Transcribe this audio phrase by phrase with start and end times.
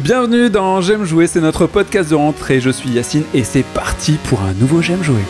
[0.00, 2.60] Bienvenue dans J'aime jouer, c'est notre podcast de rentrée.
[2.60, 5.22] Je suis Yacine et c'est parti pour un nouveau J'aime jouer.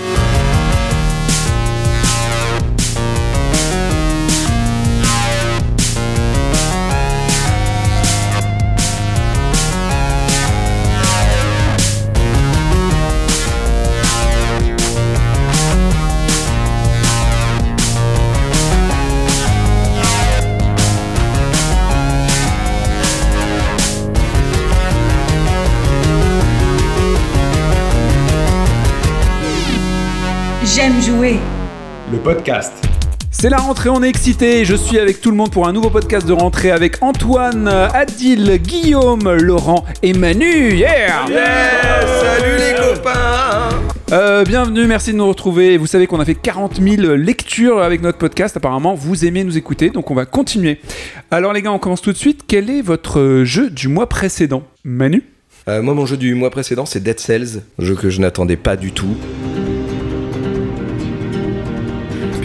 [32.34, 32.86] Podcast.
[33.30, 34.66] C'est la rentrée, on est excité.
[34.66, 38.58] Je suis avec tout le monde pour un nouveau podcast de rentrée avec Antoine, Adil,
[38.58, 40.74] Guillaume, Laurent et Manu.
[40.74, 43.70] Yeah, Salut les copains
[44.12, 45.78] Euh, bienvenue, merci de nous retrouver.
[45.78, 48.58] Vous savez qu'on a fait 40 000 lectures avec notre podcast.
[48.58, 50.80] Apparemment, vous aimez nous écouter, donc on va continuer.
[51.30, 52.42] Alors les gars, on commence tout de suite.
[52.46, 54.64] Quel est votre jeu du mois précédent?
[54.84, 55.22] Manu?
[55.66, 58.56] Euh, Moi mon jeu du mois précédent c'est Dead Cells, un jeu que je n'attendais
[58.56, 59.16] pas du tout.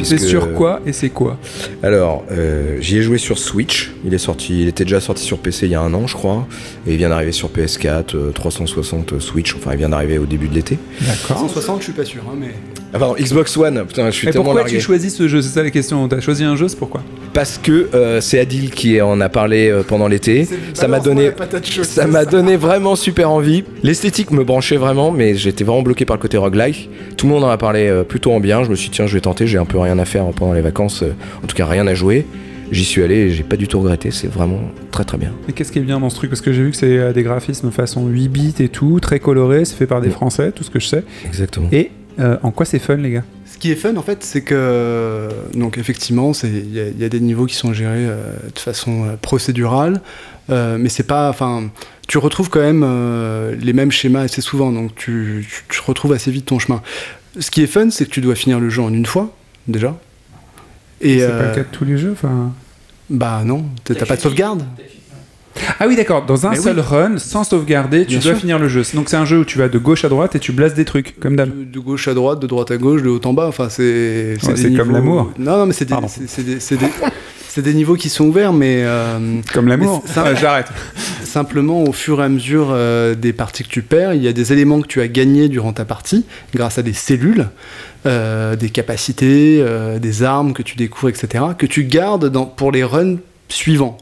[0.04, 1.38] C'est sur quoi et c'est quoi
[1.82, 3.92] Alors, euh, j'y ai joué sur Switch.
[4.06, 6.14] Il est sorti, il était déjà sorti sur PC il y a un an, je
[6.16, 6.48] crois,
[6.88, 9.56] et il vient d'arriver sur PS4, euh, 360 Switch.
[9.56, 10.78] Enfin, il vient d'arriver au début de l'été.
[11.02, 11.40] D'accord.
[11.40, 12.54] 160, je suis pas sûr, hein, mais.
[12.96, 13.86] Ah pardon, Xbox One.
[13.88, 14.78] Putain, je suis tellement pourquoi largué.
[14.78, 16.08] tu choisis ce jeu C'est ça la question.
[16.08, 17.02] T'as choisi un jeu, c'est pourquoi?
[17.34, 20.48] Parce que euh, c'est Adil qui en a parlé euh, pendant l'été.
[20.76, 21.32] Ça m'a donné,
[21.82, 23.64] ça m'a donné vraiment super envie.
[23.82, 26.88] L'esthétique me branchait vraiment, mais j'étais vraiment bloqué par le côté roguelike.
[27.18, 28.64] Tout le monde en a parlé euh, plutôt en bien.
[28.64, 29.48] Je me suis dit, tiens, je vais tenter.
[29.48, 31.04] J'ai un peu rien à faire pendant les vacances.
[31.44, 32.28] en tout cas, rien à jouer.
[32.72, 34.12] J'y suis allé et j'ai pas du tout regretté.
[34.12, 35.32] C'est vraiment très très bien.
[35.50, 36.30] Et qu'est-ce qui est bien dans ce truc?
[36.30, 39.66] Parce que j'ai vu que c'est des graphismes façon 8 bits et tout, très coloré,
[39.66, 40.12] c'est fait par des.
[40.12, 41.04] Français, tout ce que je sais.
[41.26, 41.68] Exactement.
[41.72, 44.42] Et euh, en quoi c'est fun, les gars Ce qui est fun, en fait, c'est
[44.42, 45.30] que.
[45.54, 48.34] Donc, effectivement, c'est- il y, a- il y a des niveaux qui sont gérés euh,
[48.54, 50.02] de façon euh, procédurale,
[50.50, 51.30] euh, mais c'est pas.
[51.30, 51.64] Enfin,
[52.08, 56.14] tu retrouves quand même euh, les mêmes schémas assez souvent, donc tu, tu, tu retrouves
[56.14, 56.82] assez vite ton chemin.
[57.40, 59.34] Ce qui est fun, c'est que tu dois finir le jeu en une fois,
[59.68, 59.98] déjà.
[61.02, 61.20] Et.
[61.20, 62.54] C'est pas le cas de tous les jeux enfin...
[63.10, 64.64] Bah non, t'as t'as pas de sauvegarde
[65.80, 68.40] Ah oui, d'accord, dans un Mais seul run, sans sauvegarder, tu Bien dois sûr.
[68.40, 68.84] finir le jeu.
[68.96, 70.86] Donc c'est un jeu où tu vas de gauche à droite et tu blasses des
[70.86, 71.50] trucs, comme d'hab.
[71.56, 73.48] de, de gauche à droite, de droite à gauche, de haut en bas.
[73.48, 74.36] Enfin, c'est.
[74.44, 75.32] Ouais, c'est comme l'amour.
[75.38, 75.96] Non, non, mais c'est des,
[76.44, 76.88] des, c'est des-
[77.50, 79.20] c'est des niveaux qui sont ouverts, mais euh,
[79.54, 80.04] Comme l'amour.
[80.16, 80.66] Ah, J'arrête.
[81.24, 84.34] simplement au fur et à mesure euh, des parties que tu perds, il y a
[84.34, 86.26] des éléments que tu as gagnés durant ta partie
[86.56, 87.48] grâce à des cellules,
[88.08, 89.64] euh, des capacités,
[90.02, 93.18] des armes que tu découvres, etc., que tu gardes dans, pour les runs
[93.50, 93.98] suivants.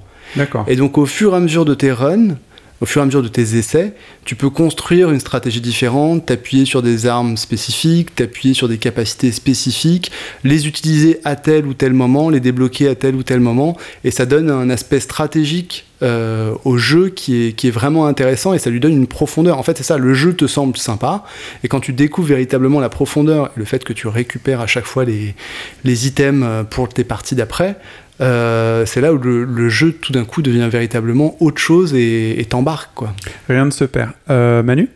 [0.67, 2.37] Et donc au fur et à mesure de tes runs,
[2.81, 3.93] au fur et à mesure de tes essais,
[4.25, 9.31] tu peux construire une stratégie différente, t'appuyer sur des armes spécifiques, t'appuyer sur des capacités
[9.31, 10.11] spécifiques,
[10.43, 14.09] les utiliser à tel ou tel moment, les débloquer à tel ou tel moment, et
[14.09, 18.79] ça donne un aspect stratégique euh, au jeu qui est, vraiment intéressant et ça lui
[18.79, 19.59] donne une profondeur.
[19.59, 21.23] En fait, c'est ça, le jeu te semble sympa,
[21.63, 25.05] et quand tu découvres véritablement la profondeur le fait que tu récupères à chaque fois
[25.05, 25.35] les,
[25.83, 27.77] les items euh, pour tes parties d'après,
[28.19, 32.39] euh, c'est là où le, le jeu tout d'un coup devient véritablement autre chose et
[32.39, 33.13] et t'embarque quoi.
[33.49, 34.11] Rien ne se perd.
[34.29, 34.89] Euh, Manu?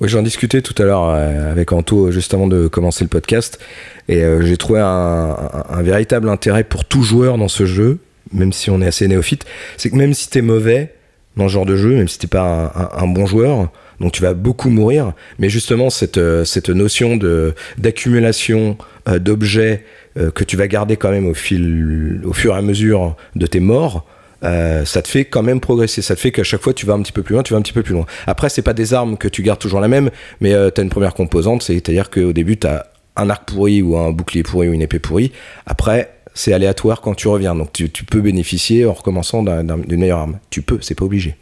[0.00, 3.60] Oui, j'en discutais tout à l'heure euh, avec Anto juste avant de commencer le podcast
[4.08, 7.98] et euh, j'ai trouvé un, un- un véritable intérêt pour tout joueur dans ce jeu,
[8.32, 9.44] même si on est assez néophyte,
[9.76, 10.94] c'est que même si t'es mauvais
[11.36, 13.70] dans ce genre de jeu, même si t'es pas un, un- un bon joueur,
[14.00, 18.76] donc tu vas beaucoup mourir, mais justement cette, cette notion de d'accumulation
[19.08, 19.84] euh, d'objets
[20.18, 23.46] euh, que tu vas garder quand même au fil, au fur et à mesure de
[23.46, 24.04] tes morts.
[24.42, 26.02] euh, ça te fait quand même progresser.
[26.02, 27.58] Ça te fait qu'à chaque fois tu vas un petit peu plus loin, tu vas
[27.58, 28.04] un petit peu plus loin.
[28.26, 30.10] Après, c'est pas des armes que tu gardes toujours la même,
[30.40, 32.84] mais euh, t'as une première composante, c'est-à-dire qu'au début t'as
[33.16, 35.32] un arc pourri ou un bouclier pourri ou une épée pourrie.
[35.66, 39.78] Après, c'est aléatoire quand tu reviens, donc tu, tu peux bénéficier en recommençant d'un- d'un-
[39.78, 40.38] d'une meilleure arme.
[40.50, 41.36] Tu peux, c'est pas obligé.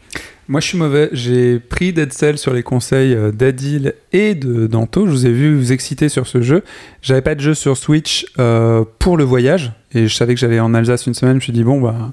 [0.48, 1.08] Moi, je suis mauvais.
[1.12, 5.06] J'ai pris Dead Cell sur les conseils euh, d'Adil et de d'Anto.
[5.06, 6.62] Je vous ai vu vous exciter sur ce jeu.
[7.00, 9.72] J'avais pas de jeu sur Switch euh, pour le voyage.
[9.94, 11.34] Et je savais que j'allais en Alsace une semaine.
[11.34, 12.12] Je me suis dit, bon, bah.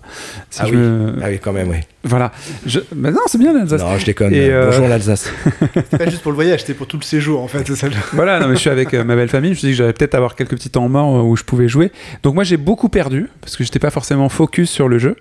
[0.52, 0.78] Si Ah je oui.
[0.78, 1.78] me- Ah oui, quand même, oui.
[2.04, 2.32] Voilà.
[2.66, 2.80] Je...
[2.96, 3.82] Non, c'est bien l'Alsace.
[3.82, 4.34] Non, je déconne.
[4.34, 5.32] Et, euh, Bonjour l'Alsace.
[5.98, 7.68] Pas juste pour le voyage, c'était pour tout le séjour en fait.
[7.76, 9.50] ça Voilà, non, mais je suis avec euh, ma belle famille.
[9.50, 11.68] Je me suis dit que j'allais peut-être avoir quelques petits temps morts où je pouvais
[11.68, 11.92] jouer.
[12.22, 15.16] Donc, moi, j'ai beaucoup perdu parce que j'étais pas forcément focus sur le jeu.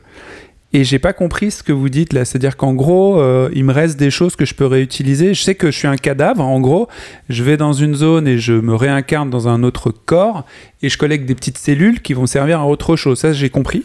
[0.74, 2.24] Et j'ai pas compris ce que vous dites là.
[2.24, 5.32] C'est-à-dire qu'en gros, euh, il me reste des choses que je peux réutiliser.
[5.32, 6.42] Je sais que je suis un cadavre.
[6.42, 6.88] En gros,
[7.30, 10.44] je vais dans une zone et je me réincarne dans un autre corps
[10.82, 13.18] et je collecte des petites cellules qui vont servir à autre chose.
[13.18, 13.84] Ça, j'ai compris.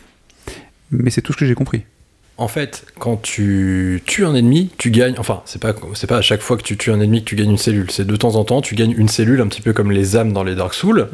[0.91, 1.83] Mais c'est tout ce que j'ai compris.
[2.37, 5.15] En fait, quand tu tues un ennemi, tu gagnes.
[5.19, 7.35] Enfin, c'est pas, c'est pas à chaque fois que tu tues un ennemi que tu
[7.35, 7.91] gagnes une cellule.
[7.91, 10.33] C'est de temps en temps, tu gagnes une cellule, un petit peu comme les âmes
[10.33, 11.07] dans les Dark Souls.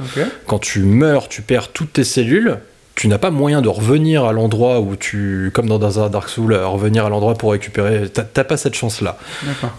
[0.48, 2.58] Quand tu meurs, tu perds toutes tes cellules.
[3.00, 6.52] Tu n'as pas moyen de revenir à l'endroit où tu, comme dans un Dark Souls,
[6.52, 8.10] euh, revenir à l'endroit pour récupérer.
[8.10, 9.18] T'as pas cette chance-là.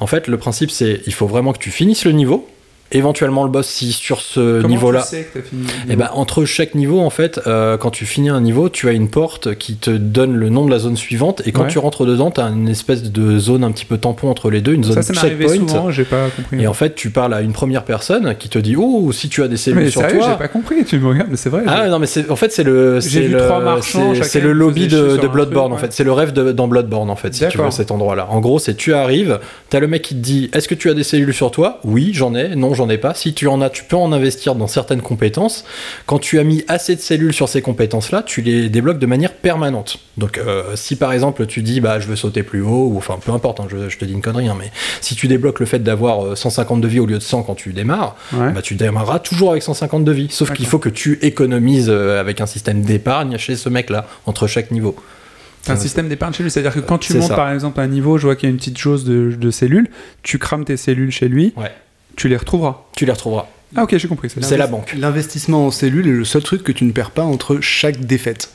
[0.01, 2.49] En fait, le principe, c'est il faut vraiment que tu finisses le niveau.
[2.93, 5.03] Éventuellement, le boss, si sur ce niveau-là.
[5.03, 7.77] tu sais que t'as fini le Et niveau ben entre chaque niveau, en fait, euh,
[7.77, 10.71] quand tu finis un niveau, tu as une porte qui te donne le nom de
[10.73, 11.43] la zone suivante.
[11.47, 11.69] Et quand Ouais.
[11.69, 14.61] tu rentres dedans, tu as une espèce de zone un petit peu tampon entre les
[14.61, 15.55] deux, une zone Ça, checkpoint.
[15.55, 16.61] souvent, pas compris.
[16.63, 19.43] Et en fait, tu parles à une première personne qui te dit Oh, si tu
[19.43, 20.37] as des cellules mais sur sérieux, j'ai toi.
[20.39, 21.63] pas compris, tu me regardes, mais c'est vrai.
[21.67, 23.39] Ah non mais c'est en fait c'est le c'est le
[24.23, 25.81] c'est- le lobby de, Bloodborne truc, en ouais.
[25.89, 28.27] fait c'est le rêve de, dans Bloodborne en fait si tu veux cet endroit là
[28.31, 29.39] en gros c'est tu arrives
[29.69, 31.79] t'as le mec qui te dit est-ce que tu as des cellules sur toi?
[31.85, 34.55] Oui j'en ai non j'en ai pas si tu en as tu peux en investir
[34.55, 35.65] dans certaines compétences
[36.07, 39.07] quand tu as mis assez de cellules sur ces compétences là tu les débloques de
[39.07, 42.89] manière permanente donc euh, si par exemple tu dis bah je veux sauter plus haut
[42.93, 45.29] ou enfin peu importe hein, je, je te dis une connerie hein, mais si tu
[45.29, 48.17] débloques le fait d'avoir euh, 150 de vie au lieu de 100 quand tu démarres
[48.33, 48.51] Ouais.
[48.53, 50.29] bah, tu démarreras toujours avec 150 de vie.
[50.31, 54.47] Sauf qu'il faut que tu économises euh, avec un système d'épargne chez ce mec-là, entre
[54.47, 54.95] chaque niveau.
[55.63, 57.35] C'est un système d'épargne chez lui, c'est-à-dire que quand tu montes ça.
[57.35, 59.89] par exemple un niveau, je vois qu'il y a une petite chose de, de cellules,
[60.23, 61.71] tu crames tes cellules chez lui, Ouais.
[62.17, 62.85] Tu les retrouveras.
[62.97, 63.47] Tu les retrouveras.
[63.77, 64.29] Ah ok, j'ai compris.
[64.31, 64.95] c'est la banque.
[64.99, 68.51] L'investissement en cellules est le seul truc que tu ne perds pas entre chaque défaite.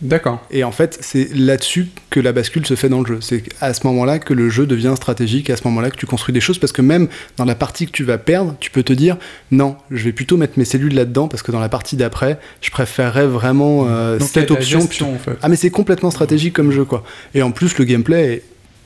[0.00, 0.40] D'accord.
[0.52, 3.18] Et en fait, c'est là-dessus que la bascule se fait dans le jeu.
[3.20, 6.32] C'est à ce moment-là que le jeu devient stratégique, à ce moment-là que tu construis
[6.32, 8.92] des choses, parce que même dans la partie que tu vas perdre, tu peux te
[8.92, 9.16] dire
[9.50, 12.70] non, je vais plutôt mettre mes cellules là-dedans, parce que dans la partie d'après, je
[12.70, 14.80] préférerais vraiment euh, Donc cette option.
[14.80, 15.36] gestion, en fait.
[15.42, 17.02] Ah mais c'est complètement stratégique comme jeu quoi.
[17.34, 18.42] Et en plus le gameplay est,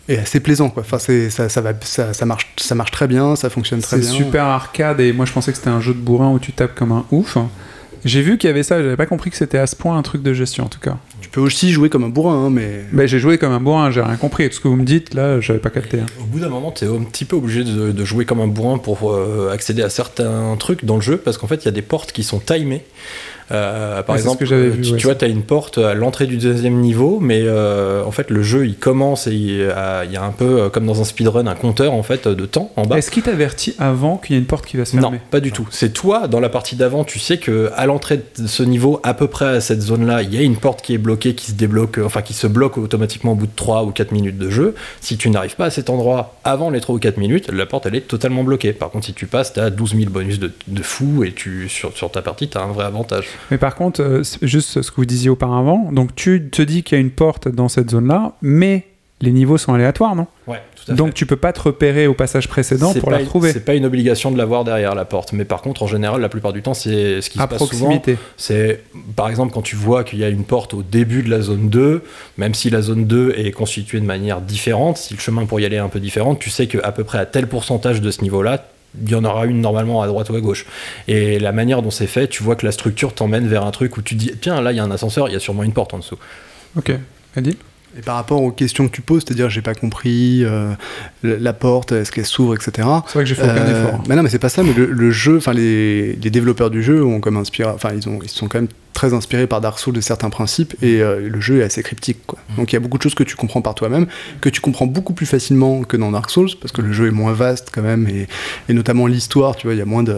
[0.08, 0.82] est assez plaisant quoi.
[0.82, 3.96] Enfin c'est ça, ça va ça, ça marche ça marche très bien, ça fonctionne très
[4.00, 4.24] C'est bien.
[4.24, 6.74] super arcade et moi je pensais que c'était un jeu de bourrin où tu tapes
[6.74, 7.36] comme un ouf.
[8.04, 10.02] J'ai vu qu'il y avait ça, j'avais pas compris que c'était à ce point un
[10.02, 10.96] truc de gestion en tout cas.
[11.20, 13.92] Tu peux aussi jouer comme un bourrin hein, mais Mais j'ai joué comme un bourrin,
[13.92, 14.48] j'ai rien compris.
[14.48, 16.00] Tout ce que vous me dites là, j'avais pas capté.
[16.00, 16.06] hein.
[16.20, 18.48] Au bout d'un moment, tu es un petit peu obligé de, de jouer comme un
[18.48, 21.68] bourrin pour euh, accéder à certains trucs dans le jeu, parce qu'en fait, il y
[21.68, 22.84] a des portes qui sont timées.
[23.50, 25.94] Euh, par Ouais, exemple, que euh, vu, tu, ouais, vois, tu as une porte à
[25.94, 29.64] l'entrée du deuxième niveau, mais euh, en fait, le jeu il commence et il y
[29.64, 32.46] a, il y a un peu comme dans un speedrun, un compteur en fait de
[32.46, 32.98] temps en bas.
[32.98, 35.40] Est-ce qu'il t'avertit avant qu'il y ait une porte qui va se Non, fermer pas
[35.40, 35.66] du tout.
[35.70, 39.14] C'est toi, dans la partie d'avant, tu sais que à l'entrée de ce niveau, à
[39.14, 41.54] peu près à cette zone-là, il y a une porte qui est bloquée, qui se
[41.56, 44.74] débloque, enfin qui se bloque automatiquement au bout de 3 ou 4 minutes de jeu.
[45.00, 47.86] Si tu n'arrives pas à cet endroit avant les 3 ou 4 minutes, la porte
[47.86, 48.72] elle est totalement bloquée.
[48.72, 51.68] Par contre, si tu passes, tu as 12 000 bonus de, de fou et tu,
[51.68, 53.26] sur, sur ta partie, tu as un vrai avantage.
[53.50, 56.96] Mais par contre, euh, juste ce que vous disiez auparavant, donc tu te dis qu'il
[56.96, 58.86] y a une porte dans cette zone-là, mais
[59.22, 60.26] les niveaux sont aléatoires, non?
[60.48, 63.52] Ouais, tout Donc tu peux pas te repérer au passage précédent pour la retrouver.
[63.52, 66.28] C'est pas une obligation de l'avoir derrière la porte, mais par contre, en général, la
[66.28, 68.02] plupart du temps, c'est ce qui À se passe souvent.
[68.36, 68.82] C'est
[69.14, 71.68] par exemple quand tu vois qu'il y a une porte au début de la zone
[71.68, 72.02] 2,
[72.36, 75.64] même si la zone 2 est constituée de manière différente, si le chemin pour y
[75.64, 78.22] aller est un peu différent, tu sais qu'à peu près à tel pourcentage de ce
[78.22, 78.64] niveau-là,
[79.00, 80.66] il y en aura une normalement à droite ou à gauche.
[81.08, 83.96] Et la manière dont c'est fait, tu vois que la structure t'emmène vers un truc
[83.96, 85.72] où tu dis tiens là il y a un ascenseur, il y a sûrement une
[85.72, 86.18] porte en dessous.
[86.76, 86.92] Ok.
[87.36, 87.56] Adil?
[87.98, 90.72] Et par rapport aux questions que tu poses, c'est-à-dire j'ai pas compris euh,
[91.22, 92.70] la porte, est-ce qu'elle s'ouvre, etc.
[93.06, 94.02] C'est vrai que j'ai fait aucun Euh, effort.
[94.08, 94.62] mais non, mais c'est pas ça.
[94.62, 98.08] Mais le, le jeu, enfin les, les développeurs du jeu ont comme inspiré, enfin ils
[98.08, 101.26] ont, ils sont quand même très inspirés par Dark Souls de certains principes et euh,
[101.26, 102.18] le jeu est assez cryptique.
[102.26, 102.38] Quoi.
[102.58, 104.06] Donc il y a beaucoup de choses que tu comprends par toi-même,
[104.42, 107.10] que tu comprends beaucoup plus facilement que dans Dark Souls parce que le jeu est
[107.12, 108.26] moins vaste quand même et,
[108.68, 110.16] et notamment l'histoire, tu vois, il y a moins de,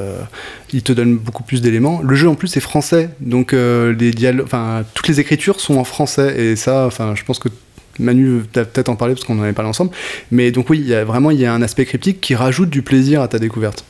[0.72, 2.00] il te donne beaucoup plus d'éléments.
[2.02, 5.84] Le jeu en plus est français, donc les dialogues, enfin toutes les écritures sont en
[5.84, 7.48] français et ça, enfin je pense que
[7.98, 9.90] Manu, t'as peut-être en parler parce qu'on en avait parlé ensemble.
[10.30, 12.70] Mais donc oui, il y a vraiment il y a un aspect cryptique qui rajoute
[12.70, 13.84] du plaisir à ta découverte.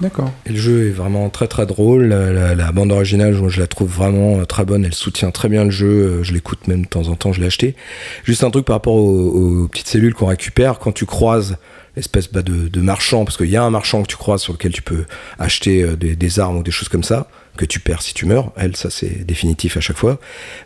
[0.00, 0.30] D'accord.
[0.46, 2.04] Et le jeu est vraiment très très drôle.
[2.04, 4.84] La, la- la bande originale, moi, je la trouve vraiment euh, très bonne.
[4.84, 5.88] Elle soutient très bien le jeu.
[5.88, 7.32] Euh, Je l'écoute même de temps en temps.
[7.32, 7.74] Je l'ai acheté.
[8.22, 11.56] Juste un truc par rapport aux, aux petites cellules qu'on récupère quand tu croises
[11.96, 14.52] l'espèce bah, de, de marchand, parce qu'il y a un marchand que tu croises sur
[14.52, 15.04] lequel tu peux
[15.40, 17.28] acheter euh, des, des armes ou des choses comme ça
[17.58, 18.52] que tu perds si tu meurs.
[18.56, 20.18] Elle, ça c'est définitif à chaque fois.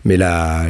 [0.04, 0.64] Mais là,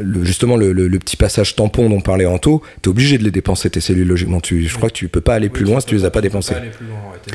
[0.00, 3.30] le, justement, le, le- le petit passage tampon dont parlait Anto, t'es obligé de les
[3.30, 4.40] dépenser tes cellules logiquement.
[4.40, 6.20] Tu, je crois que tu peux pas aller plus loin si tu les as pas
[6.20, 6.56] dépensées.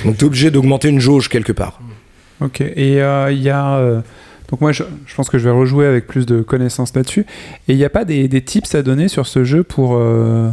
[0.06, 1.82] Donc t'es obligé d'augmenter une jauge quelque part.
[2.42, 2.62] Ok.
[2.62, 3.78] Et euh, il y a.
[3.78, 4.02] euh,
[4.52, 7.26] donc moi, je, je pense que je vais rejouer avec plus de connaissances là-dessus.
[7.68, 10.50] Et il n'y a pas des, des tips à donner sur ce jeu pour, euh,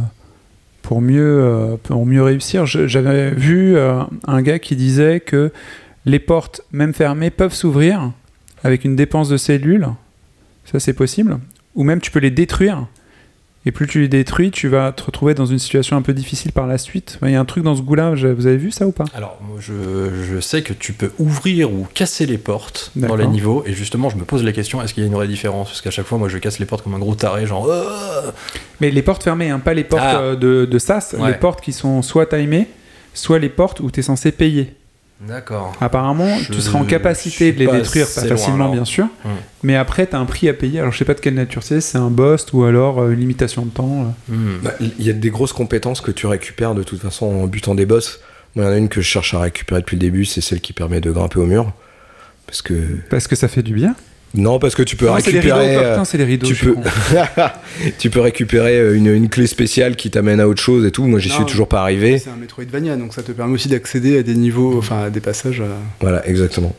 [0.81, 2.65] pour, mieux, euh, pour mieux réussir?
[2.65, 5.51] J'avais vu euh, un gars qui disait que
[6.05, 8.11] les portes, même fermées, peuvent s'ouvrir
[8.63, 9.87] avec une dépense de cellules.
[10.65, 11.39] Ça, c'est possible.
[11.75, 12.87] Ou même, tu peux les détruire.
[13.67, 16.51] Et plus tu les détruis, tu vas te retrouver dans une situation un peu difficile
[16.51, 17.17] par la suite.
[17.23, 18.11] Il y a un truc dans ce goût-là.
[18.13, 19.05] Vous avez vu ça ou pas?
[19.15, 19.73] Alors, moi, je,
[20.31, 24.11] je sais que tu peux ouvrir ou casser les portes dans les niveaux, et justement,
[24.11, 25.69] je me pose la question est-ce qu'il y a une vraie différence?
[25.69, 27.67] Parce qu'à chaque fois, moi, je casse les portes comme un gros taré, genre.
[27.71, 28.29] Euh
[28.81, 30.19] Mais les portes fermées, hein, pas les portes Ah.
[30.19, 31.31] euh, de, de SAS, Ouais.
[31.31, 32.67] les portes qui sont soit timées,
[33.15, 34.75] soit les portes où tu es censé payer.
[35.21, 35.73] D'accord.
[35.79, 39.29] Apparemment, Je tu seras en capacité de les détruire, pas facilement bien sûr, Hmm.
[39.63, 40.79] mais après, tu as un prix à payer.
[40.81, 43.21] Alors, je sais pas de quelle nature c'est, c'est un boss ou alors euh, une
[43.21, 44.13] limitation de temps.
[44.29, 44.33] euh.
[44.33, 44.59] Hmm.
[44.61, 47.75] Bah, Il y a des grosses compétences que tu récupères de toute façon en butant
[47.75, 48.19] des boss.
[48.55, 50.41] Moi, il y en a une que je cherche à récupérer depuis le début, c'est
[50.41, 51.71] celle qui permet de grimper au mur.
[52.45, 52.73] Parce que.
[53.09, 53.95] Parce que ça fait du bien.
[54.35, 55.77] Non, parce que tu peux Non, c'est les rideaux, récupérer.
[55.85, 56.47] euh, putain, c'est les rideaux.
[56.47, 56.83] tu peux, con.
[57.99, 61.05] tu peux récupérer euh, une, une clé spéciale qui t'amène à autre chose et tout.
[61.05, 62.17] Moi, j'y suis toujours pas arrivé.
[62.19, 65.21] C'est un Metroidvania, donc ça te permet aussi d'accéder à des niveaux, enfin à des
[65.21, 65.61] passages.
[65.61, 65.65] euh,
[66.01, 66.75] Voilà, exactement.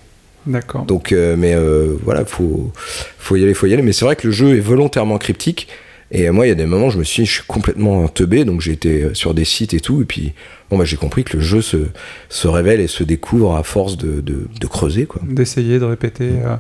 [0.46, 0.82] D'accord.
[0.84, 2.70] Donc, euh, mais euh, voilà, faut,
[3.18, 3.82] faut y aller, faut y aller.
[3.82, 5.66] Mais c'est vrai que le jeu est volontairement cryptique.
[6.12, 8.06] Et euh, moi, il y a des moments, je me suis dit, je suis complètement
[8.06, 8.44] teubé.
[8.44, 10.02] Donc, j'ai été euh, sur des sites et tout.
[10.02, 10.34] Et puis,
[10.70, 11.78] bon, bah, j'ai compris que le jeu se,
[12.28, 15.20] se révèle et se découvre à force de, de, de creuser, quoi.
[15.28, 16.30] D'essayer de répéter.
[16.44, 16.56] euh.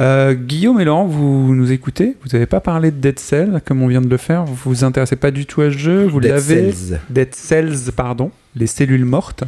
[0.00, 2.16] Euh, Guillaume et Laurent, vous nous écoutez?
[2.22, 4.44] Vous n'avez pas parlé de Dead Cell comme on vient de le faire?
[4.44, 6.06] Vous vous intéressez pas du tout à ce jeu?
[6.06, 6.72] Vous Dead l'avez?
[6.72, 6.98] Cells.
[7.08, 8.32] Dead Cells, pardon.
[8.56, 9.44] Les cellules mortes.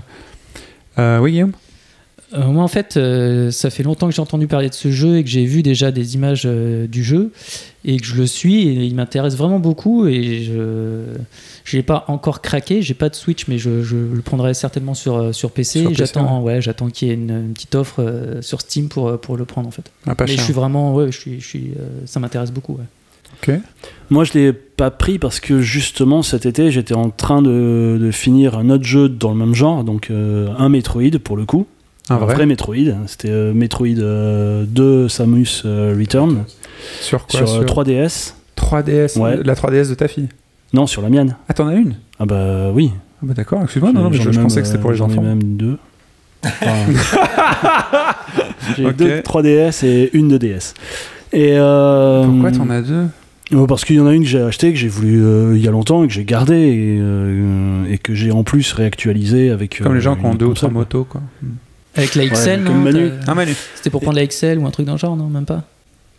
[0.98, 1.52] Euh, oui, Guillaume?
[2.34, 5.16] Euh, moi, en fait, euh, ça fait longtemps que j'ai entendu parler de ce jeu
[5.16, 7.32] et que j'ai vu déjà des images euh, du jeu
[7.84, 11.04] et que je le suis et il m'intéresse vraiment beaucoup et je
[11.64, 12.82] je l'ai pas encore craqué.
[12.82, 15.80] J'ai pas de Switch, mais je, je le prendrai certainement sur euh, sur PC.
[15.80, 18.88] Sur PC, j'attends, ouais, j'attends qu'il y ait une, une petite offre euh, sur Steam
[18.88, 19.90] pour euh, pour le prendre en fait.
[20.06, 20.38] ah, Pas mais cher.
[20.40, 22.74] je suis vraiment, ouais, je suis, je suis, euh, ça m'intéresse beaucoup.
[22.74, 22.84] ouais.
[24.10, 28.10] Moi, je l'ai pas pris parce que justement cet été, j'étais en train de, de
[28.10, 31.66] finir un autre jeu dans le même genre, donc euh, un Metroid pour le coup.
[32.10, 32.74] Un vrai, Metroid.
[33.06, 36.44] C'était euh, Metroid euh, 2 Samus euh, Return
[37.00, 38.34] Sur quoi sur, euh, 3DS.
[38.56, 39.38] 3DS Ouais.
[39.44, 40.28] La 3DS de ta fille
[40.72, 41.36] Non, sur la mienne.
[41.48, 42.90] Ah, t'en as une Ah bah oui.
[42.94, 44.90] ah bah D'accord, excuse-moi, non, non, mais je, ai je même, pensais que c'était pour
[44.90, 45.22] euh, les j'en ai enfants.
[45.22, 45.78] même deux.
[46.44, 46.74] Enfin,
[48.76, 48.96] J'ai Ok.
[48.96, 50.74] deux 3DS et une 2DS.
[51.32, 53.06] Et euh, Pourquoi t'en as deux
[53.52, 55.64] Euh, Parce qu'il y en a une que j'ai acheté, que j'ai voulu euh, il
[55.64, 59.50] y a longtemps et que j'ai gardé et, euh, et que j'ai en plus réactualisé
[59.50, 59.80] avec.
[59.82, 61.20] Comme euh, les gens qui ont une deux ou trois motos, quoi.
[61.96, 63.10] Avec la XL, Ouais, comme non Manu.
[63.26, 65.44] Ah, Manu C'était pour prendre la XL ou un truc dans le genre, non Même
[65.44, 65.64] pas.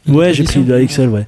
[0.07, 1.27] Ouais, j'ai pris Édition la XL, ouais.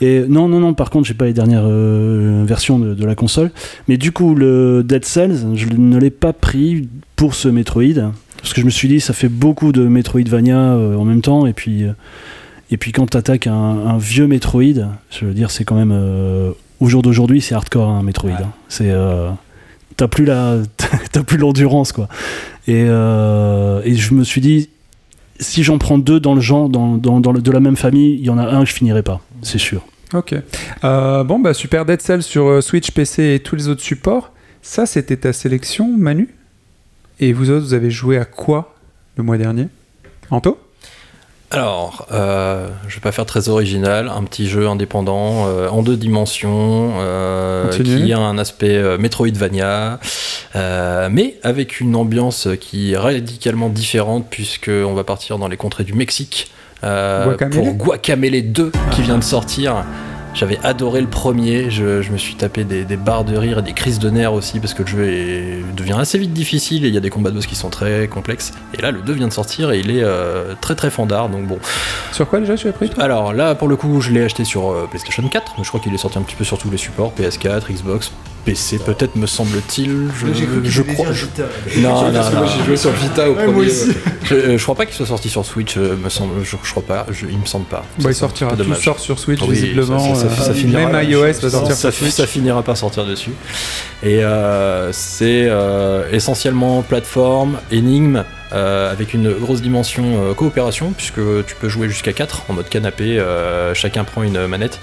[0.00, 3.14] Et non, non, non, par contre, j'ai pas les dernières euh, versions de, de la
[3.16, 3.50] console.
[3.88, 8.12] Mais du coup, le Dead Cells, je ne l'ai pas pris pour ce Metroid.
[8.40, 11.46] Parce que je me suis dit, ça fait beaucoup de Metroidvania euh, en même temps.
[11.46, 11.92] Et puis, euh,
[12.70, 14.62] et puis quand t'attaques un, un vieux Metroid,
[15.10, 15.90] je veux dire, c'est quand même.
[15.92, 18.30] euh, au jour d'aujourd'hui, c'est hardcore, un Metroid.
[18.30, 18.52] hein.
[18.68, 18.94] C'est.
[19.96, 20.58] T'as plus la,
[21.10, 22.06] t'as plus l'endurance quoi.
[22.68, 24.68] Et, et je me suis dit,
[25.40, 28.24] si j'en prends deux dans le genre, dans, dans, le- de la même famille, il
[28.24, 29.84] y en a un que je finirai pas, c'est sûr.
[30.14, 30.34] Ok.
[30.84, 34.32] Euh, bon, bah super Dead Cell sur euh, Switch, PC et tous les autres supports.
[34.62, 36.28] Ça, c'était ta sélection, Manu?
[37.20, 38.74] Et vous autres, vous avez joué à quoi
[39.16, 39.68] le mois dernier?
[40.30, 40.58] Anto?
[41.50, 45.96] Alors, euh, je vais pas faire très original, un petit jeu indépendant euh, en deux
[45.96, 49.98] dimensions euh, qui a un aspect Metroidvania,
[50.54, 55.84] mais avec une ambiance qui est radicalement différente puisque on va partir dans les contrées
[55.84, 56.50] du Mexique
[56.82, 59.84] pour Guacamele 2 qui vient de sortir.
[60.34, 63.62] J'avais adoré le premier, je, je me suis tapé des, des barres de rire et
[63.62, 66.88] des crises de nerfs aussi parce que le jeu est- devient assez vite difficile et
[66.88, 68.52] il y a des combats de boss qui sont très complexes.
[68.78, 71.46] Et là, le 2 vient de sortir et il est euh, très très fandard, donc
[71.46, 71.58] bon.
[72.12, 74.70] Sur quoi déjà tu as pris Alors là, pour le coup, je l'ai acheté sur
[74.70, 76.76] euh, PlayStation 4, mais je crois qu'il est sorti un petit peu sur tous les
[76.78, 78.12] supports, PS4, Xbox,
[78.52, 80.08] PC peut-être me semble-t-il.
[80.18, 80.26] Je,
[80.70, 81.12] je crois.
[81.12, 81.26] je-
[81.80, 82.64] Non, non, non.
[82.66, 83.90] joué sur Vita au Ouais, moi aussi.
[84.24, 86.42] Je, euh, je crois pas qu'il soit sorti sur Switch, euh, me semble.
[86.44, 87.06] Je, je crois pas.
[87.10, 87.84] je- il me semble pas.
[87.98, 88.82] Bah, il sortira, tout dommage.
[88.82, 90.14] sort sur Switch Oui, visiblement.
[90.14, 92.76] ça- ça- ça- ça euh, finira- même iOS va sortir ça, sur ça finira par
[92.76, 93.32] sortir dessus.
[94.02, 101.20] Et euh, c'est euh, essentiellement plateforme, énigme, euh, avec une grosse dimension euh, coopération, puisque
[101.46, 104.78] tu peux jouer jusqu'à 4 en mode canapé, euh, chacun prend une manette.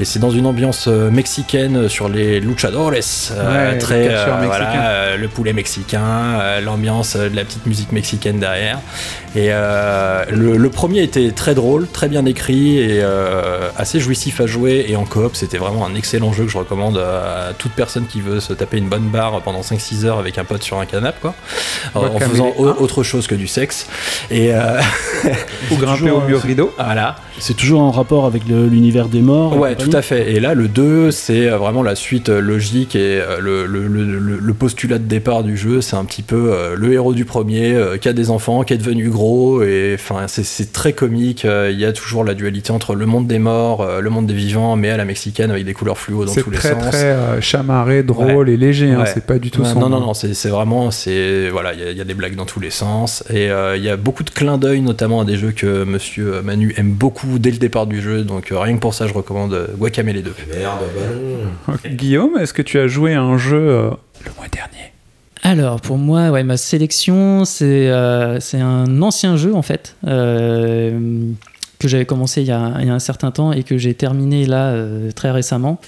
[0.00, 5.52] Et c'est dans une ambiance mexicaine sur les luchadores, Ouais, très euh, voilà, le poulet
[5.52, 8.78] mexicain, l'ambiance de la petite musique mexicaine derrière.
[9.36, 13.02] Et le, le premier était très drôle, très bien écrit et
[13.76, 14.86] assez jouissif à jouer.
[14.88, 18.20] Et en coop, c'était vraiment un excellent jeu que je recommande à toute personne qui
[18.20, 21.18] veut se taper une bonne barre pendant 5-6 heures avec un pote sur un canapé,
[21.20, 21.34] quoi.
[21.94, 22.76] En- faisant au- 1.
[22.78, 23.86] autre chose que du sexe.
[24.30, 24.78] Et euh,
[25.70, 26.72] Ou grimper au mur euh, rideau.
[26.78, 27.16] voilà.
[27.40, 29.56] C'est toujours en rapport avec l'univers des morts.
[29.56, 30.32] Ouais, tout à fait.
[30.32, 34.54] Et là, le 2, c'est euh, vraiment la suite euh, logique et le, le- le-
[34.54, 37.96] postulat de départ du jeu, c'est un petit peu euh, le héros du premier euh,
[37.96, 41.44] qui a des enfants, qui est devenu gros, et enfin, c'est- c'est très comique.
[41.44, 44.34] Il y a toujours la dualité entre le monde des morts, euh, le monde des
[44.34, 46.88] vivants, mais à la mexicaine avec des couleurs fluo dans C'est tous les très sens.
[46.90, 48.90] très euh, chamarré, drôle et léger.
[48.90, 49.88] hein, c'est pas du tout Ouais, sombre.
[49.88, 52.46] non, non, non, c'est c'est vraiment, c'est voilà, il y, y a des blagues dans
[52.46, 52.97] tous les sens
[53.30, 56.42] et euh, il y a beaucoup de clins d'œil, notamment à des jeux que Monsieur
[56.42, 58.22] Manu aime beaucoup dès le départ du jeu.
[58.22, 60.34] Donc euh, rien que pour ça, je recommande euh, Guacamele 2.
[60.54, 60.78] Merde,
[61.66, 61.74] bah.
[61.88, 63.90] Guillaume, est-ce que tu as joué à un jeu euh,
[64.24, 64.92] le mois dernier?
[65.42, 71.30] Alors, pour moi, ouais, ma sélection, c'est euh, c'est un ancien jeu, en fait, euh,
[71.78, 73.94] que j'avais commencé il y, a, il y a un certain temps et que j'ai
[73.94, 75.80] terminé là euh, très récemment.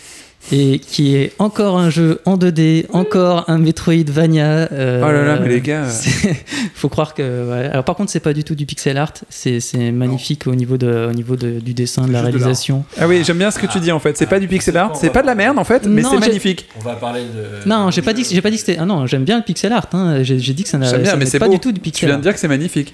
[0.52, 4.69] Et qui est encore un jeu en 2D, encore un Metroidvania.
[4.73, 6.33] euh, Oh là là, mais les gars, euh.
[6.75, 7.23] faut croire que.
[7.23, 7.66] ouais.
[7.73, 9.61] Alors, par contre, c'est pas du tout du pixel art, c'est
[9.92, 12.85] magnifique au niveau, de, au niveau de- du dessin, de la de réalisation.
[12.99, 14.16] Ah oui, j'aime bien ce que tu dis en fait.
[14.16, 16.66] C'est pas du pixel art, c'est pas de la merde en fait, mais c'est magnifique.
[16.80, 17.69] On va parler de.
[17.69, 18.78] Non, j'ai pas dit que j'ai pas dit que c'était.
[18.80, 19.87] Ah non, j'aime bien le pixel art.
[19.92, 20.23] hein.
[20.23, 20.90] J'ai dit que ça n'a
[21.38, 21.52] pas beau.
[21.52, 22.19] du tout du Tu pixel viens art.
[22.21, 22.92] de dire que c'est magnifique.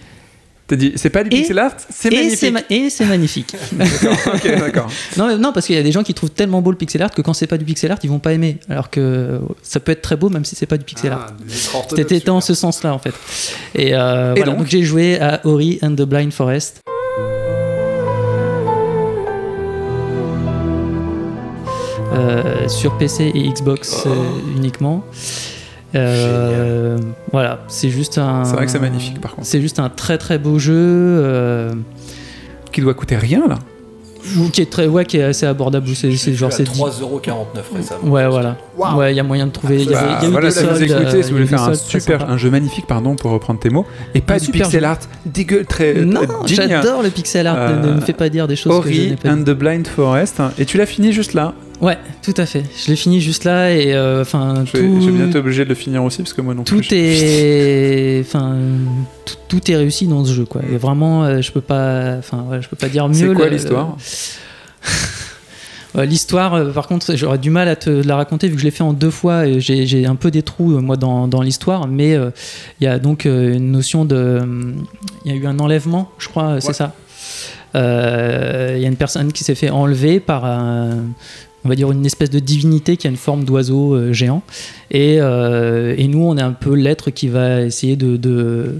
[0.68, 2.52] T'as dit, c'est pas du pixel art, c'est magnifique.
[2.52, 3.54] ma- et c'est magnifique.
[3.72, 4.90] D'accord, ok, d'accord.
[5.16, 7.12] non, non, parce qu'il y a des gens qui trouvent tellement beau le pixel art
[7.12, 8.58] que quand c'est pas du pixel art, ils vont pas aimer.
[8.68, 11.28] Alors que ça peut être très beau même si c'est pas du pixel art.
[11.30, 12.56] Ah, orthodoxes, C'était en super.
[12.56, 13.14] ce sens-là en fait.
[13.76, 16.80] Et, euh, Et voilà, donc donc, j'ai joué à Ori and the Blind Forest.
[22.14, 24.08] Euh, sur PC et Xbox Oh.
[24.08, 25.04] euh, uniquement.
[25.94, 26.98] Euh,
[27.32, 28.44] voilà, c'est juste un.
[28.44, 29.46] C'est vrai que c'est magnifique par contre.
[29.46, 30.74] C'est juste un très très beau jeu.
[30.76, 31.72] euh,
[32.72, 33.56] Qui doit coûter rien là.
[34.36, 38.08] ou qui est très ouais qui est assez abordable c'est c'est genre c'est 3,49€ récemment.
[38.10, 38.98] ouais voilà Waouh.
[38.98, 40.48] ouais il y a moyen de trouver il y, avait- Bah, y a eu voilà,
[40.48, 42.50] des si vous soldes, écoutez, euh, si vous a voulez faire un super, un jeu
[42.50, 44.86] magnifique, pardon, pour reprendre tes mots, et pas Un du pixel jeu.
[44.86, 48.28] art dégueu, très non euh, j'adore le pixel art ne- ne me Euh, fais pas
[48.28, 49.44] dire des choses que je Ori pas and dit.
[49.44, 51.54] the Blind Forest, hein, et tu l'as fini juste là.
[51.80, 55.00] Ouais tout à fait je l'ai fini juste là et euh, enfin Je vais, tout
[55.00, 56.88] je vais bientôt obligé de le finir aussi parce que moi non tout plus.
[56.92, 58.56] est enfin
[59.24, 62.44] tout, tout est réussi dans ce jeu quoi et vraiment euh, je peux pas enfin
[62.50, 63.96] ouais, je peux pas dire mieux C'est quoi l'histoire
[66.04, 68.70] L'histoire, euh, par contre, j'aurais du mal à te la raconter vu que je l'ai
[68.70, 71.88] fait en deux fois et j'ai un peu des trous, moi, dans, dans l'histoire.
[71.88, 72.28] Mais euh,
[72.80, 74.40] il y a donc une notion de.
[75.24, 76.92] Il y a eu un enlèvement, je crois, c'est ça.
[77.74, 81.04] Euh, Il y a une personne qui s'est fait enlever par un-
[81.64, 84.42] on va dire une espèce de divinité qui a une forme d'oiseau euh, géant.
[84.90, 88.76] Et, euh, et nous, on est un peu l'être qui va essayer de, de,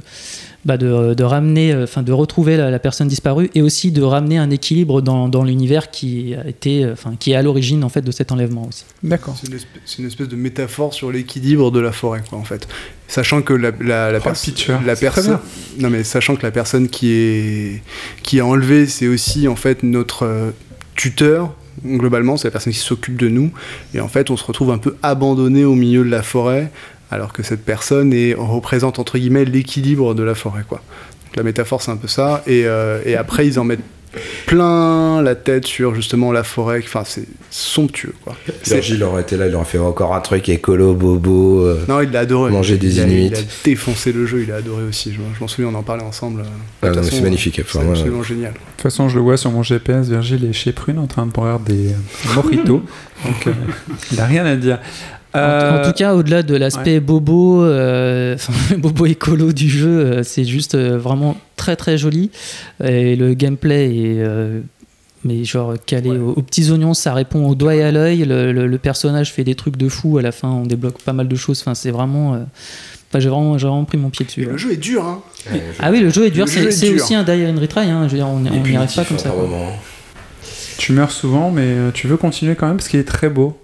[0.64, 4.02] bah, de, de ramener, euh, enfin de retrouver la, la personne disparue et aussi de
[4.02, 7.88] ramener un équilibre dans, dans l'univers qui a été, enfin qui est à l'origine en
[7.88, 8.84] fait de cet enlèvement aussi.
[9.02, 9.34] D'accord.
[9.40, 12.44] C'est une, espèce, c'est une espèce de métaphore sur l'équilibre de la forêt, quoi, en
[12.44, 12.68] fait.
[13.08, 15.38] Sachant que la, la, la, Oh, pers- la personne,
[15.78, 17.82] non mais sachant que la personne qui est
[18.22, 20.50] qui est enlevée, c'est aussi en fait notre euh,
[20.94, 21.52] tuteur.
[21.84, 23.50] Globalement, c'est la personne qui s'occupe de nous.
[23.94, 26.70] Et en fait, on se retrouve un peu abandonné au milieu de la forêt,
[27.10, 30.82] alors que cette personne est, représente entre guillemets l'équilibre de la forêt, quoi.
[31.34, 32.42] La métaphore, c'est un peu ça.
[32.46, 33.80] Et, euh, et après, ils en mettent
[34.46, 36.80] plein la tête sur justement la forêt.
[36.84, 38.36] Enfin, c'est somptueux, quoi.
[38.64, 41.62] Virgile aurait été là, il aurait fait encore un truc écolo, bobo.
[41.64, 41.84] euh.
[41.88, 42.50] Non, il l'a adoré.
[42.50, 43.26] Manger des il a, Inuits.
[43.26, 45.12] il a défoncé le jeu, il a adoré aussi.
[45.12, 46.42] Je, je m'en souviens, on en parlait ensemble.
[46.82, 47.56] De Ah, c'est magnifique.
[47.56, 48.52] C'est Enfin, moi, absolument génial.
[48.52, 50.08] De toute façon, je le vois sur mon GPS.
[50.08, 52.82] Virgile est chez Prune en train de boire des euh, mojitos.
[53.24, 53.52] Donc, euh,
[54.12, 54.78] il a rien à dire.
[55.34, 59.88] En, Euh, en tout cas, au-delà de l'aspect bobo, euh, enfin, bobo écolo du jeu,
[59.88, 62.30] euh, c'est juste euh, vraiment très très joli.
[62.82, 64.20] Et le gameplay est.
[64.20, 64.60] euh,
[65.24, 68.24] mais genre calé aux, aux petits oignons, ça répond au doigt et à l'œil.
[68.24, 70.18] Le, le- le personnage fait des trucs de fou.
[70.18, 71.60] À la fin, on débloque pas mal de choses.
[71.60, 72.34] Enfin, c'est vraiment.
[72.34, 72.38] euh,
[73.10, 74.42] enfin, j'ai vraiment, j'ai vraiment pris mon pied dessus.
[74.42, 74.52] Et ouais.
[74.52, 75.20] le jeu est dur, hein.
[75.80, 76.48] Ah oui, le jeu est dur.
[76.48, 77.02] C'est est c'est dur.
[77.02, 77.90] aussi un die and retry.
[77.90, 78.04] Hein.
[78.06, 79.30] Je veux dire, on n'y arrive pas comme ça.
[80.78, 83.58] tu meurs souvent, mais tu veux continuer quand même parce qu'il est très beau.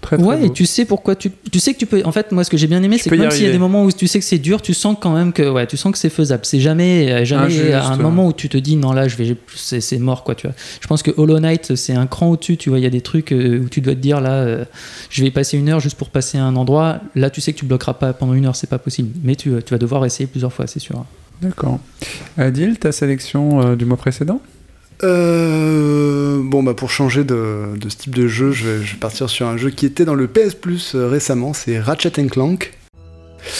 [0.00, 0.46] Très, très Ouais, beau.
[0.46, 2.02] et tu sais pourquoi tu, tu sais que tu peux.
[2.04, 3.58] En fait, moi, ce que j'ai bien aimé, c'est que même s'il y a des
[3.58, 5.90] moments où tu sais que c'est dur, tu sens quand même que ouais, tu sens
[5.92, 6.44] que c'est faisable.
[6.44, 9.36] C'est jamais, euh, jamais à un moment où tu te dis non là, je vais,
[9.54, 10.34] c'est, c'est mort quoi.
[10.34, 10.54] Tu vois.
[10.80, 12.56] Je pense que Hollow Knight, c'est un cran au-dessus.
[12.56, 14.64] Tu vois, il y a des trucs euh, où tu dois te dire là, euh,
[15.10, 17.00] je vais passer une heure juste pour passer à un endroit.
[17.14, 19.10] Là, tu sais que tu bloqueras pas pendant une heure, c'est pas possible.
[19.24, 21.04] Mais tu, tu vas devoir essayer plusieurs fois, c'est sûr.
[21.42, 21.78] D'accord.
[22.36, 24.40] Adil, ta sélection euh, du mois précédent?
[25.04, 28.98] Euh, bon, bah pour changer de, de ce type de jeu, je vais, je vais
[28.98, 32.72] partir sur un jeu qui était dans le PS Plus euh, récemment, c'est Ratchet Clank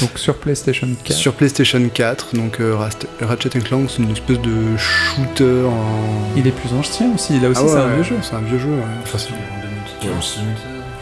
[0.00, 1.16] Donc sur PlayStation 4.
[1.16, 2.34] sur PlayStation 4.
[2.34, 2.76] Donc euh,
[3.20, 6.36] Ratchet Clank, c'est une espèce de shooter en.
[6.36, 7.38] Il est plus ancien aussi.
[7.40, 8.16] Là aussi, Ah ouais, c'est un ouais, vieux jeu.
[8.22, 8.82] C'est un vieux jeu, ouais.
[9.04, 9.28] Enfin, c'est-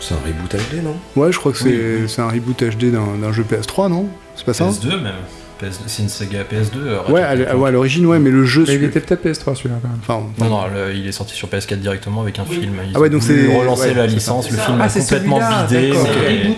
[0.01, 0.95] C'est un reboot HD, non?
[1.17, 4.07] Ouais, je crois que c'est c'est un reboot HD d'un d'un jeu PS3, non?
[4.37, 4.67] C'est pas ça?
[4.69, 5.15] PS2 même.
[5.63, 6.77] PS2 C'est une saga PS2.
[6.87, 8.65] euh, Ouais, Ratchet à l'origine, ouais, mais le jeu.
[8.67, 9.99] Mais il était peut-être PS3 celui-là quand même.
[10.03, 12.75] Enfin, Non, non, le- il est sorti sur PS4 directement avec un film.
[12.89, 14.51] Ils Ah ouais, donc c'est- relancer ouais, la licence.
[14.51, 15.67] Le film Ah, a c'est complètement d'accord.
[15.71, 16.57] mais-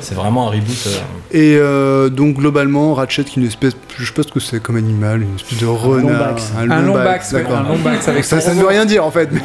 [0.00, 0.86] C'est vraiment un reboot.
[0.86, 0.90] euh,
[1.30, 5.22] Et euh, donc globalement, Ratchet qui est une espèce, je pense que c'est comme animal,
[5.22, 6.36] une espèce de renard.
[6.58, 9.30] Un lombax, un lombax avec Ça, ça ne veut rien dire en fait.
[9.32, 9.40] mais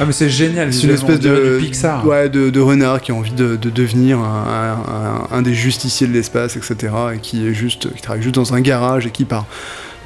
[0.00, 0.72] Ah mais c'est génial.
[0.72, 2.06] C'est une espèce de Pixar.
[2.06, 6.92] ouais, de, renard qui a envie de, de devenir un des justiciers de l'espace, etc.
[7.14, 9.46] Et qui est juste, qui travaille juste dans un garage et qui par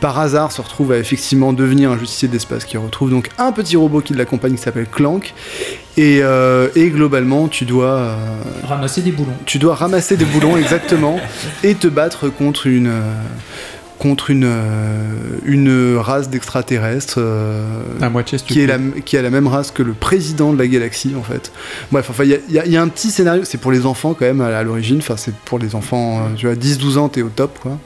[0.00, 3.76] par hasard se retrouve à effectivement devenir un justicier d'espace qui retrouve donc un petit
[3.76, 5.34] robot qui l'accompagne qui s'appelle Clank.
[5.96, 8.16] Et, euh, et globalement, tu dois, euh,
[8.62, 9.32] Ramasser des boulons.
[9.44, 11.18] tu dois ramasser des boulons exactement
[11.64, 12.86] et te battre contre une.
[12.86, 13.12] euh,
[13.98, 15.04] contre une, euh,
[15.44, 17.64] une race d'extraterrestres euh,
[18.54, 21.22] qui, est la, qui a la même race que le président de la galaxie en
[21.22, 21.50] fait.
[21.90, 23.86] Bref, enfin il y a- il y, y a un petit scénario, c'est pour les
[23.86, 26.96] enfants quand même à, à l'origine, enfin c'est pour les enfants, euh, tu vois, 10-12
[26.98, 27.78] ans t'es au top quoi.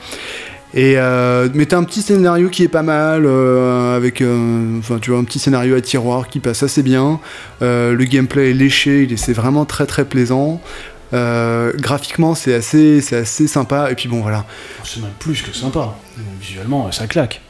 [0.75, 4.99] Et euh, mais t'as un petit scénario qui est pas mal, euh, avec euh, enfin
[5.01, 7.21] tu vois un petit scénario à tiroir qui passe assez bien.
[7.61, 10.61] Euh, le gameplay est léché, c'est vraiment très très plaisant.
[11.15, 14.47] Euh, graphiquement c'est assez c'est assez sympa et puis bon voilà
[14.83, 15.95] C'est même plus que sympa.
[16.41, 17.41] Visuellement, ça claque.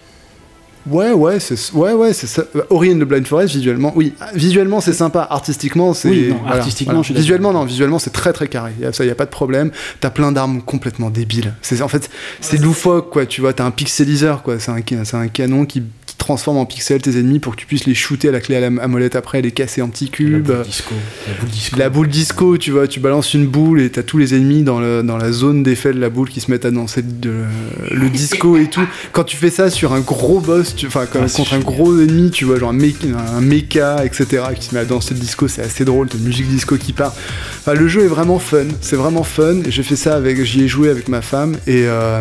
[0.85, 2.43] Ouais, ouais, c'est ouais, ouais, c'est ça.
[2.69, 6.09] Ori and the Blind Forest, visuellement, oui, visuellement c'est sympa, artistiquement c'est.
[6.09, 7.15] Oui, non, artistiquement, je suis.
[7.15, 8.73] Visuellement, non, visuellement c'est très très carré.
[8.81, 9.71] Y a- Ça, y a pas de problème.
[10.01, 11.55] T'as plein d'armes complètement débiles.
[11.63, 13.27] C'est en fait, c'est loufoque, quoi.
[13.27, 14.59] Tu vois, t'as un pixeliseur, quoi.
[14.59, 15.85] C'est un, c'est un canon qui
[16.23, 18.61] transforme en pixels tes ennemis pour que tu puisses les shooter à la clé à,
[18.61, 20.43] la, à molette après, les casser en petits La cubes.
[20.47, 20.95] boule disco.
[21.29, 21.77] La boule disco.
[21.77, 24.81] La boule disco, tu vois, tu balances une boule et t'as tous les ennemis dans,
[24.81, 27.43] le, dans la zone d'effet de la boule qui se mettent à danser de-
[27.91, 28.87] le disco et tout.
[29.13, 32.45] Quand tu fais ça sur un gros boss, enfin Ah, contre un gros ennemi, tu
[32.45, 32.95] vois, genre un, mé-
[33.37, 36.25] un mecha, etc., qui se met à danser le disco, c'est assez drôle, t'as une
[36.25, 37.15] musique disco qui part.
[37.61, 39.57] Enfin, le jeu est vraiment fun, c'est vraiment fun.
[39.69, 41.85] J'ai fait ça avec, j'y ai joué avec ma femme et.
[41.87, 42.21] euh,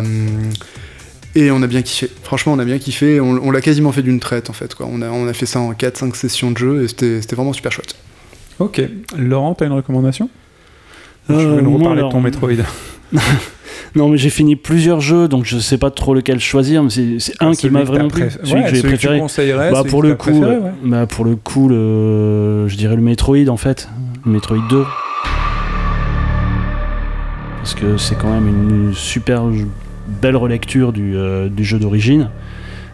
[1.34, 2.10] et on a bien kiffé.
[2.22, 3.20] Franchement, on a bien kiffé.
[3.20, 4.74] On, on l'a quasiment fait d'une traite, en fait.
[4.74, 4.86] Quoi.
[4.90, 7.52] On, a, on a fait ça en 4-5 sessions de jeu et c'était c'était vraiment
[7.52, 7.94] super chouette.
[8.58, 8.80] Ok.
[9.16, 10.28] Laurent, t'as une recommandation?
[11.28, 12.50] Je Euh, vais nous reparler alors, de ton Metroid.
[13.94, 17.34] Non, mais j'ai fini plusieurs jeux, donc je sais pas trop lequel choisir, mais c'est
[17.40, 18.24] un qui Celui m'a que vraiment plu.
[18.42, 19.16] Celui ouais, que j'ai préféré.
[19.16, 20.70] tu conseillerais, Bah, celui pour que le coup, préféré, euh, ouais.
[20.84, 23.90] bah, pour le coup, le, je dirais le Metroid en fait,
[24.24, 24.84] le Metroid 2,
[27.58, 29.42] parce que c'est quand même une super
[30.22, 32.28] belle relecture du, euh, du jeu d'origine,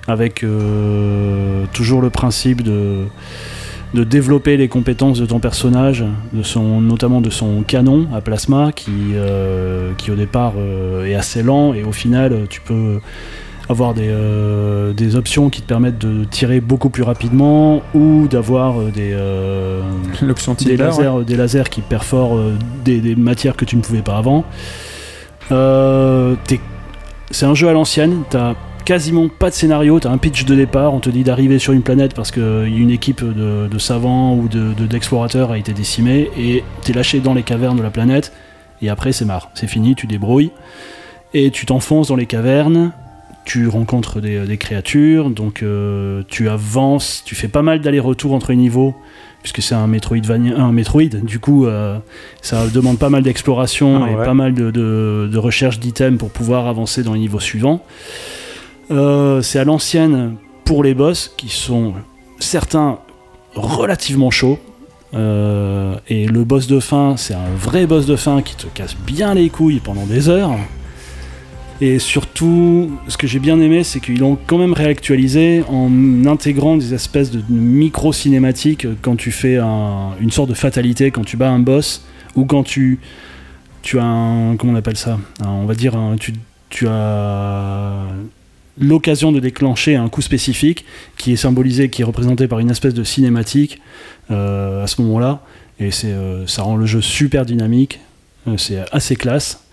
[0.08, 3.04] avec euh, toujours le principe de
[3.94, 8.70] de développer les compétences de ton personnage, de son, notamment de son canon à plasma,
[8.70, 10.52] qui, euh, qui au départ
[11.06, 13.00] est assez lent, et au final, tu peux
[13.70, 18.74] avoir des, euh, des options qui te permettent de tirer beaucoup plus rapidement, ou d'avoir
[18.92, 19.80] des, euh,
[20.76, 22.38] lasers, des lasers qui perforent
[22.84, 24.44] des, des matières que tu ne pouvais pas avant.
[25.50, 26.60] Euh, t'es-
[27.30, 30.94] c'est un jeu à l'ancienne, t'as quasiment pas de scénario, t'as un pitch de départ,
[30.94, 34.72] on te dit d'arriver sur une planète parce qu'une équipe de, de savants ou de-
[34.72, 38.32] de- d'explorateurs a été décimée, et t'es lâché dans les cavernes de la planète,
[38.80, 40.52] et après c'est marre, c'est fini, tu débrouilles,
[41.34, 42.92] et tu t'enfonces dans les cavernes,
[43.44, 48.50] tu rencontres des, des créatures, donc euh, tu avances, tu fais pas mal d'allers-retours entre
[48.52, 48.94] les niveaux,
[49.42, 51.98] puisque c'est un Metroidvania, un Metroid, du coup euh,
[52.42, 54.24] ça demande pas mal d'exploration Ah et ouais.
[54.24, 57.82] pas mal de, de- de recherche d'items pour pouvoir avancer dans les niveaux suivants.
[58.90, 61.94] Euh, c'est à l'ancienne pour les boss qui sont
[62.38, 62.98] certains
[63.54, 64.58] relativement chauds.
[65.14, 68.94] Euh, et le boss de fin, c'est un vrai boss de fin qui te casse
[69.06, 70.50] bien les couilles pendant des heures.
[71.80, 76.76] Et surtout, ce que j'ai bien aimé, c'est qu'ils l'ont quand même réactualisé en intégrant
[76.76, 81.50] des espèces de micro-cinématiques quand tu fais un- une sorte de fatalité, quand tu bats
[81.50, 82.98] un boss, ou quand tu,
[83.94, 84.56] as un...
[84.56, 88.06] comment on appelle ça On va dire, tu, as
[88.80, 90.84] l'occasion de déclencher un coup spécifique
[91.16, 93.80] qui est symbolisé, qui est représenté par une espèce de cinématique
[94.32, 95.42] euh, à ce moment-là.
[95.80, 98.00] Et euh, ça rend le jeu super dynamique,
[98.48, 99.64] Euh, c'est assez classe.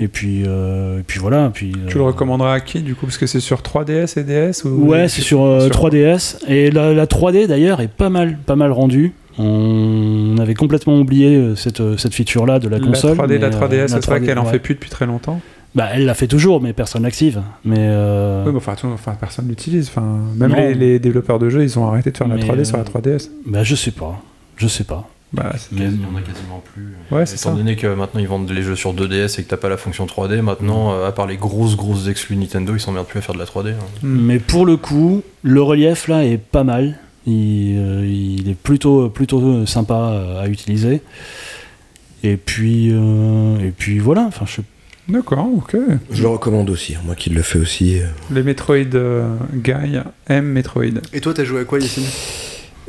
[0.00, 1.50] Et puis, euh, et puis voilà.
[1.54, 4.24] Puis, Tu euh, le recommanderas à qui du coup Parce que c'est sur 3DS et
[4.24, 4.88] DS ou...
[4.88, 6.38] Ouais, c'est sur, euh, sur- 3DS.
[6.48, 9.12] Et la, la 3D d'ailleurs est pas mal, pas mal rendue.
[9.38, 13.16] On avait complètement oublié euh, cette, euh, cette feature-là de la La console.
[13.16, 14.50] 3D de la mais, 3DS, euh, c'est vrai 3D, qu'elle en ouais.
[14.52, 15.40] fait plus depuis très longtemps.
[15.74, 17.42] Bah, elle l'a fait toujours, mais personne l'active.
[17.64, 19.88] Mais, euh, Oui, mais enfin, attends, enfin, personne l'utilise.
[19.88, 22.64] Enfin, même les, les développeurs de jeux, ils ont arrêté de faire la Mais, 3D
[22.64, 23.28] sur la euh, 3DS.
[23.46, 24.20] bah, je sais pas.
[24.56, 25.08] Je sais pas.
[25.34, 26.94] Bah, Mais- Il y en a quasiment plus.
[27.10, 27.50] Ouais, Étant ça.
[27.52, 30.06] donné que maintenant ils vendent les jeux sur 2DS et que t'as pas la fonction
[30.06, 33.34] 3D, maintenant, euh, à part les grosses grosses exclus Nintendo, ils s'emmerdent plus à faire
[33.34, 33.70] de la 3D.
[33.72, 33.84] hein.
[34.02, 36.98] Mais pour le coup, le relief là est pas mal.
[37.26, 41.00] Il, euh, il est plutôt, plutôt sympa euh, à utiliser.
[42.22, 44.22] Et puis, euh, et puis voilà.
[44.22, 44.60] Enfin, je
[45.06, 45.76] D'accord, ok.
[46.10, 47.98] Je le recommande aussi, hein, moi qui le fais aussi.
[48.30, 49.98] Les Metroid euh, Guy
[50.30, 50.84] aiment Metroid.
[51.12, 52.04] Et toi, t'as joué à quoi, Yacine?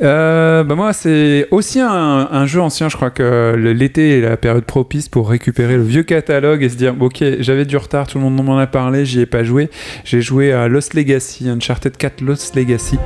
[0.02, 2.88] Euh, bah moi, c'est aussi un, jeu ancien.
[2.88, 6.76] Je crois que l'été est la période propice pour récupérer le vieux catalogue et se
[6.76, 9.70] dire ok, j'avais du retard, tout le monde m'en a parlé, j'y ai pas joué.
[10.04, 12.98] J'ai joué à Lost Legacy, Uncharted 4 Lost Legacy.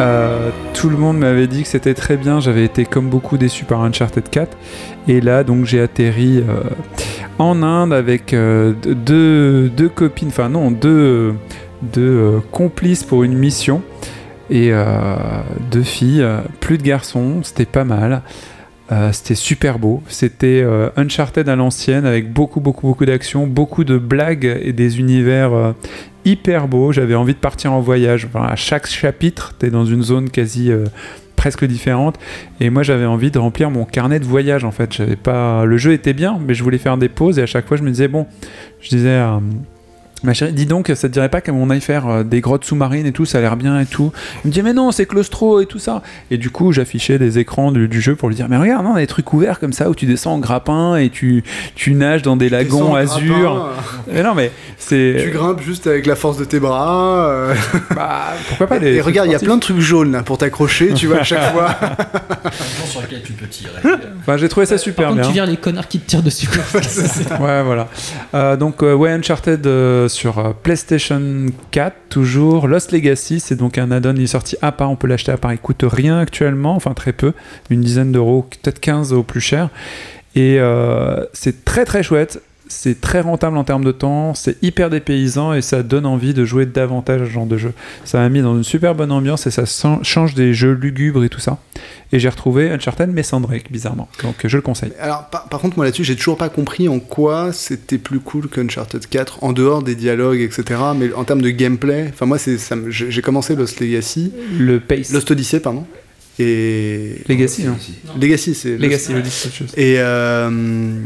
[0.00, 2.40] Euh, tout le monde m'avait dit que c'était très bien.
[2.40, 4.56] J'avais été comme beaucoup déçu par Uncharted 4.
[5.06, 6.62] Et là, donc, j'ai atterri euh,
[7.38, 11.34] en Inde avec euh, deux, deux copines, enfin non, deux,
[11.82, 13.82] deux euh, complices pour une mission.
[14.52, 15.16] Et euh,
[15.70, 18.20] deux filles, euh, plus de garçons, c'était pas mal.
[18.90, 20.02] Euh, c'était super beau.
[20.08, 20.62] C'était
[20.96, 25.74] Uncharted à l'ancienne avec beaucoup, beaucoup, beaucoup d'action, beaucoup de blagues et des univers
[26.26, 26.92] hyper beaux.
[26.92, 28.28] J'avais envie de partir en voyage.
[28.34, 30.70] À chaque chapitre, tu es dans une zone quasi
[31.36, 32.18] presque différente.
[32.60, 34.92] Et moi, j'avais envie de remplir mon carnet de voyage en fait.
[34.92, 35.64] J'avais pas.
[35.64, 37.84] Le jeu était bien, mais je voulais faire des pauses et à chaque fois, je
[37.84, 38.26] me disais bon,
[38.80, 39.18] je disais.
[40.24, 43.06] Ma chérie, dis donc, ça te dirait pas qu'on aille faire euh, des grottes sous-marines
[43.06, 44.12] et tout, ça a l'air bien et tout.
[44.44, 46.02] Il me dit, mais non, c'est claustro et tout ça.
[46.30, 48.92] Et du coup, j'affichais des écrans du, du jeu pour lui dire, mais regarde, non,
[48.92, 51.42] on a des trucs ouverts comme ça où tu descends en grappin et tu,
[51.74, 53.68] tu nages dans des lagons azur.
[54.12, 55.16] Mais non, mais c'est.
[55.22, 57.26] Tu grimpes juste avec la force de tes bras.
[57.28, 57.54] euh.
[57.94, 58.94] Bah, pourquoi pas des.
[58.94, 61.24] Et regarde, il y a plein de trucs jaunes là pour t'accrocher, tu vois, à
[61.24, 61.74] chaque fois.
[62.86, 63.72] sur lequel tu peux tirer.
[64.20, 65.28] Enfin, j'ai trouvé ça super Par contre, bien.
[65.28, 66.48] tu vires les connards qui te tirent dessus.
[67.40, 67.88] Ouais, voilà.
[68.34, 72.68] Euh, donc, euh, ouais, Uncharted euh, sur euh, PlayStation 4, toujours.
[72.68, 75.36] Lost Legacy, c'est donc un add-on, il est sorti à part, on peut l'acheter à
[75.36, 77.32] part, il coûte rien actuellement, enfin très peu,
[77.70, 79.70] une dizaine d'euros, peut-être 15 au plus cher.
[80.34, 82.42] Et euh, c'est très très chouette,
[82.72, 86.44] c'est très rentable en termes de temps, c'est hyper dépaysant et ça donne envie de
[86.44, 87.72] jouer davantage à ce genre de jeu.
[88.04, 89.64] Ça m'a mis dans une super bonne ambiance et ça
[90.02, 91.58] change des jeux lugubres et tout ça.
[92.12, 94.08] Et j'ai retrouvé Uncharted mais sans Drake, bizarrement.
[94.22, 94.92] Donc je le conseille.
[94.98, 98.48] Alors, par, par contre, moi là-dessus, j'ai toujours pas compris en quoi c'était plus cool
[98.48, 100.80] qu'Uncharted 4, en dehors des dialogues, etc.
[100.96, 102.58] Mais en termes de gameplay, enfin, moi, c'est,
[102.88, 105.12] j'ai j'ai commencé Lost Legacy, Le pace.
[105.12, 105.86] Lost Odyssey, pardon.
[106.38, 107.16] Et.
[107.28, 107.76] Legacy, hein.
[108.20, 108.76] Legacy, c'est.
[108.76, 109.72] Legacy, le dit quelque chose.
[109.76, 110.98] Et, euh,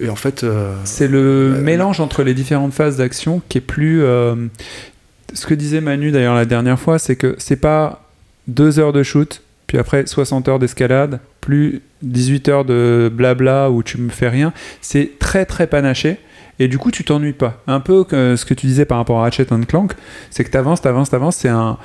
[0.00, 0.42] et en fait.
[0.44, 4.02] euh, C'est le Euh, mélange entre les différentes phases d'action qui est plus.
[4.02, 4.34] euh,
[5.34, 8.08] ce que disait Manu d'ailleurs la dernière fois, c'est que c'est pas
[8.48, 13.82] deux heures de shoot, puis après 60 heures d'escalade, plus 18 heures de blabla où
[13.82, 14.52] tu me fais rien.
[14.80, 16.18] C'est très très panaché.
[16.58, 17.62] Et du coup, tu t'ennuies pas.
[17.66, 19.92] Un peu que ce que tu disais par rapport à Ratchet Clank,
[20.30, 21.36] c'est que t'avances, t'avances, t'avances.
[21.36, 21.78] C'est un.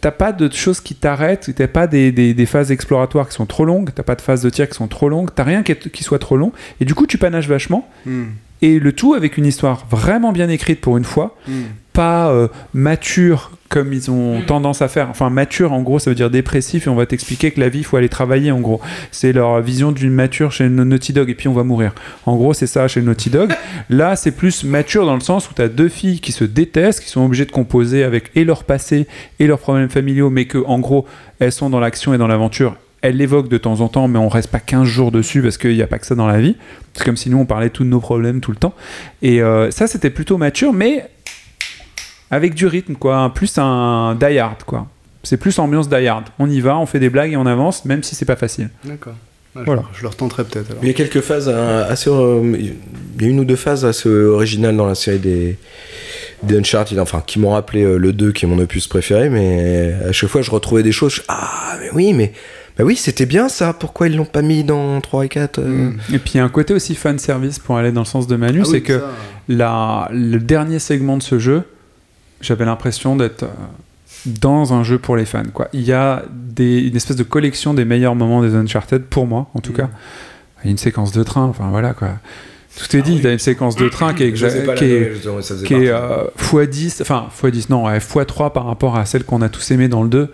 [0.00, 3.46] t'as- pas de choses qui t'arrêtent, t'as pas des, des- des phases exploratoires qui sont
[3.46, 5.72] trop longues, t'as pas de phases de tir qui sont trop longues, t'as rien qui,
[5.72, 8.24] est- qui soit trop long, et du coup tu panaches vachement, hmm,
[8.60, 11.52] et le tout avec une histoire vraiment bien écrite pour une fois, hmm.
[11.94, 15.08] pas euh, mature comme ils ont tendance à faire.
[15.08, 17.78] Enfin, mature en gros, ça veut dire dépressif et on va t'expliquer que la vie,
[17.78, 18.82] il faut aller travailler en gros.
[19.10, 21.94] C'est leur vision d'une mature chez Naughty Dog et puis on va mourir.
[22.26, 23.50] En gros, c'est ça chez Naughty Dog.
[23.88, 27.00] Là, c'est plus mature dans le sens où tu as deux filles qui se détestent,
[27.00, 29.06] qui sont obligées de composer avec et leur passé
[29.38, 31.06] et leurs problèmes familiaux, mais que en gros,
[31.38, 32.76] elles sont dans l'action et dans l'aventure.
[33.00, 35.74] Elles l'évoquent de temps en temps, mais on reste pas 15 jours dessus parce qu'il
[35.74, 36.56] n'y a pas que ça dans la vie.
[36.92, 38.74] C'est comme si nous on parlait de tous nos problèmes tout le temps.
[39.22, 41.08] Et euh, ça, c'était plutôt mature, mais
[42.32, 43.30] avec du rythme, quoi.
[43.32, 44.88] Plus un die hard, quoi.
[45.22, 46.24] C'est plus ambiance die hard.
[46.40, 48.70] On y va, on fait des blagues et on avance, même si c'est pas facile.
[48.84, 49.14] D'accord.
[49.54, 49.82] Ouais, Voilà.
[49.92, 50.72] Je, je le retenterai peut-être.
[50.82, 52.10] Il y a quelques phases assez.
[52.10, 55.58] euh, il y a une ou deux phases assez originales dans la série des,
[56.42, 59.94] des Uncharted, enfin, qui m'ont rappelé euh, le 2, qui est mon opus préféré, mais
[60.08, 61.16] à chaque fois je retrouvais des choses.
[61.16, 62.32] je- ah, mais oui, mais.
[62.78, 65.62] Bah oui, c'était bien ça, pourquoi ils l'ont pas mis dans 3 et 4 euh,
[65.90, 65.98] Hmm.
[66.14, 68.26] Et puis il y a un côté aussi fan service pour aller dans le sens
[68.26, 69.10] de Manu, Ah c'est oui, que ça,
[69.48, 71.64] la, le dernier segment de ce jeu,
[72.42, 73.46] j'avais l'impression d'être euh,
[74.26, 75.42] dans un jeu pour les fans.
[75.52, 75.68] Quoi.
[75.72, 79.48] Il y a des, une espèce de collection des meilleurs moments des Uncharted, pour moi
[79.54, 79.76] en tout Mm.
[79.76, 79.88] cas.
[80.62, 82.10] Il y a une séquence de train, enfin voilà quoi.
[82.78, 85.74] Tout est dit, il y a une séquence de train qui est, qui est, qui
[85.74, 85.88] est partie.
[85.90, 86.24] euh,
[86.66, 90.02] x10, enfin x10, non, ouais, x3 par rapport à celle qu'on a tous aimé dans
[90.02, 90.28] le 2.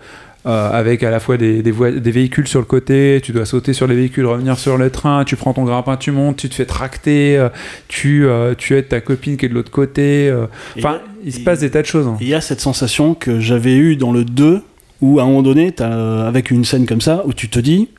[0.45, 3.87] Euh, avec à la fois des, des, véhicules sur le côté, tu dois sauter sur
[3.87, 6.65] les véhicules, revenir sur le train, tu prends ton grappin, tu montes, tu te fais
[6.65, 7.49] tracter, euh,
[7.87, 10.29] tu, euh, tu aides ta copine qui est de l'autre côté.
[10.29, 12.07] euh, Et- Enfin, il se passe des tas de choses.
[12.07, 12.17] hein.
[12.21, 14.61] Il y a cette sensation que j'avais eue dans le 2,
[15.01, 17.89] où à un moment donné, euh, avec une scène comme ça, où tu te dis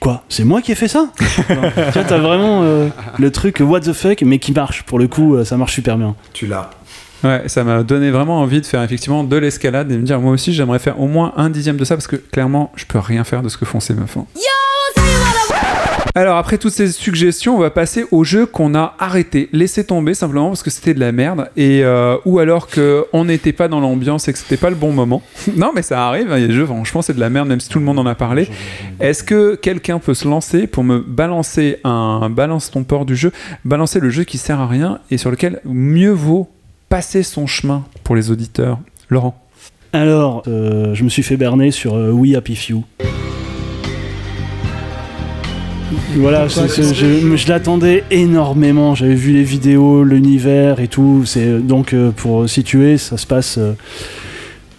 [0.00, 1.10] Quoi C'est moi qui ai fait ça?
[1.18, 2.88] Tu vois, t'as vraiment euh,
[3.20, 4.82] le truc what the fuck, mais qui marche.
[4.82, 6.16] Pour le coup, ça marche super bien.
[6.32, 6.70] Tu l'as.
[7.24, 10.32] Ouais, ça m'a donné vraiment envie de faire effectivement de l'escalade et me dire moi
[10.32, 13.22] aussi j'aimerais faire au moins un dixième de ça parce que clairement je peux rien
[13.22, 14.16] faire de ce que font ces meufs.
[14.16, 14.26] hein.
[16.14, 20.12] Alors après toutes ces suggestions, on va passer au jeu qu'on a arrêté, laissé tomber
[20.12, 23.66] simplement parce que c'était de la merde et euh, ou alors que on n'était pas
[23.68, 25.22] dans l'ambiance et que c'était pas le bon moment.
[25.56, 27.48] non mais ça arrive, hein, il y a des jeux franchement c'est de la merde
[27.48, 28.48] même si tout le monde en a parlé.
[29.00, 33.32] Est-ce que quelqu'un peut se lancer pour me balancer un balance ton port du jeu,
[33.64, 36.50] balancer le jeu qui sert à rien et sur lequel mieux vaut
[36.92, 38.78] passer son chemin pour les auditeurs
[39.08, 39.34] Laurent
[39.94, 42.82] Alors, euh, je me suis fait berner sur euh, We Happy Few.
[46.16, 48.94] Voilà, c'est- c'est- je, je l'attendais énormément.
[48.94, 51.22] J'avais vu les vidéos, l'univers et tout.
[51.24, 53.56] C'est donc euh, pour situer, ça se passe.
[53.56, 53.72] euh,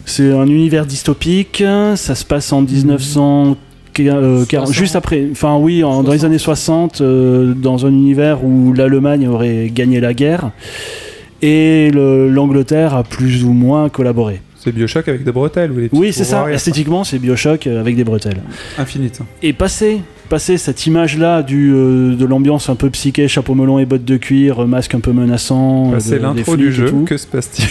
[0.05, 1.63] c'est un univers dystopique.
[1.95, 3.57] Ça se passe en 1900.
[3.95, 4.75] qui- euh, car- 60.
[4.75, 6.25] juste après, enfin oui, en- dans les 60.
[6.25, 10.51] années 60, euh, dans un univers où l'Allemagne aurait gagné la guerre
[11.43, 14.41] et le- l'Angleterre a plus ou moins collaboré.
[14.55, 15.71] C'est Bioshock avec des bretelles.
[15.71, 16.49] ou les Oui, c'est ça.
[16.49, 18.39] Esthétiquement, c'est Bioshock avec des bretelles.
[18.77, 19.19] Infinite.
[19.41, 23.85] Et passer, passer cette image-là du euh, de l'ambiance un peu psyché, chapeau melon et
[23.85, 26.89] bottes de cuir, euh, masque un peu menaçant, Bah, euh, des l'intro du jeu.
[27.05, 27.67] Que se passe-t-il?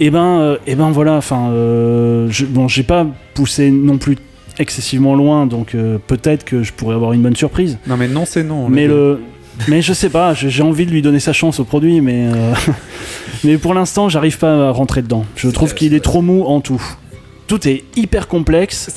[0.00, 1.16] Et ben, euh, et ben voilà.
[1.16, 4.16] Enfin, euh, je- bon, j'ai pas poussé non plus
[4.58, 7.78] excessivement loin, donc peut-être que je pourrais avoir une bonne surprise.
[7.86, 8.66] Non, mais non, c'est non.
[8.66, 9.20] on Mais le,
[9.68, 10.34] mais je sais pas.
[10.34, 12.54] j'ai envie de lui donner sa chance au produit, mais euh,
[13.44, 15.24] mais pour l'instant, j'arrive pas à rentrer dedans.
[15.36, 16.82] Je trouve qu'il est trop mou en tout.
[17.46, 18.90] Tout est hyper complexe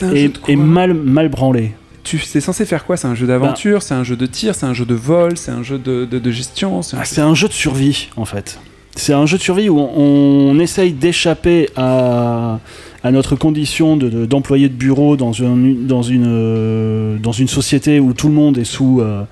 [0.47, 1.71] et, mal mal branlé.
[2.03, 2.97] Tu c'est censé faire quoi?
[2.97, 5.51] C'est un jeu d'aventure, c'est un jeu de tir, c'est un jeu de vol, c'est
[5.51, 6.81] un jeu de, de- de gestion.
[6.83, 8.59] c'est un Ah, jeu- c'est un jeu de survie, en fait.
[8.95, 12.59] C'est un jeu de survie où on, on essaye d'échapper à,
[13.03, 17.47] à notre condition de- de- d'employé de, bureau dans, un- dans, une, euh, dans une
[17.49, 19.23] société où tout le monde est sous, euh,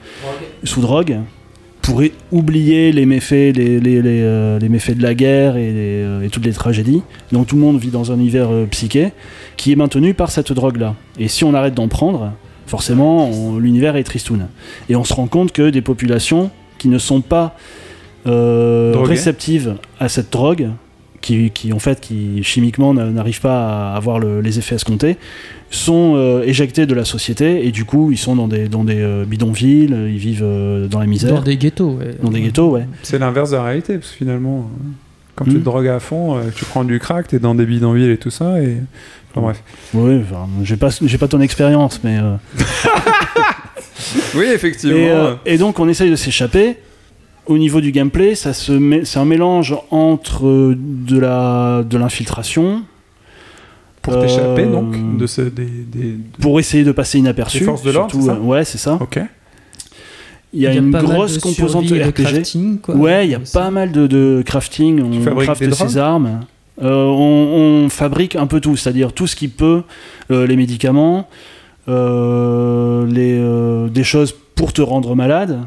[0.64, 1.18] sous drogue
[1.82, 5.70] pour é- oublier les méfaits, les, les, les, euh, les méfaits de la guerre et,
[5.74, 7.02] euh, et toutes les tragédies.
[7.32, 9.12] Donc tout le monde vit dans un univers euh, psyché
[9.58, 10.96] qui est maintenu par cette drogue-là.
[11.20, 12.32] Et si on arrête d'en prendre,
[12.68, 14.48] forcément, on- l'univers est tristoun.
[14.90, 17.56] Et on se rend compte que des populations qui ne sont pas
[18.26, 20.70] euh, réceptives à cette drogue,
[21.24, 25.18] qui, qui, en fait, qui chimiquement n'a- n'arrivent pas à avoir le- les effets escomptés,
[25.72, 29.02] sont euh, éjectés de la société et du coup ils sont dans des, dans des
[29.02, 31.94] euh, bidonvilles, ils vivent euh, dans la misère, Dans des ghettos.
[32.00, 32.16] ouais.
[32.22, 32.86] dans des ghettos, ouais.
[33.02, 34.70] C'est l'inverse de la réalité, parce que finalement,
[35.36, 35.60] quand tu Hmm.
[35.62, 38.62] te drogues à fond, tu prends du crack, t'es dans des bidonvilles et tout ça,
[38.62, 38.78] et.
[39.32, 39.64] Enfin, bref.
[39.96, 42.20] Oui, enfin, j'ai pas, j'ai pas ton expérience, mais.
[42.20, 42.36] euh,
[44.36, 44.96] Oui, effectivement.
[44.98, 46.78] Et, euh, et donc on essaye de s'échapper.
[47.46, 51.98] Au niveau du gameplay, ça se met- c'est un mélange entre euh, de la de
[51.98, 52.84] l'infiltration
[54.02, 55.42] pour t'échapper, euh, donc, de ce.
[55.42, 57.60] Des, des- pour essayer de passer inaperçu.
[57.60, 58.98] Les forces de l'ordre, surtout, c'est ça euh, Ouais, c'est ça.
[59.02, 59.20] Ok.
[60.56, 62.14] Il y a, une grosse de composante de RPG.
[62.24, 63.54] crafting, quoi, ouais, il y a aussi.
[63.54, 65.02] pas mal de, de crafting.
[65.02, 66.42] On crafte des ses armes.
[66.82, 69.82] Euh, on, on fabrique un peu tout, c'est-à-dire tout ce qui peut,
[70.32, 71.28] euh, les médicaments,
[71.88, 75.60] euh, les, euh, des choses pour te rendre malade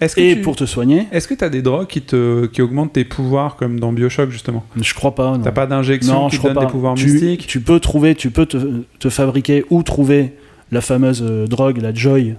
[0.00, 0.42] Est-ce que et tu...
[0.42, 1.06] pour te soigner.
[1.12, 2.46] Est-ce que t'as des drogues qui, te...
[2.46, 4.64] qui augmentent tes pouvoirs, comme dans Bioshock, justement?
[4.80, 5.38] Je crois pas.
[5.42, 6.66] T'as pas d'injection Non, qui je te crois donne pas.
[6.66, 7.46] des pouvoirs tu, mystiques?
[7.46, 8.58] tu peux trouver, tu peux te,
[8.98, 10.32] te fabriquer ou trouver
[10.70, 12.34] la fameuse euh, drogue, la joy,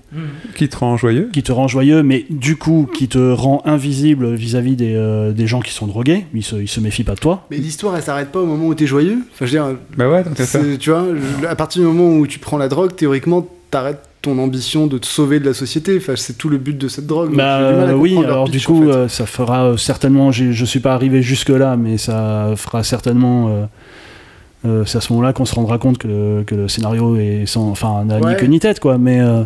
[0.56, 4.36] qui te rend joyeux qui te rend joyeux, mais du coup qui te rend invisible
[4.36, 6.26] vis-à-vis des, euh, des gens qui sont drogués.
[6.36, 7.48] Ils se, ils se méfient pas de toi.
[7.50, 9.18] Mais l'histoire, elle s'arrête pas au moment où t'es joyeux?
[9.34, 10.60] Enfin, je veux dire, Bah ouais, donc ça.
[10.80, 11.06] tu vois,
[11.42, 14.98] je- à partir du moment où tu prends la drogue, théoriquement, t'arrêtes ton ambition de
[14.98, 15.98] te sauver de la société.
[15.98, 17.36] Enfin, c'est tout le but de cette drogue.
[17.36, 18.98] Bah oui, alors pitch, du coup, en fait.
[18.98, 20.32] euh, ça fera euh, certainement.
[20.32, 23.50] Je suis pas arrivé jusque là, mais ça fera certainement.
[23.50, 23.66] euh,
[24.66, 27.46] euh, c'est à ce moment-là qu'on se rendra compte que le, que le scénario est
[27.46, 28.32] sans, enfin, n'a Ouais.
[28.34, 28.98] ni queue ni tête, quoi.
[28.98, 29.46] Mais ouais.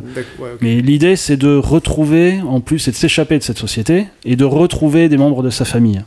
[0.62, 4.44] Mais l'idée, c'est de retrouver, en plus, c'est de s'échapper de cette société et de
[4.46, 6.02] retrouver des membres de sa famille.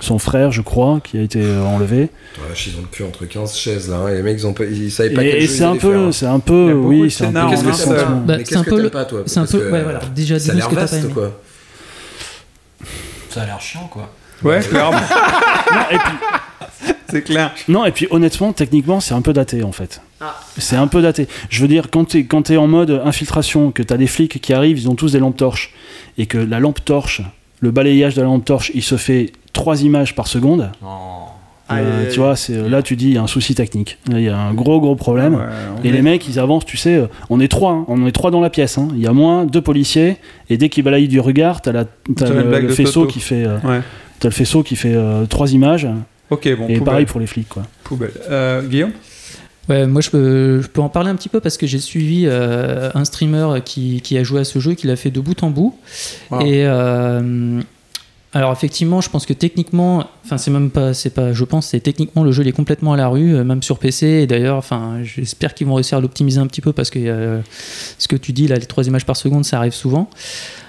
[0.00, 2.02] Son frère, je crois, qui a été euh, enlevé.
[2.38, 4.52] Ouais, ils ont le cul entre 15 chaises là, hein, et les mecs ils, ont
[4.54, 6.12] pas, ils savaient pas Et, et jeu c'est un peu, hein.
[6.12, 7.68] c'est un peu, de oui, c'est un peu Qu'est-ce que
[8.26, 10.00] Bah, c'est un que peu pas toi c'est un peu- que ouais, voilà.
[10.14, 11.12] Déjà, Ça a dis-nous l'air ce que t'as pas aimé.
[11.14, 11.40] quoi.
[13.30, 14.10] Ça a l'air chiant, quoi.
[14.42, 14.98] Ouais, clairement.
[15.72, 17.54] non, et puis, c'est clair.
[17.68, 20.00] non, et puis honnêtement, techniquement, c'est un peu daté en fait.
[20.20, 20.38] Ah.
[20.58, 21.28] C'est un peu daté.
[21.50, 24.52] Je veux dire, quand t'es quand t'es en mode infiltration, que t'as des flics qui
[24.52, 25.72] arrivent, ils ont tous des lampes torches,
[26.18, 27.20] et que la lampe torche,
[27.60, 30.70] le balayage de la lampe torche, il se fait trois images par seconde.
[31.68, 32.12] Euh, aïe.
[32.12, 33.98] tu vois, c'est là tu dis il y a un souci technique.
[34.08, 35.34] Il y a un gros gros problème.
[35.34, 35.40] Ouais,
[35.80, 38.06] on Et est- les mecs, ils avancent, tu sais, euh, on est trois, hein, on
[38.06, 38.78] est trois dans la pièce.
[38.78, 38.86] hein.
[38.94, 42.28] Il y a moins deux policiers, et dès qu'ils balayent du regard, t'as, la, t'as
[42.28, 43.80] T'as le, faisceau qui fait, euh, Ouais.
[44.20, 45.88] t'as le faisceau qui fait euh, trois images,
[46.30, 46.82] Ok, bon, et poubelle.
[46.84, 47.62] pareil pour les flics, quoi.
[47.82, 48.12] poubelle.
[48.30, 48.92] Euh, Guillaume?
[49.68, 52.26] Ouais, moi je peux, je peux en parler un petit peu parce que j'ai suivi
[52.28, 55.42] euh, un streamer qui, qui a joué à ce jeu, qui l'a fait de bout
[55.42, 55.74] en bout.
[56.30, 56.40] Wow.
[56.42, 57.60] Et euh,
[58.36, 61.80] alors effectivement, je pense que techniquement, enfin c'est même pas, c'est pas, je pense, c'est
[61.80, 64.06] techniquement le jeu il est complètement à la rue, euh, même sur PC.
[64.06, 67.40] Et d'ailleurs, enfin, j'espère qu'ils vont réussir à l'optimiser un petit peu parce que euh,
[67.98, 70.10] ce que tu dis là, les trois images par seconde, ça arrive souvent.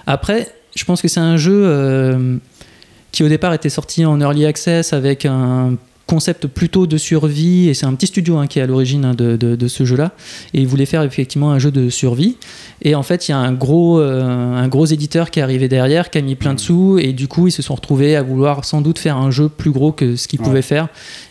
[0.05, 2.37] Après, je pense que c'est un jeu euh,
[3.11, 5.75] qui au départ était sorti en early access avec un
[6.07, 9.13] concept plutôt de survie et c'est un petit studio hein, qui est à l'origine hein,
[9.13, 10.13] de, de- de ce jeu là
[10.53, 12.37] et il voulait faire effectivement un jeu de survie
[12.81, 15.67] et en fait il y a un gros euh, un gros éditeur qui est arrivé
[15.67, 18.23] derrière qui a mis plein de sous et du coup ils se sont retrouvés à
[18.23, 20.45] vouloir sans doute faire un jeu plus gros que ce qu'ils Ouais.
[20.45, 20.87] pouvaient faire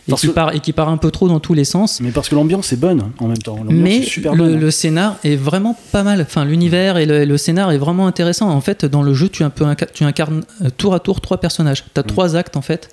[0.09, 2.11] et qui, que- part, et qui part un peu trop dans tous les sens Mais
[2.11, 3.57] parce que l'ambiance est bonne en même temps.
[3.69, 4.53] Mais est super le, bonne.
[4.55, 4.59] hein.
[4.59, 6.21] le scénar est vraiment pas mal.
[6.21, 8.49] Enfin, l'univers et le, le scénar est vraiment intéressant.
[8.49, 11.19] En fait, dans le jeu, tu, un peu inca- tu incarnes euh, tour à tour
[11.19, 11.83] trois personnages.
[11.93, 12.89] Tu as trois actes, en fait.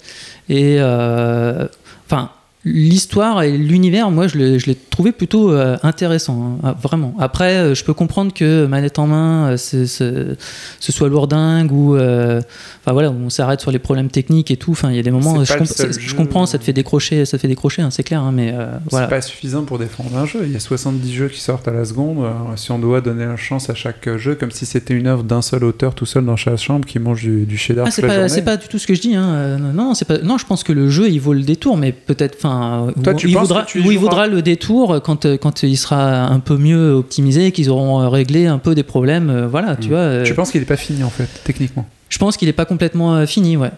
[0.48, 1.66] Et euh,
[2.06, 2.30] enfin,
[2.64, 7.14] l'histoire et l'univers, moi, je l'ai trouvé plutôt euh, intéressant, hein, ah, vraiment.
[7.18, 10.36] Après, euh, je peux comprendre que manette en main, euh, ce
[10.92, 12.40] soit lourdingue ou, euh,
[12.80, 14.70] enfin voilà, on s'arrête sur les problèmes techniques et tout.
[14.70, 17.42] Enfin, il y a des moments, je, comp- comprends, ça te fait décrocher, ça te
[17.42, 18.54] fait décrocher, hein, c'est clair, hein, mais
[18.90, 19.06] voilà.
[19.06, 20.40] C'est pas suffisant pour défendre un jeu.
[20.44, 22.18] Il y a 70 jeux qui sortent à la seconde.
[22.18, 25.22] Alors, si on doit donner la chance à chaque jeu, comme si c'était une œuvre
[25.24, 28.02] d'un seul auteur tout seul dans sa chambre qui mange du, du cheddar Ah, c'est
[28.42, 29.14] pas, pas du tout ce que je dis.
[29.14, 29.58] Hein.
[29.58, 30.18] Non, c'est pas.
[30.18, 32.36] Non, je pense que le jeu il vaut le détour, mais peut-être.
[32.38, 32.53] Enfin,
[33.02, 35.24] Toi, où- tu il voudra, que tu y où il joueras voudra le détour quand
[35.26, 38.82] euh, quand il sera un peu mieux optimisé, qu'ils auront euh, réglé un peu des
[38.82, 39.30] problèmes.
[39.30, 39.92] euh, Voilà, tu Mm.
[39.92, 40.22] vois.
[40.24, 41.86] Tu penses qu'il est pas fini en fait, techniquement?
[42.08, 43.70] Je pense qu'il est pas complètement fini, ouais.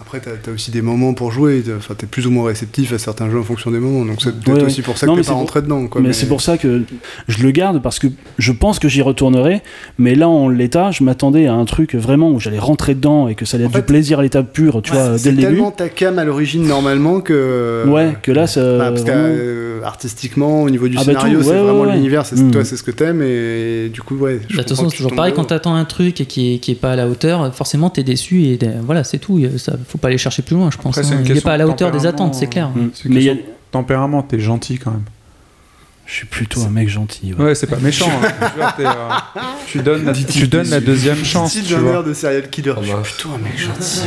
[0.00, 1.62] Après, t'as as aussi des moments pour jouer.
[1.76, 4.04] Enfin, t'es plus ou moins réceptif à certains jeux en fonction des moments.
[4.04, 5.86] Donc, c'est peut-être Ouais, aussi pour ça que c'est pas pour- rentré dedans.
[5.86, 6.82] Quoi, mais, c'est pour ça que
[7.28, 9.62] je le garde parce que je pense que j'y retournerai.
[9.98, 13.34] Mais là, en l'état, je m'attendais à un truc vraiment où j'allais rentrer dedans et
[13.34, 15.30] que ça allait En être fait, du plaisir à l'état pur, tu vois, dès C'est
[15.30, 15.48] le début.
[15.54, 17.84] tellement ta cam à l'origine normalement que.
[17.86, 18.78] Ouais, que là, ça.
[18.78, 21.80] Bah, parce que vraiment- euh, artistiquement, au niveau du Ah bah scénario, c'est ouais, vraiment
[21.82, 21.94] ouais, ouais.
[21.94, 24.36] l'univers, c'est toi, c'est ce que t'aimes, et du coup, ouais.
[24.36, 25.32] Bah, De toute façon, c'est tu toujours pareil.
[25.34, 28.58] Quand t'attends un truc et qui est, pas à la hauteur, forcément t'es déçu et
[28.62, 29.40] euh, voilà, c'est tout.
[29.58, 30.98] Ça, faut pas aller chercher plus loin, je pense.
[30.98, 31.18] Après, hein.
[31.20, 32.68] Il est question pas à la hauteur des attentes, c'est clair.
[32.70, 32.90] Mm.
[32.94, 35.02] C'est une Mais il y a- question de tempérament, t'es gentil quand même.
[36.06, 37.32] je suis plutôt un mec gentil.
[37.32, 37.44] ouais.
[37.46, 38.10] Ouais, c'est pas méchant.
[38.22, 38.28] hein.
[38.80, 38.90] Euh,
[39.66, 41.50] tu donnes, la, tu donnes la deuxième chance.
[41.52, 41.92] Style Tu d'un vois.
[41.94, 42.72] air de serial killer.
[42.76, 43.02] Ah Je suis bah.
[43.02, 44.02] plutôt un mec gentil.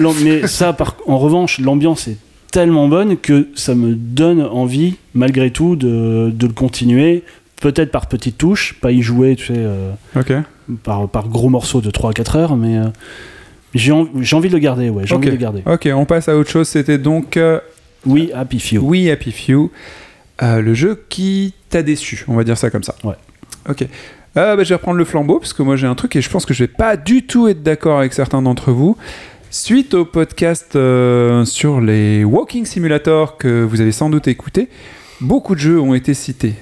[0.00, 2.16] Non, mais, ça, par- en revanche, l'ambiance est
[2.50, 7.22] tellement bonne que ça me donne envie, malgré tout, de, de le continuer.
[7.60, 10.32] Peut-être par petites touches, pas y jouer, tu sais, euh, Ok.
[10.82, 12.84] par, par gros morceaux de 3 à 4 heures, mais euh,
[13.74, 15.18] j'ai en- j'ai envie de le garder, ouais, j'ai Ok.
[15.20, 15.62] envie de le garder.
[15.66, 16.68] Ok, on passe à autre chose.
[16.68, 17.60] C'était donc euh,
[18.06, 18.78] Oui, Happy Few.
[18.82, 19.70] Oui Happy Few,
[20.42, 22.94] euh, le jeu qui t'a déçu, on va dire ça comme ça.
[23.04, 23.14] Ouais.
[23.68, 23.82] Ok.
[24.36, 26.30] Euh, bah, je vais reprendre le flambeau parce que moi j'ai un truc et je
[26.30, 28.96] pense que je vais pas du tout être d'accord avec certains d'entre vous.
[29.50, 34.68] Suite au podcast euh, sur les Walking Simulator que vous avez sans doute écouté,
[35.20, 36.54] beaucoup de jeux ont été cités.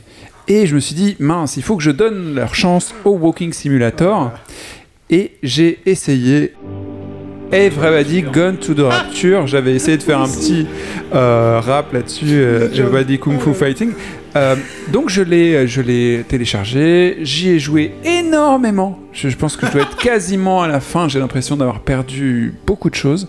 [0.49, 3.53] Et je me suis dit, mince, il faut que je donne leur chance au Walking
[3.53, 4.33] Simulator.
[5.09, 6.53] Et j'ai essayé
[7.53, 9.47] Everybody Gone to the Rapture.
[9.49, 10.67] J'avais essayé de faire un petit
[11.13, 13.91] euh, rap là-dessus, euh, Everybody Kung Fu Fighting.
[14.37, 14.55] Euh,
[14.93, 19.01] donc je l'ai, je l'ai téléchargé, j'y ai joué énormément.
[19.13, 21.09] Je, je pense que je dois être quasiment à la fin.
[21.09, 23.27] J'ai l'impression d'avoir perdu beaucoup de choses.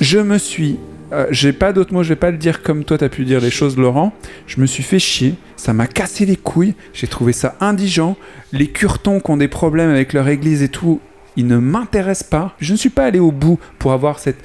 [0.00, 0.78] Je me suis,
[1.12, 3.40] euh, j'ai pas d'autres mots, je vais pas le dire comme toi t'as pu dire
[3.40, 4.12] les choses, Laurent.
[4.46, 6.74] Je me suis fait chier, ça m'a cassé les couilles.
[6.94, 8.16] J'ai trouvé ça indigent.
[8.52, 11.00] Les curtons qui ont des problèmes avec leur église et tout,
[11.38, 12.56] ils ne m'intéressent pas.
[12.58, 14.44] Je ne suis pas allé au bout pour avoir cette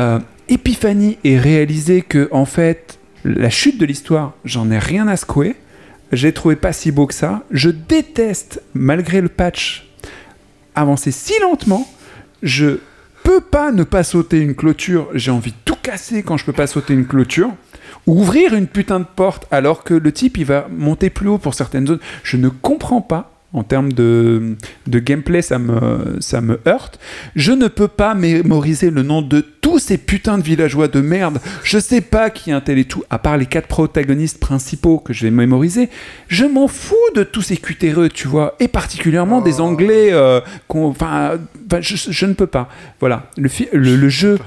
[0.00, 5.16] euh, épiphanie et réaliser que en fait la chute de l'histoire, j'en ai rien à
[5.16, 5.54] secouer.
[6.10, 7.44] J'ai trouvé pas si beau que ça.
[7.52, 9.88] Je déteste, malgré le patch,
[10.74, 11.88] avancer si lentement.
[12.42, 12.78] Je
[13.22, 15.06] peux pas ne pas sauter une clôture.
[15.14, 17.52] J'ai envie de tout casser quand je peux pas sauter une clôture.
[18.08, 21.38] Ou ouvrir une putain de porte alors que le type il va monter plus haut
[21.38, 22.00] pour certaines zones.
[22.24, 23.29] Je ne comprends pas.
[23.52, 27.00] En termes de, de gameplay, ça me, ça me heurte.
[27.34, 31.40] Je ne peux pas mémoriser le nom de tous ces putains de villageois de merde.
[31.64, 34.98] Je sais pas qui est un tel et tout, à part les quatre protagonistes principaux
[34.98, 35.88] que je vais mémoriser.
[36.28, 40.10] Je m'en fous de tous ces cutéreux, tu vois, et particulièrement des Anglais.
[40.12, 41.32] euh, Enfin,
[41.80, 42.68] je, je ne peux pas.
[43.00, 44.38] Voilà, le, fi- le, le jeu.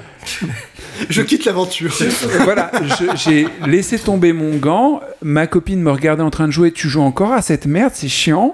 [1.09, 1.93] Je quitte l'aventure.
[2.43, 2.71] voilà,
[3.15, 5.01] j'ai laissé tomber mon gant.
[5.21, 6.71] Ma copine me regardait en train de jouer.
[6.71, 8.53] Tu joues encore à cette merde, c'est chiant.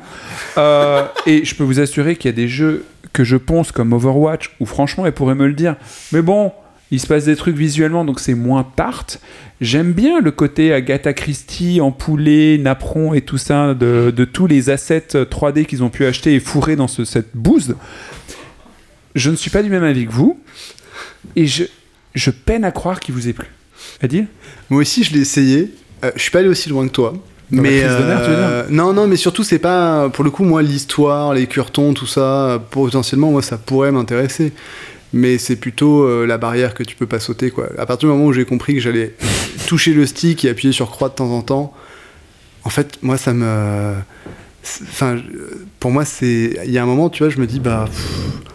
[0.57, 3.93] Euh, et je peux vous assurer qu'il y a des jeux que je ponce comme
[3.93, 5.75] Overwatch où franchement elle pourrait me le dire.
[6.11, 6.51] Mais bon,
[6.91, 9.19] il se passe des trucs visuellement donc c'est moins tarte.
[9.61, 15.09] J'aime bien le côté Agatha Christie, Empoulet, Napron et tout ça, de, tous les assets
[15.13, 17.75] 3D qu'ils ont pu acheter et fourrer dans ce, cette bouse.
[19.15, 20.39] Je ne suis pas du même avis que vous.
[21.35, 21.65] Et je,
[22.15, 23.47] je peine à croire qu'il vous ait plu.
[24.01, 24.27] Adil
[24.69, 25.73] Moi aussi, je l'ai essayé.
[26.03, 27.13] Euh, je suis pas allé aussi loin que toi.
[27.51, 31.47] Dans mais euh, non, non, mais surtout, c'est pas pour le coup, moi, l'histoire, les
[31.47, 34.53] curtons, tout ça, potentiellement, moi, ça pourrait m'intéresser.
[35.13, 37.67] Mais c'est plutôt euh, la barrière que tu peux pas sauter, quoi.
[37.79, 39.15] À partir du moment où j'ai compris que j'allais
[39.65, 41.73] toucher le stick et appuyer sur croix de temps en temps,
[42.63, 43.95] en fait, moi, ça me.
[44.83, 45.17] Enfin,
[45.79, 46.59] pour moi, c'est.
[46.65, 47.85] Il y a un moment, tu vois, je me dis, bah.
[47.87, 48.53] pff,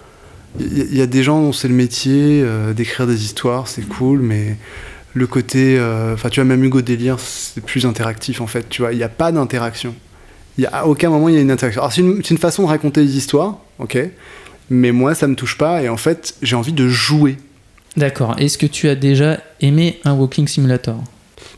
[0.60, 4.20] Il y, a- des gens dont c'est le métier euh, d'écrire des histoires, c'est cool,
[4.20, 4.56] mais
[5.14, 5.76] le côté.
[5.78, 8.68] euh, Enfin, tu vois, même Hugo Délire, c'est plus interactif en fait.
[8.68, 9.94] Tu vois, il n'y a pas d'interaction.
[10.58, 11.82] Y a, à aucun moment il y a une interaction.
[11.82, 13.98] Alors, c'est une, une façon de raconter des histoires, ok,
[14.70, 17.36] mais moi, ça me touche pas et en fait, j'ai envie de jouer.
[17.96, 18.34] D'accord.
[18.38, 21.02] Est-ce que tu as déjà aimé un Walking Simulator?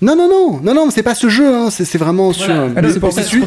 [0.02, 2.46] Non, non, non, non, non, c'est pas ce jeu, hein, c'est c'est vraiment sur.
[2.52, 2.82] Voilà.
[2.82, 3.46] mais c'est c'est celui-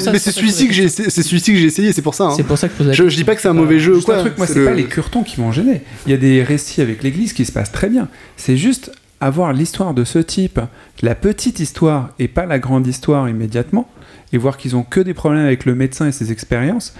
[0.52, 2.26] celui-ci que j'ai essayé- c'est celui-ci que j'ai essayé, c'est pour ça.
[2.26, 2.34] hein.
[2.36, 3.95] C'est pour ça que je la Je, je dis pas que c'est un mauvais jeu
[3.95, 4.18] ou un quoi.
[4.18, 5.82] truc, moi, c'est le- pas les curtons qui m'ont gêné.
[6.08, 8.08] Il y a des récits avec l'église qui se passent très bien.
[8.36, 8.91] C'est juste
[9.22, 10.60] avoir l'histoire de ce type,
[11.04, 13.88] la petite histoire et pas la grande histoire immédiatement,
[14.34, 16.93] et voir qu'ils ont que des problèmes avec le médecin et ses expériences,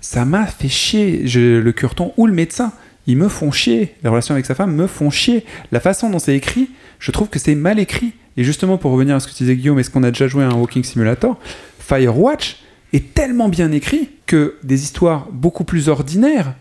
[0.00, 1.22] ça m'a fait chier.
[1.24, 2.72] Je- le curton ou le médecin,
[3.06, 3.94] ils me font chier.
[4.02, 5.44] Les relations avec sa femme me font chier.
[5.72, 6.68] La façon dont c'est écrit,
[6.98, 8.12] je trouve que c'est mal écrit.
[8.36, 10.44] Et justement, pour revenir à ce que tu disais, Guillaume, est-ce qu'on a déjà joué
[10.44, 11.38] à un Walking Simulator?
[11.78, 12.56] Firewatch
[12.92, 16.54] est tellement bien écrit que des histoires beaucoup plus ordinaires,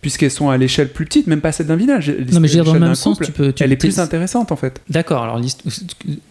[0.00, 2.08] puisqu'elles sont à l'échelle plus petite, même pas celle d'un village.
[2.32, 3.52] Non, mais je veux dire, dans le même sens, couple, tu peux.
[3.52, 4.80] Tu elle est plus intéressante en fait.
[4.88, 5.40] D'accord, alors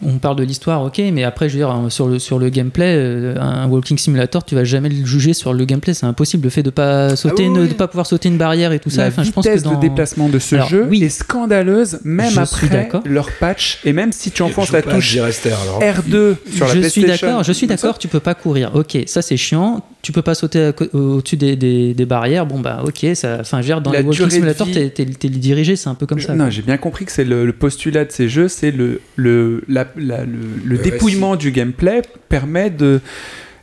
[0.02, 2.94] on parle de l'histoire, ok, mais après, je veux dire, sur le, sur le gameplay,
[2.96, 6.44] euh, un walking simulator, tu vas jamais le juger sur le gameplay, c'est impossible.
[6.44, 7.68] Le fait de pas sauter, oui, une- oui.
[7.68, 9.74] de pas pouvoir sauter une barrière et tout ça, la enfin, je pense que dans...
[9.76, 11.04] de déplacement de ce Alors, jeu oui.
[11.04, 13.78] est scandaleuse, même Je suis après leur patch.
[13.84, 15.20] Et même si tu enfonces la touche J.
[15.20, 15.80] Rester, alors.
[15.80, 18.72] R2 sur la je suis PlayStation, d'accord, je suis d'accord, tu peux pas courir.
[18.74, 19.82] Ok, ça c'est chiant.
[20.02, 22.46] Tu peux pas sauter au-dessus des, des- des barrières.
[22.46, 23.38] Bon bah ok, ça.
[23.40, 25.28] Enfin, je veux dire, dans La les walking durée de simulator, vie- t'es, t'es- t'es
[25.28, 26.34] dirigé, c'est un peu comme ça.
[26.34, 29.62] Non, j'ai bien compris que c'est le, le postulat de ces jeux, c'est le, le,
[29.68, 30.32] la- la- le,
[30.64, 33.00] le Le dépouillement du gameplay permet de.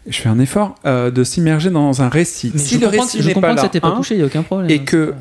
[0.08, 2.52] Je fais un effort euh, de s'immerger dans un récit.
[2.54, 3.88] Mais si je le récit que- je n'est comprends pas que là, ça t'est pas
[3.90, 4.70] hein, touché, il y a aucun problème.
[4.70, 5.14] et hein, que-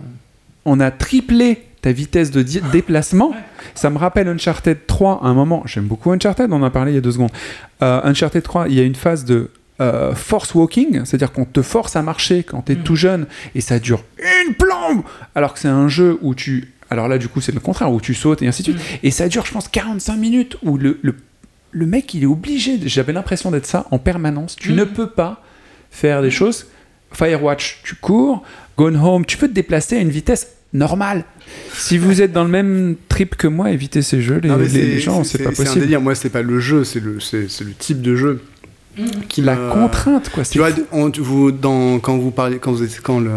[0.64, 2.42] on a triplé ta vitesse de
[2.72, 3.32] déplacement.
[3.74, 5.62] Ça me rappelle Uncharted 3 à un moment.
[5.66, 7.30] J'aime beaucoup Uncharted, on en a parlé il y a deux secondes.
[7.82, 9.50] Euh, Uncharted 3, il y a une phase de
[9.80, 12.82] euh, force walking, c'est-à-dire qu'on te force à marcher quand tu es Mm.
[12.82, 14.02] tout jeune et ça dure
[14.46, 15.02] une plombe,
[15.34, 16.72] alors que c'est un jeu où tu.
[16.88, 18.80] Alors là, du coup, c'est le contraire, où tu sautes et ainsi de suite.
[19.02, 21.14] Et ça dure, je pense, 45 minutes où le, le,
[21.72, 22.78] le mec, il est obligé.
[22.78, 24.54] de- J'avais l'impression d'être ça en permanence.
[24.56, 24.76] Tu Mm.
[24.76, 25.42] ne peux pas
[25.90, 26.66] faire des choses.
[27.12, 28.42] Firewatch, tu cours.
[28.76, 31.24] Gone Home, tu peux te déplacer à une vitesse normale.
[31.72, 34.66] Si vous êtes dans le même trip que moi, évitez ces jeux, les, Non, mais
[34.68, 35.80] les- les gens, c'est pas C'est un possible.
[35.82, 36.00] délire.
[36.00, 38.42] Moi, c'est pas le jeu, c'est le, c'est c'est le type de jeu
[39.28, 40.42] qui La contrainte, quoi.
[40.44, 43.30] Tu c'est vois, on- vous, dans, quand vous parlez, quand vous êtes, quand le,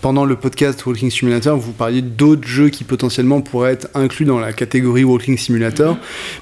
[0.00, 4.38] pendant le podcast Walking Simulator, vous parliez d'autres jeux qui potentiellement pourraient être inclus dans
[4.38, 5.96] la catégorie Walking Simulator,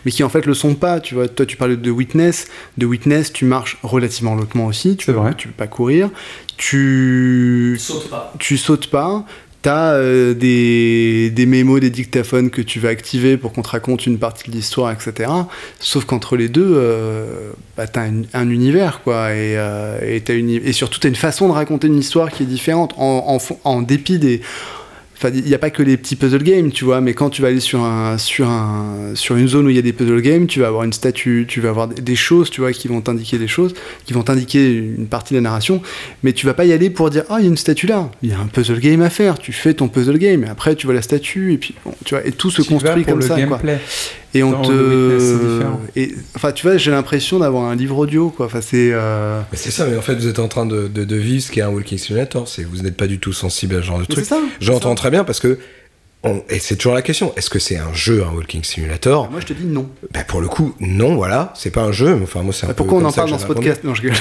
[0.04, 0.98] mais qui en fait le sont pas.
[1.00, 2.48] Tu vois, toi, tu parlais de Witness.
[2.78, 4.96] De Witness, tu marches relativement lentement aussi.
[4.96, 5.34] Tu peux, vrai.
[5.36, 6.10] Tu peux pas courir.
[6.56, 7.78] Tu
[8.38, 9.24] tu sautes pas.
[9.62, 14.06] T'as euh, des, des mémos, des dictaphones que tu vas activer pour qu'on te raconte
[14.06, 15.30] une partie de l'histoire, etc.
[15.78, 19.32] Sauf qu'entre les deux, euh, bah, t'as un, un univers, quoi.
[19.32, 23.82] Et, euh, et, surtout, t'as une façon de raconter une histoire qui est différente, en
[23.82, 24.42] dépit des...
[25.24, 27.42] Enfin, il n'y a pas que les petits puzzle games, tu vois, mais quand tu
[27.42, 30.20] vas aller sur, un, sur, un, sur une zone où il y a des puzzle
[30.20, 33.00] games, tu vas avoir une statue, tu vas avoir des- choses, tu vois, qui vont
[33.00, 33.72] t'indiquer des choses,
[34.04, 35.80] qui vont t'indiquer une partie de la narration,
[36.24, 38.10] mais tu vas pas y aller pour dire, ah, il y a une statue là,
[38.24, 40.74] il y a un puzzle game à faire, tu fais ton puzzle game, et après
[40.74, 43.12] tu vois la statue, et puis, bon, tu vois, et tout se Tu construit pour
[43.12, 43.58] comme le ça, quoi.
[44.34, 45.60] Et on Dans te.
[45.94, 48.46] Et, enfin, tu vois, j'ai l'impression d'avoir un livre audio, quoi.
[48.46, 48.90] Enfin, c'est.
[48.92, 51.42] euh, Mais c'est ça, mais en fait, vous êtes en train de, de, de vivre
[51.42, 52.48] ce qu'est un walking simulator.
[52.48, 54.24] C'est vous n'êtes pas du tout sensible à ce genre de mais truc.
[54.24, 54.40] c'est ça.
[54.60, 55.58] J'entends très bien parce que.
[56.22, 57.34] on- et c'est toujours la question.
[57.36, 59.30] Est-ce que c'est un jeu, un walking simulator?
[59.30, 59.86] Moi, je te dis non.
[60.14, 61.52] bah, Pour le coup, non, voilà.
[61.54, 62.14] C'est pas un jeu.
[62.16, 63.84] mais Enfin, moi, c'est un Bah, peu pourquoi on en parle dans ce podcast?
[63.84, 64.14] Non, je gueule.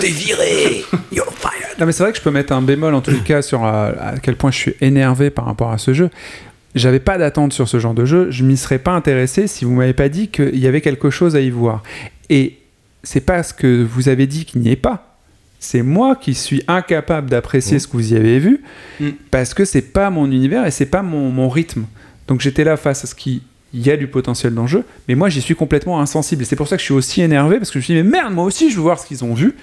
[0.00, 3.02] T'es viré You're fired Non, mais c'est vrai que je peux mettre un bémol en
[3.08, 6.10] les cas sur à quel point je suis énervé par rapport à ce jeu.
[6.74, 8.30] J'avais pas d'attente sur ce genre de jeu.
[8.30, 11.36] Je m'y serais pas intéressé si vous m'avez pas dit qu'il y avait quelque chose
[11.36, 11.82] à y voir.
[12.30, 12.58] Et
[13.02, 15.18] c'est pas ce que vous avez dit qu'il n'y ait pas.
[15.60, 17.80] C'est moi qui suis incapable d'apprécier Mmh.
[17.80, 18.60] ce que vous y avez vu
[19.00, 19.08] Mmh.
[19.30, 21.84] parce que c'est pas mon univers et c'est pas mon, mon rythme.
[22.28, 23.42] Donc j'étais là face à ce qui
[23.76, 26.42] il y a du potentiel dans le jeu, mais moi j'y suis complètement insensible.
[26.42, 28.02] Et c'est pour ça que je suis aussi énervé parce que je me suis dit
[28.02, 29.54] mais merde moi aussi je veux voir ce qu'ils ont vu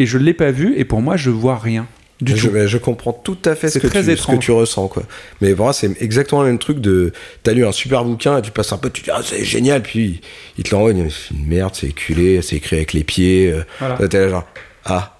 [0.00, 1.86] et je l'ai pas vu et pour moi je vois rien
[2.22, 2.52] du je, tout.
[2.52, 4.38] mais je comprends tout à fait ce que, très tu, ce que étrange.
[4.44, 5.02] tu ressens quoi.
[5.40, 7.12] Mais pour moi c'est exactement le même truc de
[7.42, 9.82] t'as lu un super bouquin et tu passes un peu tu dis ah c'est génial
[9.82, 10.20] puis
[10.58, 13.96] il te l'envoie c'est une merde c'est éculé c'est écrit avec les pieds euh, Voilà.
[13.98, 14.46] Là, t'es là genre
[14.84, 15.16] ah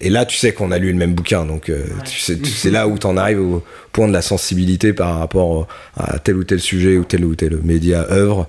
[0.00, 2.48] et là tu sais qu'on a lu le même bouquin donc euh, tu sais tu-
[2.50, 3.62] c'est là où t'en arrives au
[3.92, 7.58] point de la sensibilité par rapport à tel ou tel sujet ou tel ou tel
[7.62, 8.48] média œuvre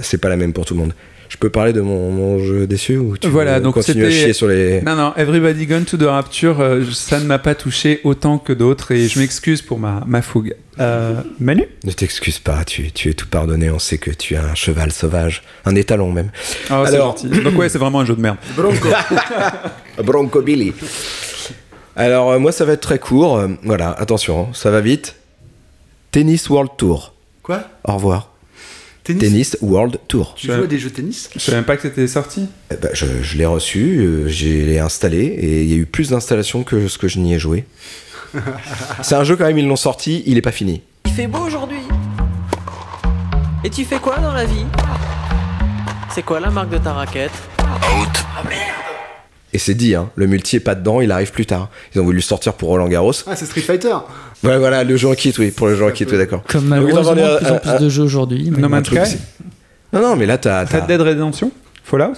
[0.00, 0.92] c'est pas la même pour tout le monde.
[1.34, 4.10] Je peux parler de mon, mon jeu déçu ou tu Voilà, veux donc continuer à
[4.10, 7.56] chier sur les Non, non, Everybody Gone to the Rapture, euh, ça ne m'a pas
[7.56, 10.54] touché autant que d'autres et je m'excuse pour ma, ma fougue.
[10.78, 11.64] Euh, Manu?
[11.82, 14.92] Ne t'excuse pas, tu, tu es tout pardonné, on sait que tu es un cheval
[14.92, 16.30] sauvage, un étalon même.
[16.70, 17.16] Ah, c'est Alors-.
[17.42, 18.36] Donc ouais, c'est vraiment un jeu de merde.
[18.56, 18.88] Bronco.
[20.04, 20.72] Bronco Billy.
[21.96, 25.16] Alors euh, moi ça va être très court, voilà, attention, hein, ça va vite.
[26.12, 27.12] Tennis World Tour.
[27.42, 27.64] Quoi?
[27.82, 28.33] Au revoir.
[29.04, 30.34] Tennis, Tennis World Tour.
[30.34, 32.48] Tu joues à des jeux de tennis Je savais même pas que c'était sorti.
[32.70, 35.84] Eh ben, je je l'ai reçu, euh, j'ai l'ai installé et il y a eu
[35.84, 37.66] plus d'installations que ce que je n'y ai joué.
[39.02, 40.80] C'est un jeu quand même, ils l'ont sorti, il est pas fini.
[41.04, 41.82] Il fait beau aujourd'hui.
[43.62, 44.66] Et tu fais quoi dans la vie?
[46.14, 47.32] C'est quoi la marque de ta raquette?
[49.54, 51.70] Et c'est dit, hein, le multi est pas dedans, il arrive plus tard.
[51.94, 53.12] Ils ont voulu le sortir pour Roland Garros.
[53.26, 53.94] Ah, c'est Street Fighter.
[54.42, 56.42] Ouais, voilà, le jeu en kit, oui, pour le jeu en kit, oui, d'accord.
[56.48, 58.50] Comme Donc, malheureusement dans les- de plus en euh, plus de jeux aujourd'hui.
[58.50, 58.68] No.
[58.68, 59.16] Man's Sky
[59.92, 60.66] Non, non, mais là, t'as.
[60.66, 61.50] t'as- Red Dead Redemption
[61.84, 62.14] Fallout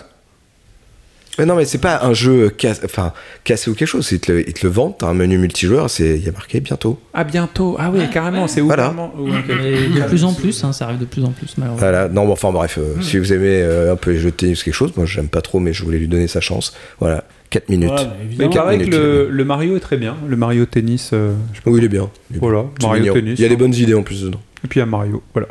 [1.38, 3.12] Mais non, mais c'est pas un jeu casse- enfin,
[3.44, 4.10] cassé ou quelque chose.
[4.10, 6.32] Ils te le, ils te le vendent, t'as un menu multijoueur, c'est- il y a
[6.32, 6.98] marqué bientôt.
[7.12, 7.76] Ah, bientôt.
[7.78, 8.94] Ah oui, carrément, c'est où Voilà.
[9.18, 11.80] de plus en plus, hein, ça arrive de plus en plus malheureusement.
[11.86, 14.36] Voilà, non, bon, enfin bref, euh, si vous aimez euh, un peu les jeux de
[14.36, 16.72] tennis ou quelque chose, moi j'aime pas trop, mais je voulais lui donner sa chance.
[17.00, 17.90] Voilà, 4 minutes.
[17.90, 18.54] Ouais, mais Mais il évidemment.
[18.54, 20.16] paraît que minutes, le, le Mario est très bien.
[20.26, 21.10] Le Mario tennis.
[21.12, 21.70] euh, je sais pas.
[21.70, 22.10] Oui, il est bien.
[22.30, 22.48] Il est bien.
[22.48, 23.14] Voilà, C'est Mario mignon.
[23.14, 23.38] tennis.
[23.38, 24.40] Il y a des bonnes idées en plus dedans.
[24.64, 25.22] Et puis il y a Mario.
[25.34, 25.48] Voilà.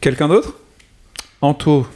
[0.00, 0.54] Quelqu'un d'autre?
[1.40, 1.86] Anto?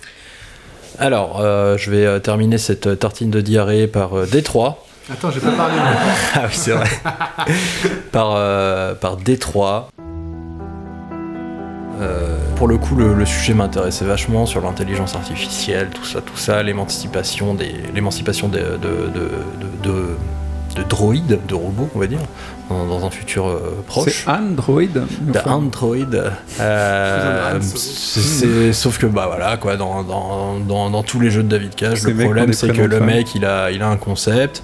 [0.98, 4.84] Alors, euh, je vais euh, terminer cette euh, tartine de diarrhée par Détroit.
[5.10, 5.74] Attends, j'ai pas parlé.
[6.34, 6.88] Ah oui, c'est vrai.
[8.12, 9.88] par, euh, par Détroit.
[12.00, 16.36] Euh, pour le coup, le, le sujet m'intéressait vachement sur l'intelligence artificielle, tout ça, tout
[16.36, 19.10] ça, l'émancipation des, l'émancipation de, de,
[19.82, 20.16] de-
[20.76, 22.20] de droïdes, de robots, on va dire,
[22.68, 24.24] dans, dans un futur euh, proche.
[24.24, 24.82] C'est Android.
[24.82, 25.02] De
[25.38, 25.96] Enfin, Android.
[26.60, 31.30] Euh, Han c'est- c'est- sauf que bah voilà quoi, dans, dans, dans, dans tous les
[31.30, 33.96] jeux de David Cage, le problème c'est que le mec il a, il a un
[33.96, 34.62] concept.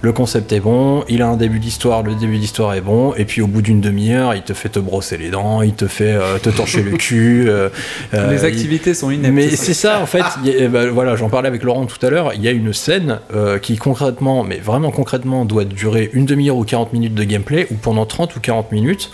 [0.00, 3.24] Le concept est bon, il a un début d'histoire, le début d'histoire est bon, et
[3.24, 6.12] puis au bout d'une demi-heure, il te fait te brosser les dents, il te fait
[6.12, 7.46] euh, te torcher le cul.
[7.48, 7.68] euh,
[8.14, 9.34] euh, les il- activités sont ineptes.
[9.34, 10.20] mais c'est ça en fait.
[10.20, 12.32] a- eh ben, voilà, j'en parlais avec Laurent tout à l'heure.
[12.34, 13.18] Il y a une scène
[13.60, 17.74] qui concrètement, mais vraiment concrètement, doit durer une demi-heure ou 40 minutes de gameplay, où
[17.74, 19.10] pendant 30 ou 40 minutes,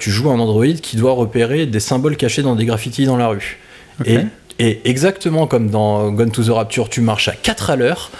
[0.00, 3.28] tu joues un androïde qui doit repérer des symboles cachés dans des graffitis dans la
[3.28, 3.58] rue.
[4.04, 4.18] Et,
[4.58, 8.10] et exactement comme dans Gone to the Rapture, tu marches à 4 à l'heure.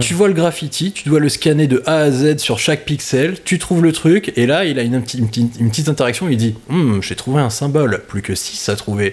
[0.00, 3.36] Tu vois le graffiti, tu dois le scanner de A à Z sur chaque pixel,
[3.44, 7.14] tu trouves le truc, et là il a une, petite- interaction, il dit Hum, J'ai
[7.14, 9.12] trouvé un symbole, plus que 6 à trouver.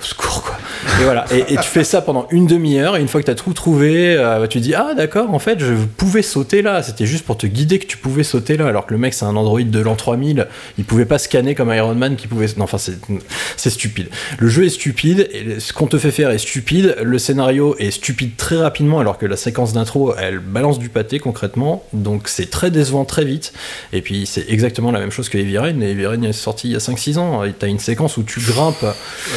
[0.00, 0.56] Secours quoi.
[1.00, 3.34] Et voilà, et, tu fais ça pendant une demi-heure, et une fois que tu as
[3.34, 7.06] tout trouvé, euh, bah, tu dis Ah d'accord, en fait je pouvais sauter là, c'était
[7.06, 9.36] juste pour te guider que tu pouvais sauter là, alors que le mec c'est un
[9.36, 10.46] Android de l'an 3000,
[10.78, 12.46] il pouvait pas scanner comme Iron Man qui pouvait.
[12.58, 14.08] Enfin c'est stupide.
[14.38, 15.28] Le jeu est stupide,
[15.58, 19.26] ce qu'on te fait faire est stupide, le scénario est stupide très rapidement, alors que
[19.26, 23.52] la séquence d'intro, elle balance du pâté concrètement, donc c'est très décevant très vite.
[23.92, 26.72] Et puis c'est exactement la même chose que Heavy Rain, Heavy Rain est sorti il
[26.72, 28.88] y a 5-6 ans, t'as une séquence où tu grimpes, Ouais,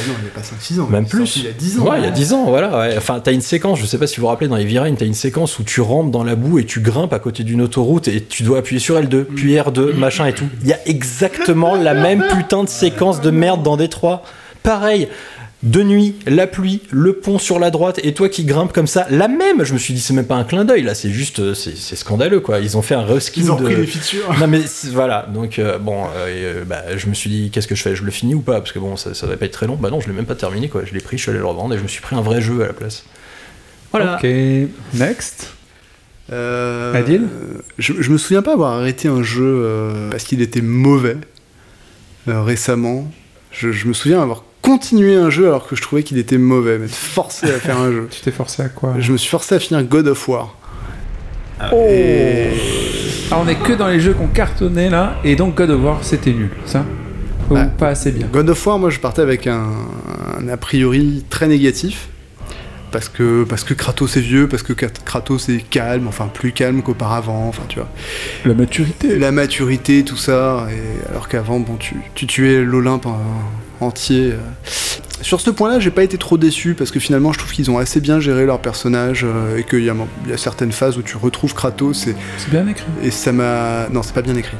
[0.07, 0.87] non, il n'y a pas 5-6 ans.
[0.87, 1.35] même il plus.
[1.37, 1.83] Il y a 10 ans.
[1.89, 2.77] Ouais, il y a 10 ans, voilà.
[2.79, 2.95] ouais.
[2.97, 5.05] Enfin, t'as une séquence, je sais pas si vous vous rappelez, dans Heavy Rain, t'as
[5.05, 8.07] une séquence où tu rampes dans la boue et tu grimpes à côté d'une autoroute
[8.07, 10.45] et tu dois appuyer sur L2, puis R2, machin et tout.
[10.61, 14.23] Il y a exactement la même putain de séquence de merde dans Détroit.
[14.63, 15.07] Pareil.
[15.61, 19.05] De nuit, la pluie, le pont sur la droite, et toi qui grimpes comme ça,
[19.09, 19.65] la même.
[19.65, 21.97] Je me suis dit, c'est même pas un clin d'œil, là, c'est juste, euh, c'est
[21.97, 22.59] scandaleux, quoi.
[22.59, 24.33] Ils ont fait un reskin Ils ont de- repris les features.
[24.39, 24.61] non mais
[24.93, 27.93] voilà, donc euh, bon, euh, euh, bah, je me suis dit qu'est-ce que je fais,
[27.93, 28.59] je le finis ou pas?
[28.61, 29.75] Parce que bon, ça, ça va pas être très long.
[29.75, 30.83] Bah non, je l'ai même pas terminé quoi.
[30.85, 32.41] Je l'ai pris, je suis allé le revendre et je me suis pris un vrai
[32.41, 33.03] jeu à la place.
[33.91, 34.15] Voilà.
[34.15, 34.27] Ok,
[34.93, 35.51] next.
[36.31, 37.23] Euh, Adil
[37.79, 41.17] je, je me souviens pas avoir arrêté un jeu euh, parce qu'il était mauvais
[42.29, 43.11] euh, récemment.
[43.51, 46.77] Je, je me souviens avoir continué un jeu alors que je trouvais qu'il était mauvais,
[46.77, 48.07] m'être forcé à faire un jeu.
[48.11, 50.55] Tu t'es forcé à quoi Je me suis forcé à finir God of War.
[51.73, 52.51] Oh Et-
[53.31, 55.99] Ah, on est que dans les jeux qu'on cartonnait là, et donc God of War
[56.03, 56.85] c'était nul, ça
[57.49, 57.67] Ou Ouais.
[57.79, 59.65] pas assez bien God of War, moi je partais avec un,
[60.39, 62.07] un a priori très négatif.
[62.91, 66.81] Parce que, parce que Kratos est vieux, parce que Kratos est calme, enfin plus calme
[66.81, 67.87] qu'auparavant, enfin tu vois.
[68.45, 69.15] La maturité.
[69.19, 73.21] La maturité, tout ça, et alors qu'avant, bon, tu, tu tuais l'Olympe en-
[73.81, 74.31] entier.
[74.33, 74.37] euh.
[75.21, 77.77] Sur ce point-là, j'ai pas été trop déçu parce que finalement, je trouve qu'ils ont
[77.77, 81.17] assez bien géré leur personnage euh, et qu'il y, y a certaines phases où tu
[81.17, 82.85] retrouves Kratos et, C'est bien écrit.
[83.03, 83.89] et ça m'a.
[83.91, 84.55] Non, c'est pas bien écrit.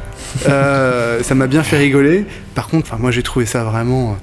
[0.49, 2.25] Euh, ça m'a bien fait rigoler.
[2.55, 4.17] Par contre, moi, j'ai trouvé ça vraiment.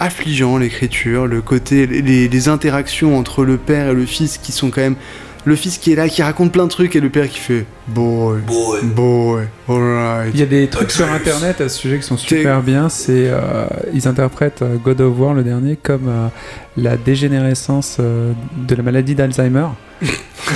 [0.00, 4.70] affligeant l'écriture, le côté, les, les interactions entre le père et le fils qui sont
[4.70, 4.96] quand même.
[5.44, 7.64] Le fils qui est là, qui raconte plein de trucs, et le père qui fait
[7.88, 10.30] Boy, boy, boy, alright.
[10.34, 12.88] Il y a des trucs sur internet à ce sujet qui sont super bien.
[12.88, 16.28] C'est euh, ils interprètent euh, God of War le dernier comme euh,
[16.76, 19.68] la dégénérescence euh, de la maladie d'Alzheimer.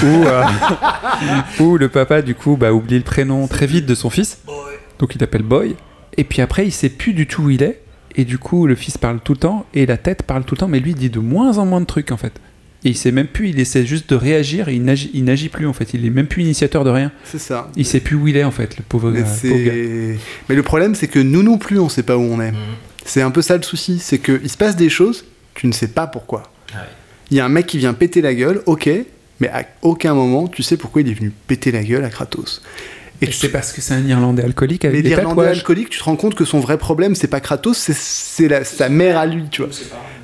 [0.05, 0.45] où, euh,
[1.61, 4.39] où le papa du coup bah, oublie le prénom très vite de son fils.
[4.99, 5.74] Donc il l'appelle Boy.
[6.16, 7.80] Et puis après il sait plus du tout où il est.
[8.14, 10.61] Et du coup le fils parle tout le temps et la tête parle tout le
[10.61, 10.68] temps.
[10.68, 12.33] Mais lui il dit de moins en moins de trucs en fait.
[12.85, 15.49] Et il sait même plus, il essaie juste de réagir et il n'agit, il n'agit
[15.49, 15.95] plus en fait.
[15.95, 17.12] Il est même plus initiateur de rien.
[17.24, 17.70] C'est ça.
[17.76, 20.18] Il sait plus où il est en fait, le pauvre, Mais, pauvre gars.
[20.49, 22.51] Mais le problème, c'est que nous non plus, on sait pas où on est.
[22.51, 22.59] Mhm.
[23.05, 23.99] C'est un peu ça le souci.
[24.01, 25.24] C'est qu'il se passe des choses,
[25.55, 26.43] tu ne sais pas pourquoi.
[26.72, 26.83] Ah ouais.
[27.30, 28.91] Il y a un mec qui vient péter la gueule, ok,
[29.41, 32.62] mais à aucun moment, tu sais pourquoi il est venu péter la gueule à Kratos.
[33.20, 35.99] Et tu- c'est parce que c'est un Irlandais alcoolique avec Mais des l'Irlandais alcoolique, tu
[36.01, 39.16] te rends compte que son vrai problème, c'est pas Kratos, c'est- c'est la- sa mère
[39.16, 39.70] à lui, tu vois.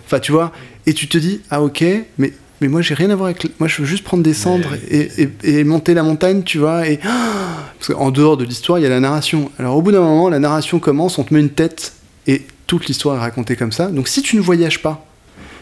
[0.05, 0.53] Enfin, tu vois.
[0.87, 1.85] Et tu te dis, ah ok,
[2.19, 3.47] mais mais moi j'ai rien à voir avec.
[3.61, 6.89] Moi je veux juste prendre des cendres et, et- et monter la montagne, tu vois.
[6.89, 6.99] Et
[7.79, 9.51] parce qu'en dehors de l'histoire, il y a la narration.
[9.59, 11.93] Alors au bout d'un moment, la narration commence, on te met une tête
[12.27, 13.87] et toute l'histoire est racontée comme ça.
[13.89, 15.07] Donc si tu ne voyages pas,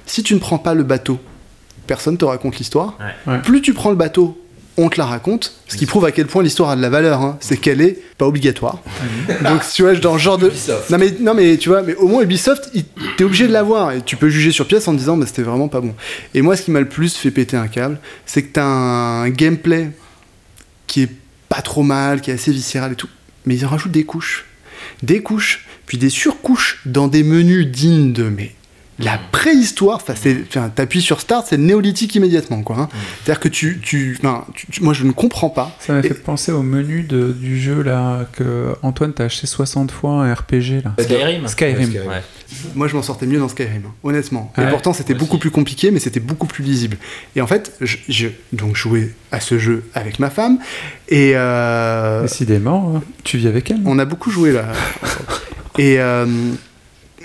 [0.07, 1.19] si tu ne prends pas le bateau,
[1.87, 2.97] personne te raconte l'histoire.
[3.27, 3.39] Ouais.
[3.41, 4.41] Plus tu prends le bateau,
[4.79, 5.53] on te la raconte.
[5.69, 7.21] Ce qui prouve à quel point l'histoire a de la valeur.
[7.23, 7.39] hein.
[7.41, 8.83] C'est qu'elle est pas obligatoire.
[9.45, 10.53] Donc tu vois, dans le genre de.
[10.91, 12.85] Non mais, non mais tu vois, mais au moins Ubisoft, il-
[13.17, 15.69] t'es obligé de l'avoir et tu peux juger sur pièce en disant bah, c'était vraiment
[15.69, 15.95] pas bon.
[16.35, 19.29] Et moi, ce qui m'a le plus fait péter un câble, c'est que t'as un
[19.31, 19.91] gameplay
[20.87, 21.11] qui est
[21.49, 23.09] pas trop mal, qui est assez viscéral et tout,
[23.45, 24.45] mais ils en rajoutent des couches,
[25.03, 28.53] des couches, puis des surcouches dans des menus dignes de mais
[28.99, 30.03] la préhistoire,
[30.75, 32.77] t'appuies sur Start, c'est le néolithique immédiatement, quoi.
[32.79, 32.89] hein.
[33.25, 35.77] C'est-à-dire que tu, tu, enfin, tu- tu- moi, je ne comprends pas.
[35.81, 39.47] Ça m'a Et- fait penser au menu de- du jeu là que Antoine t'a acheté
[39.47, 40.95] 60 fois un RPG là.
[40.99, 41.47] Skyrim.
[41.47, 41.87] Skyrim.
[41.87, 42.09] Skyrim.
[42.09, 42.23] Ouais.
[42.75, 44.53] Moi, je m'en sortais mieux dans Skyrim, hein, honnêtement.
[44.57, 46.97] Et pourtant, c'était beaucoup plus compliqué, mais c'était beaucoup plus lisible.
[47.35, 50.59] Et en fait, je, je- donc jouais à ce jeu avec ma femme,
[51.09, 53.03] et euh, Décidément, hein.
[53.25, 53.81] tu vis avec elle.
[53.85, 54.67] on a beaucoup joué là.
[55.79, 56.25] et euh,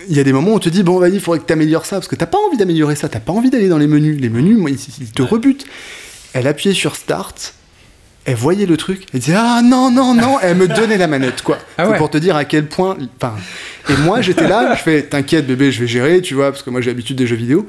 [0.09, 1.53] il y a des moments où on te dit bon, vas-y, il faudrait que tu
[1.53, 3.87] améliores ça, parce que t'as pas envie d'améliorer ça, t'as pas envie d'aller dans les
[3.87, 4.19] menus.
[4.19, 5.65] Les menus, moi, ils, ils te rebutent.
[6.33, 7.53] Elle appuyait sur Start.
[8.23, 11.41] Elle voyait le truc, elle disait ah non non non, elle me donnait la manette
[11.41, 11.57] quoi.
[11.79, 11.97] Ah ouais.
[11.97, 12.95] pour te dire à quel point.
[13.17, 13.33] Enfin,
[13.89, 16.69] et moi j'étais là, je fais t'inquiète bébé, je vais gérer, tu vois, parce que
[16.69, 17.67] moi j'ai l'habitude des jeux vidéo.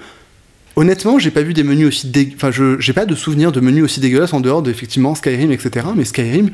[0.76, 2.30] Honnêtement, j'ai pas vu des menus aussi dé...
[2.37, 5.87] enfin je j'ai pas de souvenir de menus aussi dégueulasses en dehors d'effectivement Skyrim etc.
[5.97, 6.51] Mais Skyrim,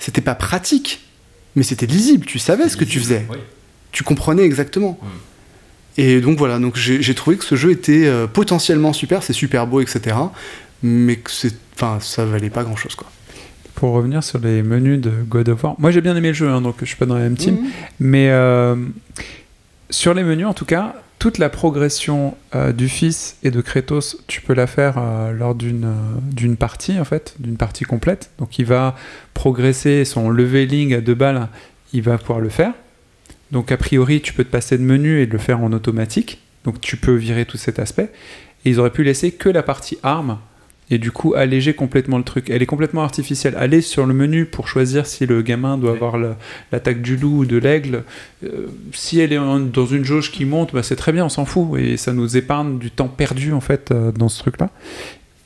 [0.00, 1.02] c'était pas pratique,
[1.54, 2.26] mais c'était lisible.
[2.26, 3.38] Tu savais ce que tu faisais, Oui.
[3.96, 4.98] Tu comprenais exactement.
[5.96, 9.66] Et donc voilà, donc j'ai trouvé que ce jeu était euh, potentiellement super, c'est super
[9.66, 10.14] beau etc.
[10.82, 13.10] Mais que c'est, enfin ça valait pas grand chose quoi.
[13.74, 16.48] Pour revenir sur les menus de God of War, moi j'ai bien aimé le jeu,
[16.48, 17.54] hein, donc je suis pas dans la même team.
[17.54, 17.70] Mhm.
[18.00, 18.76] Mais euh,
[19.88, 24.18] sur les menus, en tout cas, toute la progression euh, du fils et de Kratos,
[24.26, 28.30] tu peux la faire euh, lors d'une euh, d'une partie, en fait, d'une partie complète.
[28.38, 28.94] Donc il va
[29.32, 31.48] progresser son leveling à deux balles,
[31.94, 32.72] il va pouvoir le faire.
[33.52, 36.40] Donc a priori, tu peux te passer de menu et de le faire en automatique.
[36.64, 38.10] Donc tu peux virer tout cet aspect.
[38.64, 40.38] Et ils auraient pu laisser que la partie arme
[40.88, 42.48] et du coup alléger complètement le truc.
[42.50, 43.54] Elle est complètement artificielle.
[43.56, 46.16] Aller sur le menu pour choisir si le gamin doit avoir
[46.72, 48.04] l'attaque du loup ou de l'aigle,
[48.44, 51.28] euh, si elle est en- dans une jauge qui monte, bah, c'est très bien, on
[51.28, 51.78] s'en fout.
[51.78, 54.70] Et ça nous épargne du temps perdu en fait euh, dans ce truc-là.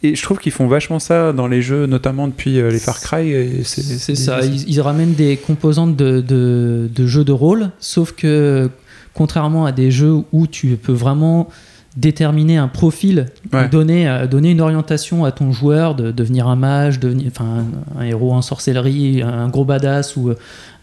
[0.02, 3.00] Et je trouve qu'ils font vachement ça dans les jeux, notamment depuis euh, les Far
[3.00, 3.62] Cry.
[3.64, 8.70] C'est ça, ils, ils ramènent des composantes de, de, de jeux de rôle, sauf que
[9.12, 11.48] contrairement à des jeux où tu peux vraiment
[11.96, 13.68] déterminer un profil, Ouais.
[13.68, 17.64] donner, euh, donner une orientation à ton joueur, de devenir un mage, devenir, enfin,
[17.98, 20.34] un, un héros en sorcellerie, un gros badass ou euh,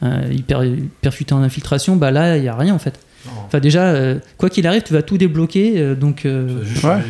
[0.02, 0.62] un hyper
[1.02, 3.00] perfuté en infiltration, bah là, il n'y a rien en fait.
[3.46, 6.64] Enfin déjà, euh, quoi qu'il arrive, tu vas tout débloquer, euh, donc euh,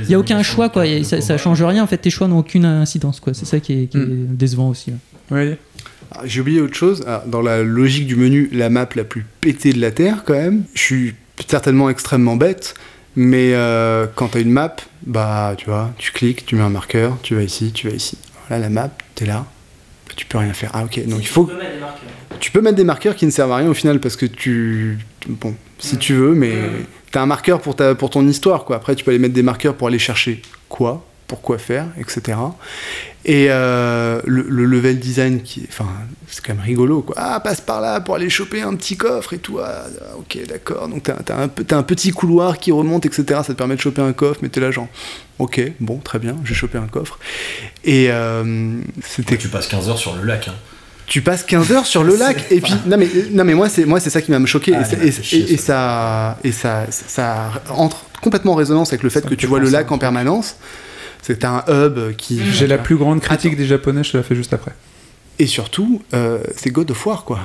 [0.03, 0.83] il n'y a aucun choix, quoi.
[1.03, 3.33] ça, ça change rien, en fait, tes choix n'ont aucune incidence, quoi.
[3.33, 4.35] C'est ça qui est, qui est Mm.
[4.35, 4.91] décevant aussi.
[6.11, 7.03] Ah, J'ai oublié autre chose.
[7.07, 10.33] Ah, dans la logique du menu, la map la plus pétée de la Terre, quand
[10.33, 10.63] même.
[10.73, 11.15] Je suis
[11.47, 12.75] certainement extrêmement bête,
[13.15, 17.17] mais euh, quand t'as une map, bah, tu vois, tu cliques, tu mets un marqueur,
[17.23, 18.17] tu vas ici, tu vas ici.
[18.47, 19.45] Voilà la map, t'es là,
[20.15, 20.71] tu peux rien faire.
[20.73, 21.49] Ah, ok, donc il faut.
[22.39, 24.97] Tu peux mettre des marqueurs qui ne servent à rien au final parce que tu.
[25.27, 26.53] Bon, si tu veux, mais
[27.11, 28.75] t'as un marqueur pour, ta, pour ton histoire, quoi.
[28.77, 32.37] Après, tu peux aller mettre des marqueurs pour aller chercher quoi, pourquoi faire, etc.
[33.25, 35.87] Et euh, le, le level design, qui, enfin,
[36.27, 37.15] c'est quand même rigolo, quoi.
[37.17, 39.59] Ah, passe par là pour aller choper un petit coffre et tout.
[39.59, 40.87] Ah, ah, ok, d'accord.
[40.87, 43.23] Donc t'as t'as un, t'as un petit couloir qui remonte, etc.
[43.27, 44.87] Ça te permet de choper un coffre, mais t'es là, genre,
[45.39, 47.19] ok, bon, très bien, j'ai chopé un coffre.
[47.83, 50.47] Et euh, c'était Tu passes 15 heures sur le lac.
[50.47, 50.55] Hein.
[51.07, 53.85] Tu passes 15 heures sur le lac et puis non mais non mais moi c'est
[53.85, 56.51] moi c'est ça qui m'a choqué Ah, et, et- fait chier, et- et ça et
[56.51, 59.97] ça ça entre complètement en résonance avec le fait que tu vois le lac en
[59.97, 60.57] permanence
[61.21, 63.61] c'est un hub qui J'ai la plus grande critique Attends.
[63.61, 64.71] des Japonais, je te la fais juste après.
[65.39, 67.39] et surtout euh, c'est God of War quoi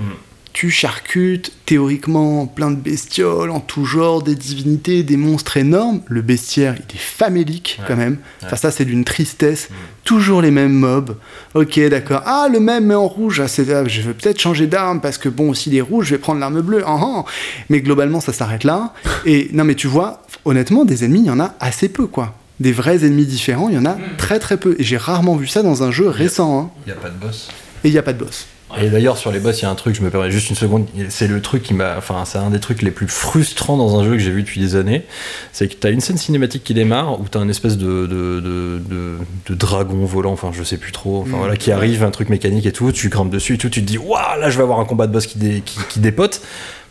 [0.00, 0.04] Mm.
[0.52, 6.22] Tu charcutes théoriquement plein de bestioles en tout genre des divinités des monstres énormes le
[6.22, 7.84] bestiaire il est famélique Ouais.
[7.88, 9.74] quand même enfin ça c'est d'une tristesse Mm.
[10.04, 11.16] toujours les mêmes mobs.
[11.54, 12.22] Ok, d'accord.
[12.24, 13.40] Ah, le même mais en rouge.
[13.40, 16.18] Ah, ah, je vais peut-être changer d'arme parce que bon, s'il est rouge, je vais
[16.18, 16.82] prendre l'arme bleue.
[16.84, 17.24] Ah, ah.
[17.68, 18.92] Mais globalement, ça s'arrête là.
[19.24, 22.34] Et non, mais tu vois, honnêtement, des ennemis, il y en a assez peu, quoi.
[22.58, 24.74] Des vrais ennemis différents, il y en a très très peu.
[24.78, 26.58] Et j'ai rarement vu ça dans un jeu récent.
[26.60, 26.70] hein.
[26.86, 27.48] Il n'y a pas de boss.
[27.84, 28.46] Et il n'y a pas de boss.
[28.78, 30.56] Et d'ailleurs, sur les boss, il y a un truc, je me permets juste une
[30.56, 31.96] seconde, c'est le truc qui m'a.
[31.98, 34.60] Enfin, c'est un des trucs les plus frustrants dans un jeu que j'ai vu depuis
[34.60, 35.04] des années.
[35.52, 38.80] C'est que t'as une scène cinématique qui démarre où t'as un espèce de, de, de,
[38.88, 39.16] de-
[39.48, 42.66] de dragon volant, enfin, je sais plus trop, enfin voilà, qui arrive, un truc mécanique
[42.66, 44.78] et tout, tu grimpes dessus et tout, tu te dis, waouh, là, je vais avoir
[44.78, 46.40] un combat de boss qui, dé- qui, qui dépote.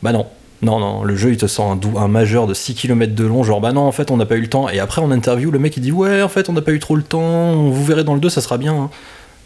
[0.04, 0.26] Bah non.
[0.62, 3.24] Non, non, le jeu il te sort un, dou- un majeur de 6 km de
[3.24, 4.68] long, genre bah non, en fait on n'a pas eu le temps.
[4.68, 6.80] Et après en interview, le mec il dit ouais, en fait on n'a pas eu
[6.80, 8.74] trop le temps, vous verrez dans le 2, ça sera bien.
[8.74, 8.90] hein.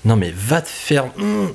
[0.05, 1.05] Non, mais va te faire.
[1.19, 1.49] Hmm.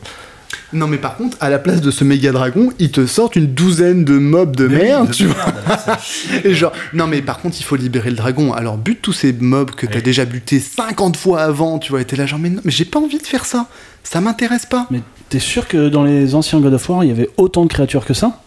[0.72, 3.46] Non, mais par contre, à la place de ce méga dragon, ils te sortent une
[3.46, 5.46] douzaine de mobs de merde, tu vois.
[6.44, 8.52] Et genre, non, mais par contre, il faut libérer le dragon.
[8.52, 12.02] Alors, bute tous ces mobs que t'as déjà buté 50 fois avant, tu vois.
[12.02, 13.66] Et t'es là, genre, mais non, mais j'ai pas envie de faire ça.
[14.04, 14.86] Ça m'intéresse pas.
[14.90, 17.68] Mais t'es sûr que dans les anciens God of War, il y avait autant de
[17.68, 18.40] créatures que ça?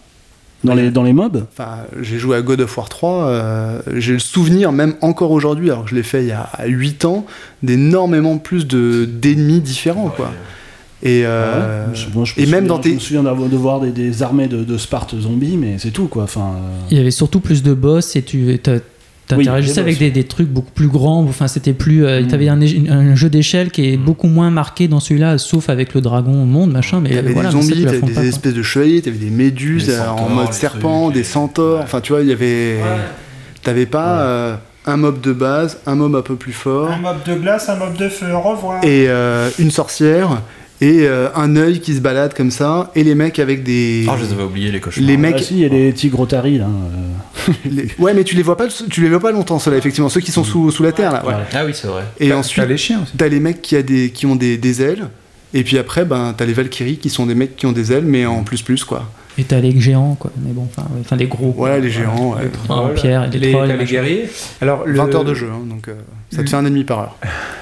[0.64, 1.44] Dans les, dans les mobs?
[1.52, 5.70] Enfin, j'ai joué à God of War 3, euh, j'ai le souvenir, même encore aujourd'hui,
[5.72, 7.26] alors que je l'ai fait il y a 8 ans,
[7.64, 10.32] d'énormément plus de d'ennemis différents, quoi.
[11.04, 12.94] Et, euh, Ah ouais Je- je et même souviens- dans Je tes...
[12.94, 16.06] me souviens d'avoir- de voir des, des armées de, de Sparte zombies, mais c'est tout
[16.06, 16.22] quoi.
[16.24, 18.56] Enfin, euh, Il y avait surtout plus de boss et tu
[19.28, 21.22] t'interagissais des avec des, des trucs beaucoup plus grands.
[21.24, 22.04] Enfin, c'était plus.
[22.04, 22.26] euh, Mm.
[22.28, 26.42] T'avais un, jeu d'échelle qui est beaucoup moins marqué dans celui-là, sauf avec le dragon
[26.42, 27.00] au monde, machin.
[27.00, 30.06] Mais T'avais voilà, des zombies, t'avais des pas, espèces de chevaliers, t'avais des méduses euh,
[30.08, 31.80] en mode serpent, trucs, des centaures.
[31.82, 32.76] Enfin, tu vois, il y avait.
[33.62, 37.16] T'avais pas euh, un mob de base, un mob un peu plus fort, Un mob
[37.26, 38.84] de glace, un mob de feu, au revoir.
[38.84, 40.42] et euh, une sorcière,
[40.82, 44.04] et euh, un œil qui se balade comme ça, et les mecs avec des.
[44.10, 45.06] Ah, je les avais oubliés, les cauchemars.
[45.08, 45.38] Les ah, mecs.
[45.40, 46.66] si, il y a les tigres otaries là.
[46.66, 47.52] euh.
[47.64, 50.08] les- Ouais, mais tu les vois pas, tu les vois pas longtemps, ceux-là, effectivement.
[50.08, 51.24] Ceux qui sont sous, sous la terre, là.
[51.24, 51.34] ouais.
[51.54, 52.02] Ah oui, c'est vrai.
[52.20, 53.12] Et T'as- ensuite, t'as les chiens aussi.
[53.16, 55.06] T'as les mecs qui, a des, qui ont des, des ailes,
[55.54, 58.04] et puis après, ben, t'as les Valkyries qui sont des mecs qui ont des ailes,
[58.04, 59.08] mais en plus plus, quoi.
[59.38, 60.30] Et t'as les géants, quoi.
[60.44, 61.54] Mais bon, enfin, les gros.
[61.56, 62.50] Ouais, les géants, ouais.
[62.68, 63.68] En pierre et les, les, trolls.
[63.68, 64.28] t'as les guerriers.
[64.60, 65.94] Alors, le- 20 heures de jeu, hein, donc euh,
[66.30, 67.16] ça te fait un ennemi par heure.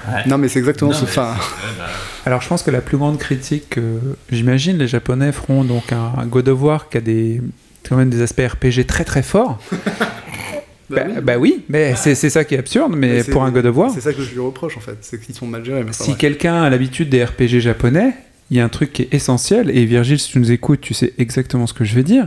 [0.08, 0.22] Ouais.
[0.26, 1.04] Non, mais c'est exactement Non, ce.
[1.04, 1.34] Enfin,
[2.26, 3.98] Alors je pense que la plus grande critique que
[4.30, 7.40] j'imagine les Japonais feront donc un, un God of War qui a des
[7.88, 9.58] quand même des aspects RPG très très forts.
[10.90, 13.76] bah, bah oui, mais c'est c'est ça qui est absurde, mais pour un God of
[13.76, 15.84] War, c'est ça que je lui reproche en fait, c'est qu'ils sont mal gérés.
[15.84, 18.12] Mais si quelqu'un a l'habitude des RPG japonais,
[18.50, 20.94] il y a un truc qui est essentiel, et Virgile, si tu nous écoutes, tu
[20.94, 22.26] sais exactement ce que je vais dire.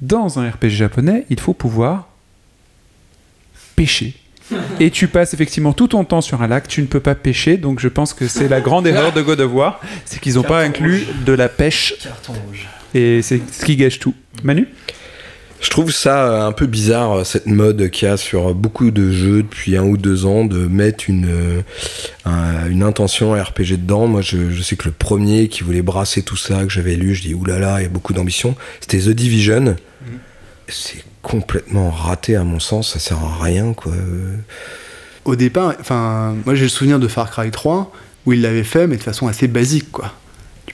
[0.00, 2.08] Dans un RPG japonais, il faut pouvoir
[3.74, 4.14] pêcher.
[4.80, 7.56] Et tu passes effectivement tout ton temps sur un lac, tu ne peux pas pêcher,
[7.56, 10.42] donc je pense que c'est la grande erreur de God of War, c'est qu'ils n'ont
[10.44, 11.24] pas inclus rouge.
[11.24, 12.68] de la pêche, Carton rouge.
[12.94, 14.14] et c'est ce qui gâche tout.
[14.44, 14.68] Manu?
[15.60, 18.90] Je trouve ça euh, un peu bizarre, euh, cette mode qu'il y a sur beaucoup
[18.90, 21.60] de jeux depuis un ou deux ans, de mettre une, euh,
[22.24, 24.06] un- une intention RPG dedans.
[24.06, 27.14] Moi, je, je sais que le premier qui voulait brasser tout ça, que j'avais lu,
[27.14, 29.76] je dis oulala, il y a beaucoup d'ambition, c'était The Division.
[30.68, 33.92] C'est complètement raté à mon sens, ça sert à rien, quoi.
[33.92, 34.36] Euh,
[35.24, 37.92] Au départ, enfin, moi j'ai le souvenir de Far Cry 3
[38.26, 40.12] où il l'avait fait, mais de façon assez basique, quoi.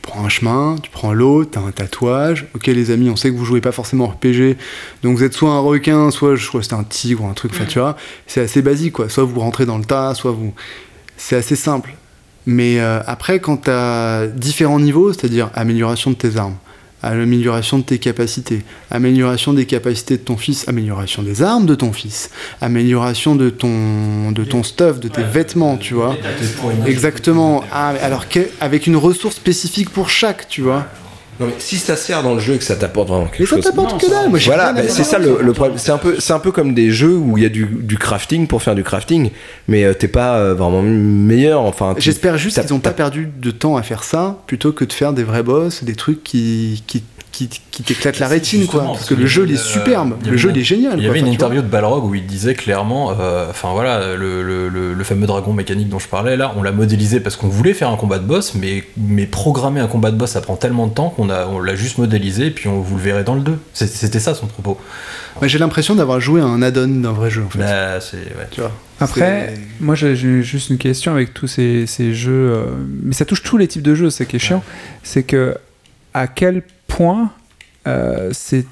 [0.02, 2.46] Tu prends un chemin, tu prends l'autre, t'as un tatouage.
[2.54, 4.56] Ok, les amis, on sait que vous jouez pas forcément RPG,
[5.02, 7.34] donc vous êtes soit un requin, soit je crois que c'était un tigre ou un
[7.34, 7.52] truc.
[7.68, 7.96] Tu vois,
[8.26, 9.08] c'est assez basique, quoi.
[9.08, 10.54] Soit vous rentrez dans le tas, soit vous.
[11.16, 11.94] C'est assez simple.
[12.46, 16.56] Mais euh, après, quand t'as différents niveaux, c'est-à-dire amélioration de tes armes,
[17.02, 21.92] amélioration de tes capacités, amélioration des capacités de ton fils, amélioration des armes de ton
[21.92, 22.30] fils,
[22.60, 26.16] amélioration de ton, de ton stuff, de tes vêtements, tu vois.
[26.86, 27.64] Exactement.
[27.72, 30.86] Ah, alors que- avec une ressource spécifique pour chaque, tu vois.
[31.40, 33.46] Non, mais si ça sert dans le jeu et que ça t'apporte vraiment quelque Mais
[33.46, 33.64] ça chose.
[33.64, 34.28] t'apporte que dalle.
[34.28, 35.78] Moi, Voilà, bah, c'est ça le, le problème.
[35.78, 37.96] C'est un peu, c'est un peu comme des jeux où il y a du, du
[37.98, 39.30] crafting pour faire du crafting,
[39.66, 41.62] mais euh, t'es pas euh, vraiment meilleur.
[41.62, 44.92] Enfin, J'espère juste qu'ils n'ont pas perdu de temps à faire ça plutôt que de
[44.92, 47.02] faire des vrais boss, des trucs qui, qui,
[47.32, 48.84] qui, qui t'éclatent la rétine, quoi.
[48.84, 50.14] Parce que le jeu, il est euh, superbe.
[50.24, 50.98] y Le jeu, il est génial.
[50.98, 54.42] Il y avait une interview de Balrog où il disait clairement, euh, enfin voilà, le,
[54.42, 57.48] le- le- le fameux dragon mécanique dont je parlais là, on l'a modélisé parce qu'on
[57.48, 60.56] voulait faire un combat de boss, mais, mais programmer un combat de boss ça prend
[60.56, 63.24] tellement de temps qu'on a, on l'a juste modélisé et puis on vous le verrez
[63.24, 63.58] dans le 2.
[63.72, 64.78] C'est- C'était ça son propos.
[65.40, 67.58] Ouais, J'ai l'impression d'avoir joué à un add-on d'un vrai jeu, en fait.
[67.58, 68.46] Bah, c'est ouais.
[68.50, 68.70] Tu vois.
[69.00, 72.64] Après, moi j'ai juste une question avec tous ces, ces jeux, euh,
[73.02, 74.62] mais ça touche tous les types de jeux, c'est qui est chiant.
[75.02, 75.56] C'est que
[76.14, 76.62] à quel
[76.96, 77.30] point
[77.86, 78.66] euh, ces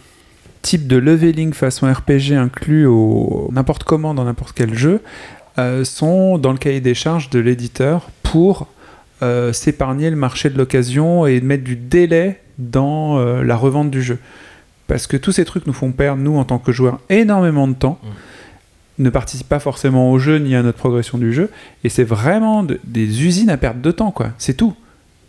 [0.62, 5.00] types de leveling façon RPG inclus au n'importe comment dans n'importe quel jeu
[5.58, 8.66] euh, sont dans le cahier des charges de l'éditeur pour
[9.22, 14.18] euh, s'épargner le marché de l'occasion et mettre du délai dans la revente du jeu.
[14.86, 17.72] Parce que tous ces trucs nous font perdre, nous, en tant que joueurs, énormément de
[17.74, 17.98] temps
[18.98, 21.48] ne participent pas forcément au jeu ni à notre progression du jeu.
[21.84, 24.30] Et c'est vraiment de- des usines à perdre de temps, quoi.
[24.36, 24.74] C'est tout.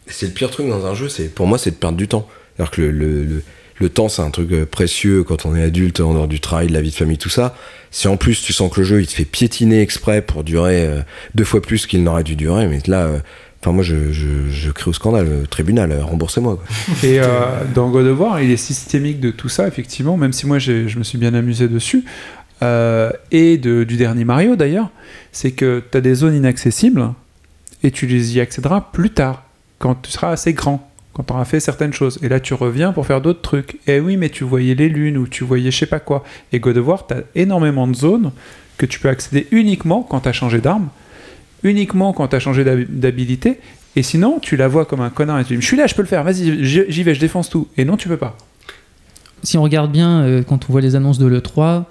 [0.08, 2.28] C'est le pire truc dans un jeu, c'est pour moi, c'est de perdre du temps.
[2.60, 3.44] Alors que le, le,
[3.80, 6.68] le- temps, c'est un truc euh, précieux quand on est adulte, en dehors du travail,
[6.68, 7.56] de la vie de famille, tout ça.
[7.92, 10.86] Si en plus tu sens que le jeu il te fait piétiner exprès pour durer
[10.86, 11.02] euh,
[11.36, 13.20] deux fois plus qu'il n'aurait dû durer, mais là, euh,
[13.66, 16.64] moi je, je, je crie au scandale, tribunal, remboursez-moi.
[17.04, 17.20] Et
[17.76, 20.98] dans God of War, il est systémique de tout ça, effectivement, même si moi je
[20.98, 22.04] me suis bien amusé dessus.
[22.62, 24.90] Et de- du dernier Mario d'ailleurs,
[25.32, 27.10] c'est que tu as des zones inaccessibles
[27.84, 29.44] et tu les y accéderas plus tard,
[29.80, 30.91] quand tu seras assez grand.
[31.14, 32.20] Quand tu auras fait certaines choses.
[32.22, 33.80] Et là, tu reviens pour faire d'autres trucs.
[33.88, 36.24] Et oui, mais tu voyais les lunes ou tu voyais je sais pas quoi.
[36.54, 38.32] Et God of War, tu as énormément de zones
[38.78, 40.90] que tu peux accéder uniquement quand tu as changé d'arme,
[41.64, 43.60] uniquement quand tu as changé d'hab- d'habilité.
[43.96, 45.96] Et sinon, tu la vois comme un connard et tu dis Je suis là, je
[45.96, 47.68] peux le faire, vas-y, j'y j'y vais, je défonce tout.
[47.78, 48.38] Et non, tu peux pas.
[49.44, 51.84] si on regarde bien, euh, quand on voit les annonces de l'E3,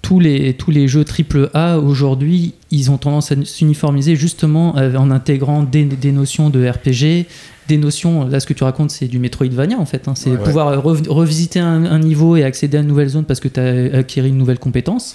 [0.00, 5.10] tous les, tous les jeux AAA aujourd'hui, ils ont tendance à s'uniformiser justement euh, en
[5.10, 7.26] intégrant des, des notions de RPG,
[7.68, 10.14] des notions, là ce que tu racontes c'est du Metroidvania en fait, hein.
[10.16, 10.36] c'est Ouais.
[10.38, 13.60] pouvoir rev- revisiter un, un niveau et accéder à une nouvelle zone parce que tu
[13.60, 15.14] as acquis une nouvelle compétence.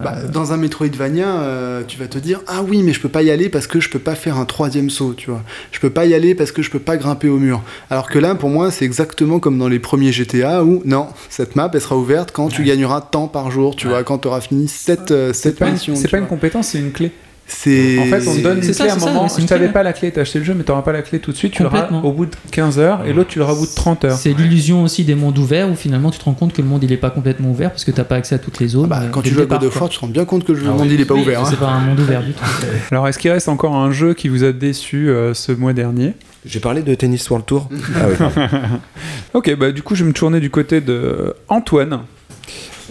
[0.00, 3.22] Bah, dans un Metroidvania, euh, tu vas te dire ah oui mais je peux pas
[3.22, 5.42] y aller parce que je peux pas faire un troisième saut, tu vois.
[5.70, 7.62] Je peux pas y aller parce que je peux pas grimper au mur.
[7.90, 11.54] Alors que là, pour moi, c'est exactement comme dans les premiers GTA où non, cette
[11.54, 14.40] map elle sera ouverte quand tu gagneras tant par jour, tu vois, quand tu auras
[14.40, 15.94] fini cette euh, C'est cette pas, une, mission.
[15.94, 17.12] c'est pas une compétence, c'est une clé.
[17.46, 19.28] C'est En fait, on te donne une c'est ça, clé à un c'est ça, moment.
[19.38, 19.72] une t'avais clé.
[19.72, 21.52] pas la clé, t'as acheté le jeu, mais t'auras pas la clé tout de suite.
[21.52, 22.04] Tu l'auras Complètement.
[22.08, 24.16] au bout de 15 heures et l'autre, tu l'auras au bout de 30 heures.
[24.16, 26.82] C'est l'illusion aussi des mondes ouverts où finalement tu te rends compte que le monde
[26.84, 28.88] il est pas complètement ouvert parce que t'as pas accès à toutes les zones.
[28.88, 29.80] Bah, euh, quand tu joues à God of.
[29.80, 30.90] War, tu te rends bien compte que le Ah monde oui.
[30.94, 31.40] il est pas Oui, ouvert.
[31.42, 31.46] hein.
[31.48, 32.44] C'est pas un monde ouvert du tout.
[32.90, 36.14] Alors, est-ce qu'il reste encore un jeu qui vous a déçu euh, ce mois dernier?
[36.46, 37.68] J'ai parlé de Tennis World Tour.
[37.96, 38.42] ah oui.
[39.34, 42.00] Ok, bah du coup, je vais me tourner du côté de Antoine.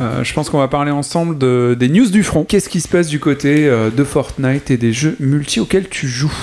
[0.02, 2.44] Euh, je pense qu'on va parler ensemble de, des news du front.
[2.44, 6.08] Qu'est-ce qui se passe du côté euh, de Fortnite et des jeux multi auxquels tu
[6.08, 6.34] joues?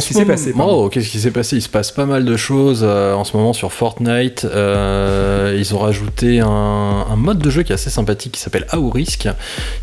[0.00, 1.56] Qu'est-ce ce qui s'est passé, Oh, qu'est-ce qui s'est passé?
[1.56, 4.44] Il se passe pas mal de choses euh, en ce moment sur Fortnite.
[4.44, 8.66] Euh, ils ont rajouté un, un mode de jeu qui est assez sympathique qui s'appelle
[8.72, 9.28] Aurisk,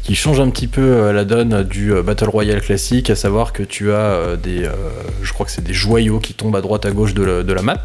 [0.03, 3.63] qui change un petit peu euh, la donne du Battle Royale classique, à savoir que
[3.63, 4.71] tu as des, euh,
[5.21, 7.53] je crois que c'est des joyaux qui tombent à droite à gauche de, la- de
[7.53, 7.77] la map.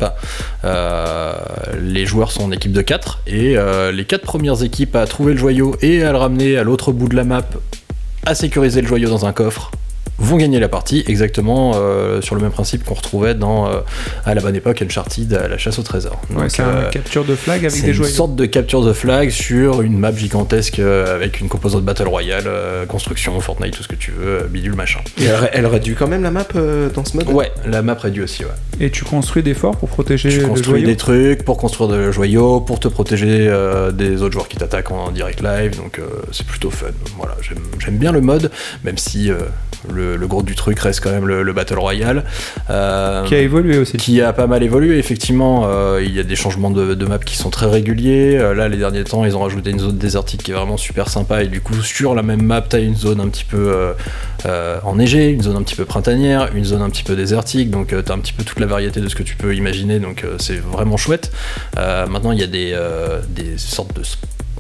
[1.81, 3.57] Les joueurs sont en équipe de 4 et
[3.93, 7.09] les quatre premières équipes à trouver le joyau et à le ramener à l'autre bout
[7.09, 7.43] de la map,
[8.27, 9.71] à sécuriser le joyau dans un coffre
[10.19, 13.81] vont gagner la partie exactement euh, sur le même principe qu'on retrouvait dans euh,
[14.25, 16.21] à la bonne époque Uncharted à la chasse au trésor.
[16.35, 18.13] Ouais, c'est euh, un capture de flag avec c'est des une joyaux.
[18.13, 22.45] sorte de capture de flag sur une map gigantesque euh, avec une composante Battle Royale,
[22.47, 25.01] euh, construction, Fortnite, tout ce que tu veux, bidule machin.
[25.21, 27.95] Et elle, elle réduit quand même la map euh, dans ce mode Ouais, la map
[27.95, 28.51] réduit aussi, ouais.
[28.81, 31.91] Et tu construis des forts pour protéger Tu le construis joyau des trucs pour construire
[31.91, 35.99] des joyaux, pour te protéger euh, des autres joueurs qui t'attaquent en direct live, donc
[35.99, 36.03] euh,
[36.33, 36.87] c'est plutôt fun.
[37.17, 38.51] Voilà, j'aime- j'aime bien le mode,
[38.85, 39.37] même si euh,
[40.03, 42.25] le, le gros du truc reste quand même le, le Battle Royale.
[42.71, 43.97] Euh, Qui a évolué aussi.
[43.97, 44.99] qui a pas mal évolué.
[44.99, 48.37] Effectivement euh, il y a des changements de, de map qui sont très réguliers.
[48.39, 51.09] Euh, là les derniers temps ils ont rajouté une zone désertique qui est vraiment super
[51.09, 51.43] sympa.
[51.43, 53.95] Et du coup sur la même map t'as une zone un petit peu
[54.85, 57.71] enneigée une zone un petit peu printanière une zone un petit peu désertique.
[57.71, 59.99] Donc euh, t'as un petit peu toute la variété de ce que tu peux imaginer.
[60.01, 61.31] Donc c'est vraiment chouette.
[61.77, 62.77] Maintenant il y a des,
[63.29, 64.03] des sortes de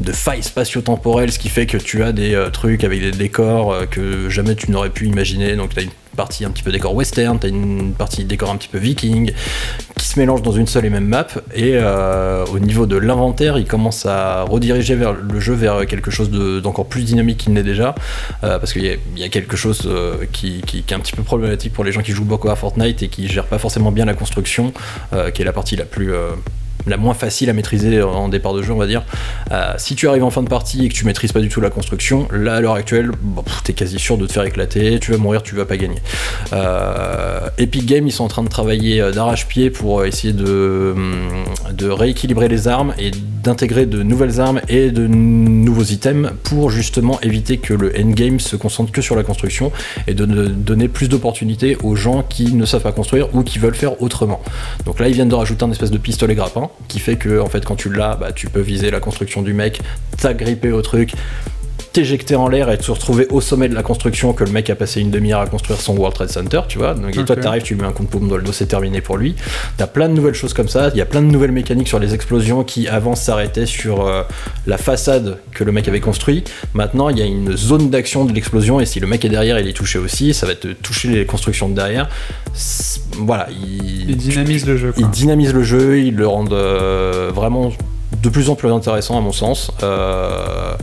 [0.01, 3.72] de failles spatio-temporelles, ce qui fait que tu as des euh, trucs avec des décors
[3.72, 5.55] euh, que jamais tu n'aurais pu imaginer.
[5.55, 8.51] Donc tu as une partie un petit peu décor western, tu as une partie décor
[8.51, 9.32] un petit peu viking,
[9.97, 11.26] qui se mélangent dans une seule et même map.
[11.55, 16.11] Et euh, au niveau de l'inventaire, il commence à rediriger vers le jeu vers quelque
[16.11, 17.95] chose de- d'encore plus dynamique qu'il n'est déjà.
[18.40, 19.88] Parce qu'il y, a- quelque chose
[20.32, 23.09] qui, est un petit peu problématique pour les gens qui jouent beaucoup à Fortnite et
[23.09, 24.72] qui gèrent pas forcément bien la construction,
[25.34, 26.12] qui est la partie la plus...
[26.87, 29.05] la moins facile à maîtriser en départ de jeu, on va dire.
[29.51, 31.61] Euh, si tu arrives en fin de partie et que tu maîtrises pas du tout
[31.61, 33.11] la construction, là à l'heure actuelle,
[33.64, 35.99] t'es quasi sûr de te faire éclater, tu vas mourir, tu vas pas gagner.
[36.53, 41.45] Euh, Epic Games, ils sont en train de travailler euh, d'arrache-pied pour essayer de, hum,
[41.72, 47.20] de rééquilibrer les armes et d'intégrer de nouvelles armes et de nouveaux items pour justement
[47.20, 49.72] éviter que le endgame se concentre que sur la construction
[50.07, 53.59] et de de donner plus d'opportunités aux gens qui ne savent pas construire ou qui
[53.59, 54.41] veulent faire autrement.
[54.87, 57.48] Donc là, ils viennent de rajouter un espèce de pistolet grappin qui fait que, en
[57.48, 59.80] fait, quand tu l'as, bah, tu peux viser la construction du mec,
[60.18, 61.12] t'agripper au truc,
[61.93, 64.74] t'éjecter en l'air et te retrouver au sommet de la construction que le mec a
[64.74, 66.95] passé une demi-heure à construire son World Trade Center, tu vois.
[66.95, 68.66] Donc, et toi, t'arrives, tu lui mets un coup de paume dans le dos, c'est
[68.66, 69.34] terminé pour lui.
[69.76, 70.90] T'as plein de nouvelles choses comme ça.
[70.95, 74.22] Il y a plein de nouvelles mécaniques sur les explosions qui avant s'arrêtaient sur euh,
[74.66, 76.45] la façade que le mec avait construit.
[76.74, 79.59] Maintenant, il y a une zone d'action de l'explosion et si le mec est derrière,
[79.59, 80.32] il est touché aussi.
[80.34, 82.09] Ça va te toucher les constructions de derrière.
[83.18, 84.93] Voilà, il, Il dynamise le jeu.
[84.97, 85.11] ils Quoi.
[85.12, 87.70] dynamisent le jeu, ils le rendent euh, vraiment
[88.22, 89.70] de plus en plus intéressant à mon sens.
[89.82, 90.74] Euh,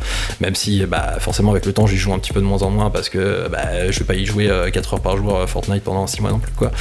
[0.41, 2.69] même si, bah, forcément, avec le temps, j'y joue un petit peu de moins en
[2.69, 5.83] moins parce que bah, je vais pas y jouer 4 heures par jour à Fortnite
[5.83, 6.71] pendant 6 mois non plus, quoi.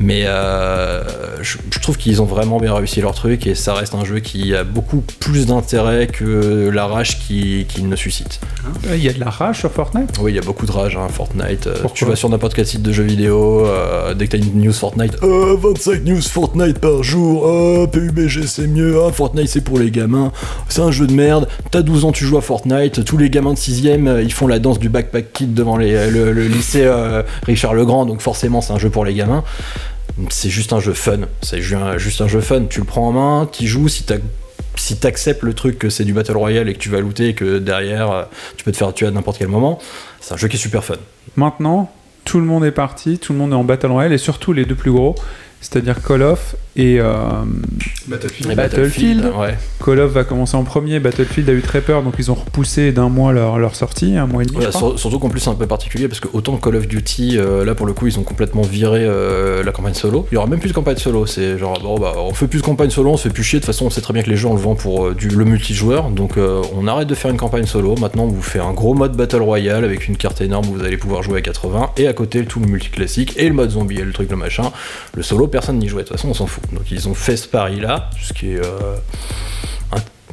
[0.00, 1.02] Mais euh,
[1.42, 4.18] je, je trouve qu'ils ont vraiment bien réussi leur truc et ça reste un jeu
[4.20, 8.40] qui a beaucoup plus d'intérêt que la rage qu'il qui ne suscite.
[8.86, 10.10] Euh, Il y a de la rage sur Fortnite?
[10.20, 11.66] Oui, il y a beaucoup de rage, hein, Fortnite.
[11.66, 11.96] Euh, Pourquoi?
[11.96, 14.72] tu vas sur n'importe quel site de jeux vidéo, euh, dès que t'as une news
[14.72, 19.90] Fortnite, euh, 25 news Fortnite par jour, PUBG c'est mieux, ah, Fortnite c'est pour les
[19.90, 20.07] gamins,
[20.68, 23.52] c'est un jeu de merde, t'as 12 ans, tu joues à Fortnite, tous les gamins
[23.52, 27.74] de 6ème, ils font la danse du backpack kid devant les- le, lycée euh, Richard
[27.74, 29.44] Legrand, donc forcément c'est un jeu pour les gamins.
[30.30, 33.48] C'est juste un jeu fun, c'est juste un jeu fun, tu le prends en main,
[33.50, 34.16] tu joues, si t'as
[34.74, 37.34] si t'acceptes le truc que c'est du Battle Royale et que tu vas looter et
[37.34, 38.22] que derrière euh,
[38.56, 39.78] tu peux te faire tuer à n'importe quel moment,
[40.20, 40.94] c'est un jeu qui est super fun.
[41.36, 41.90] Maintenant,
[42.24, 44.64] tout le monde est parti, tout le monde est en Battle Royale et surtout les
[44.64, 45.14] deux plus gros,
[45.60, 47.08] c'est-à-dire Call of et euh,
[48.50, 49.24] Et Battlefield.
[49.36, 49.56] ouais.
[49.84, 51.00] Call of va commencer en premier.
[51.00, 54.26] Battlefield a eu très peur, donc ils ont repoussé d'un mois leur, leur sortie, un
[54.26, 54.58] mois et demi.
[54.58, 54.90] Ouais, je crois.
[54.90, 57.64] sur- surtout qu'en plus c'est un peu particulier parce que autant Call of Duty euh,
[57.64, 60.46] là pour le coup ils ont complètement viré euh, la campagne solo il y aura
[60.46, 63.10] même plus de campagne solo c'est genre bon bah on fait plus de campagne solo
[63.10, 64.46] on se fait plus chier de toute façon on sait très bien que les jeux
[64.48, 67.36] on le vend pour euh, du, le multijoueur donc euh, on arrête de faire une
[67.36, 70.66] campagne solo maintenant on vous fait un gros mode battle royale avec une carte énorme
[70.68, 73.48] où vous allez pouvoir jouer à 80 et à côté tout le multi classique et
[73.48, 74.70] le mode zombie et le truc le machin
[75.16, 76.02] le solo personne n'y jouait.
[76.02, 76.62] De toute façon on s'en fout.
[76.72, 78.96] Donc ils ont fait ce pari là ce qui est euh,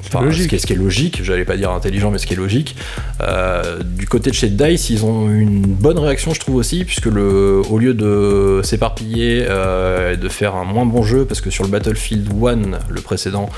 [0.08, 0.44] enfin, Logique.
[0.44, 2.38] ce qui est, ce qui est logique, j'allais pas dire intelligent, mais ce qui est
[2.38, 2.76] logique.
[3.22, 6.84] Euh, du côté de chez Dice, ils ont eu une bonne réaction, je trouve aussi,
[6.86, 11.42] puisque le, au lieu de s'éparpiller euh, et de faire un moins bon jeu, parce
[11.42, 12.56] que sur le Battlefield 1,
[12.90, 13.50] le précédent,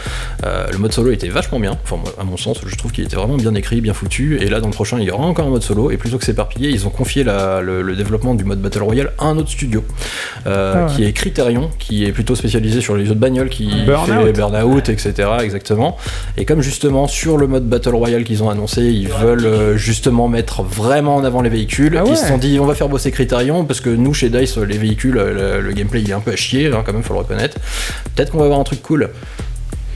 [0.45, 3.15] euh, le mode solo était vachement bien, enfin, à mon sens, je trouve qu'il était
[3.15, 5.51] vraiment bien écrit, bien foutu, et là dans le prochain, il y aura encore un
[5.51, 8.61] mode solo, et plutôt que s'éparpiller, ils ont confié la- le, le développement du mode
[8.61, 9.83] Battle Royale à un autre studio,
[10.45, 10.95] euh, Ah ouais.
[10.95, 14.25] qui est Criterion, qui est plutôt spécialisé sur les jeux de bagnole, qui Burnout.
[14.25, 15.97] fait Burnout, etc., exactement.
[16.39, 20.27] Et comme justement sur le mode Battle Royale qu'ils ont annoncé, ils veulent euh, justement
[20.27, 22.11] mettre vraiment en avant les véhicules, Ah ouais.
[22.11, 24.77] ils se sont dit on va faire bosser Criterion parce que nous chez Dice, les
[24.77, 27.19] véhicules, le, le gameplay il est un peu à chier, hein, quand même, faut le
[27.19, 27.57] reconnaître.
[28.15, 29.09] Peut-être qu'on va avoir un truc cool.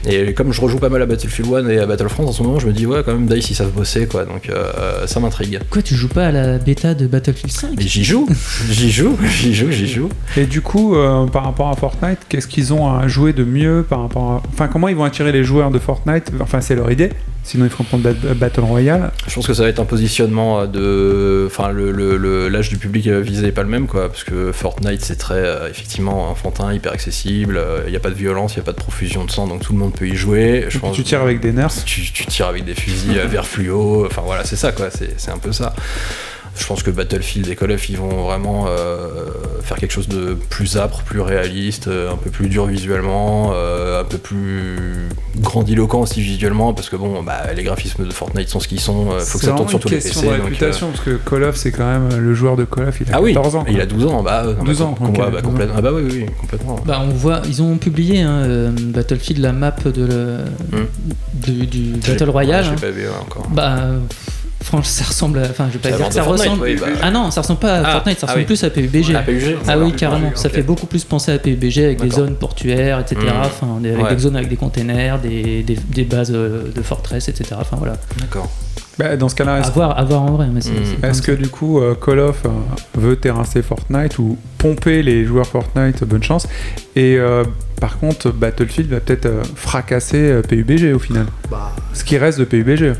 [0.06, 2.58] Et comme je rejoue pas mal à Battlefield 1 et à Battlefront en ce moment,
[2.58, 5.60] je me dis ouais, quand même, Dice ils savent bosser quoi, donc euh, ça m'intrigue.
[5.70, 8.28] Quoi, tu joues pas à la bêta de Battlefield 5 Et j'y joue,
[8.70, 10.08] j'y joue, j'y joue, j'y joue.
[10.36, 13.84] Et du coup, euh, par rapport à Fortnite, qu'est-ce qu'ils ont à jouer de mieux
[13.88, 14.42] par rapport à...
[14.52, 16.32] Enfin, comment ils vont attirer les joueurs de Fortnite?
[16.40, 17.10] Enfin, c'est leur idée.
[17.44, 19.10] Sinon, ils feront pas de bat- Battle Royale.
[19.26, 21.46] Je pense que ça va être un positionnement euh, de.
[21.48, 24.08] Enfin, le, le- le- l'âge du public euh, visé n'est pas le même, quoi.
[24.08, 27.60] Parce que Fortnite, c'est très, euh, effectivement, enfantin, hyper accessible.
[27.86, 29.62] Il n'y a pas de violence, il n'y a pas de profusion de sang, donc
[29.62, 30.66] tout le monde peut y jouer.
[30.68, 31.84] Je pense tu tires avec des nerfs.
[31.84, 34.06] tu, tu tires avec des fusils euh, vert fluo.
[34.06, 34.88] Enfin, voilà, c'est ça, quoi.
[34.90, 35.74] C'est un peu ça.
[36.54, 39.06] Je pense que Battlefield et Call of, ils vont vraiment euh,
[39.62, 44.00] faire quelque chose de plus âpre, plus réaliste, euh, un peu plus dur visuellement, euh,
[44.00, 48.60] un peu plus grandiloquent aussi visuellement, parce que bon, bah, les graphismes de Fortnite sont
[48.60, 49.10] ce qu'ils sont.
[49.12, 50.26] euh, faut que C'est ça tourne sur une tous les question PC.
[50.26, 52.88] de donc, euh, réputation, parce que Call of, c'est quand même le joueur de Call
[52.88, 53.64] of, il a Ah oui, 14 ans.
[53.68, 55.42] il a 12 ans, bah, euh, non, 12 bah, ans, bah, 12 ans.
[55.42, 55.74] complètement.
[55.78, 56.76] Ah bah oui, oui, oui, complètement.
[56.84, 60.38] Bah, on voit, ils ont publié hein, Battlefield la map de le,
[61.66, 62.64] du, Battle Royale.
[62.64, 62.74] ouais, hein.
[62.78, 63.48] J'ai pas vu ouais, encore.
[63.50, 63.78] Bah,
[64.62, 65.42] franchement, ça ressemble à.
[65.50, 66.62] Enfin, je vais pas Ça dire que ça Fortnite, ressemble.
[66.64, 66.86] oui, bah.
[67.02, 68.46] Ah non, ça ressemble pas à Ah, Fortnite, ça ah ressemble oui.
[68.46, 69.14] plus à PUBG.
[69.16, 70.30] Ah, PUBG Ah oui, carrément.
[70.34, 70.54] Ça Ok.
[70.54, 73.16] fait beaucoup plus penser à PUBG avec des zones portuaires, etc.
[73.22, 73.28] Mm.
[73.44, 74.14] Enfin, des- avec Ouais.
[74.14, 77.56] des zones avec des containers, des, des, des bases euh, de fortress, etc.
[77.60, 77.94] Enfin voilà.
[78.18, 78.50] D'accord.
[78.98, 80.48] Bah, dans ce cas-là, À est-ce voir, à voir en vrai.
[80.52, 80.74] Mais c'est, Mm.
[80.84, 81.42] c'est comme est-ce que ça.
[81.42, 82.48] du coup, euh, Call of euh,
[82.98, 86.46] veut terrasser Fortnite ou pomper les joueurs Fortnite Bonne chance.
[86.94, 87.42] Et euh,
[87.80, 91.26] par contre, Battlefield va peut-être fracasser PUBG au final.
[91.50, 92.92] Bah, Ce qui reste de PUBG.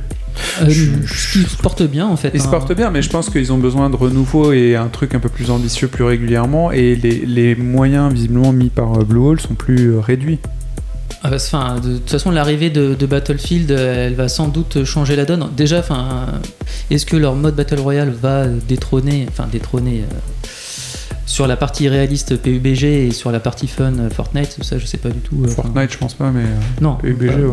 [0.63, 2.31] Euh, qui se porte bien en fait.
[2.35, 2.51] Ils se hein.
[2.51, 5.29] portent bien, mais je pense qu'ils ont besoin de renouveau et un truc un peu
[5.29, 6.73] plus ambitieux plus régulièrement.
[6.73, 10.39] Et les, les moyens visiblement mis par euh, Blue Hole sont plus euh, réduits.
[11.23, 15.15] Ah bah, Enfin, de toute façon, l'arrivée de, de Battlefield, elle va sans doute changer
[15.17, 15.49] la donne.
[15.57, 16.27] Déjà, enfin,
[16.91, 20.47] est-ce que leur mode Battle Royale va détrôner, enfin détrôner euh,
[21.27, 24.59] sur la partie réaliste PUBG et sur la partie fun Fortnite?
[24.63, 25.43] Ça, je sais pas du tout.
[25.45, 26.45] euh, Fortnite, je pense pas, mais
[26.81, 27.51] non, PUBG, ouais.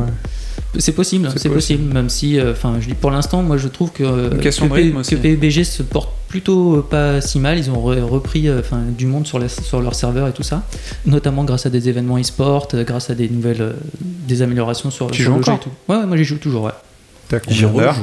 [0.78, 3.92] C'est possible, C'est possible, même si, euh, enfin, je dis pour l'instant, moi, je trouve
[3.92, 7.58] que, euh, que, rythme que PUBG se porte plutôt pas si mal.
[7.58, 10.44] Ils ont re- repris, euh, enfin, du monde sur, la- sur leur serveur et tout
[10.44, 10.62] ça,
[11.06, 15.10] notamment grâce à des événements e-sport, euh, grâce à des nouvelles, euh, des améliorations sur,
[15.10, 15.72] Tu sur joues le jeu et encore tout.
[15.92, 16.64] Ouais, ouais, moi j'y joue toujours.
[16.66, 16.72] Ouais.
[17.30, 17.98] T'as combien d'heures.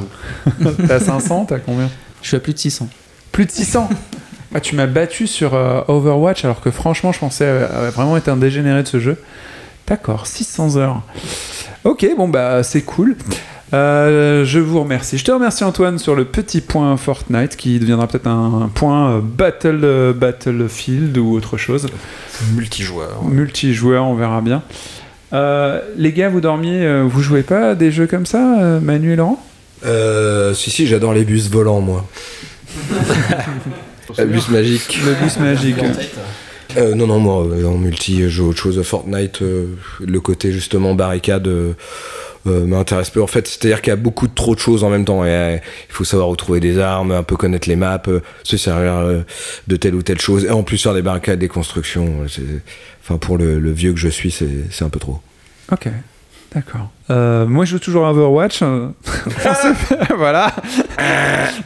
[0.87, 1.89] T'as 500 T'as combien
[2.21, 2.89] Je suis à plus de 600.
[3.31, 3.89] Plus de 600
[4.55, 8.29] Ah, tu m'as battu sur euh, Overwatch alors que franchement, je pensais euh, vraiment être
[8.29, 9.17] un dégénéré de ce jeu.
[9.87, 11.01] D'accord, 600 heures.
[11.87, 13.15] Ok, bon bah c'est cool.
[13.73, 15.17] Euh, je vous remercie.
[15.17, 19.11] Je te remercie Antoine sur le petit point Fortnite qui deviendra peut-être un, un point
[19.11, 21.87] euh, Battle euh, Battlefield ou autre chose.
[22.53, 23.23] Multijoueur.
[23.23, 24.63] Multijoueur, on verra bien.
[25.31, 28.81] Euh, les gars, vous dormiez, euh, vous jouez pas à des jeux comme ça, euh,
[28.81, 29.41] Manu et Laurent?
[29.85, 32.05] Euh, si, si, j'adore les bus volants, moi.
[34.19, 34.99] Euh, bus magique.
[35.05, 35.75] Le bus magique.
[36.77, 38.81] Euh, non, non, moi, euh, en multi, je joue autre chose.
[38.83, 39.67] Fortnite, euh,
[39.99, 41.49] le côté justement barricade
[42.45, 43.21] m'intéresse peu.
[43.21, 45.25] En fait, c'est-à-dire qu'il y a beaucoup trop de choses en même temps.
[45.25, 45.59] Et,
[45.89, 48.01] il faut savoir trouver des armes, un peu connaître les maps,
[48.43, 49.23] se servir
[49.67, 50.45] de telle ou telle chose.
[50.45, 52.25] Et en plus, faire des barricades, des constructions.
[53.03, 55.19] Enfin, pour le, le vieux que je suis, c'est un peu trop.
[55.71, 55.89] Ok.
[56.55, 56.89] D'accord.
[57.09, 58.59] Euh, moi, je joue toujours à Overwatch.
[59.39, 60.51] S'est fait- voilà.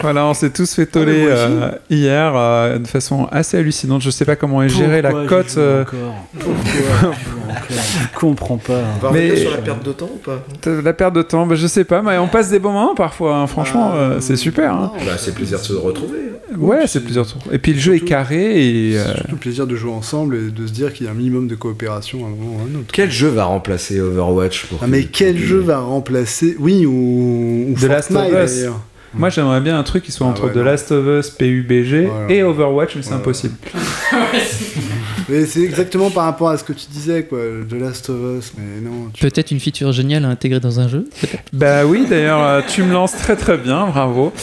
[0.02, 4.02] voilà, on s'est tous fait toller Ah, euh, hier euh, de façon assez hallucinante.
[4.02, 5.56] Je sais pas comment est gérée la cote.
[5.58, 7.16] euh, Pourquoi?
[7.72, 8.82] Je comprends pas.
[8.98, 10.44] On va Mais- revenir sur la perte de temps ou pas
[10.82, 13.36] la perte de temps, bah, je sais pas, mais on passe des bons moments parfois.
[13.38, 13.48] hein.
[13.48, 14.74] Franchement, euh, c'est super.
[14.74, 14.92] hein.
[15.06, 16.20] Bah, c'est plaisir de se retrouver.
[16.58, 17.26] Ouais, c'est tours.
[17.52, 18.98] Et puis le jeu est carré et.
[18.98, 21.12] euh, C'est surtout le plaisir de jouer ensemble et de se dire qu'il y a
[21.14, 22.90] un minimum de coopération à un moment ou à un autre.
[22.92, 27.68] Quel jeu va remplacer Overwatch pour Ah, que- mais quel jeu va remplacer Oui, ou,
[27.72, 28.66] ou The Last of Us.
[29.14, 30.64] Moi, j'aimerais bien un truc qui soit Ah entre ouais, The non.
[30.64, 32.32] Last of Us, PUBG Voilà.
[32.32, 33.16] et Overwatch, mais c'est Ouais.
[33.16, 33.56] impossible.
[35.32, 37.40] Mais c'est exactement par rapport à ce que tu disais, quoi.
[37.70, 39.10] The Last of Us, mais non.
[39.14, 41.08] tu- Peut-être une feature géniale à intégrer dans un jeu.
[41.54, 44.34] Bah oui, d'ailleurs, euh, tu me lances très très bien, bravo.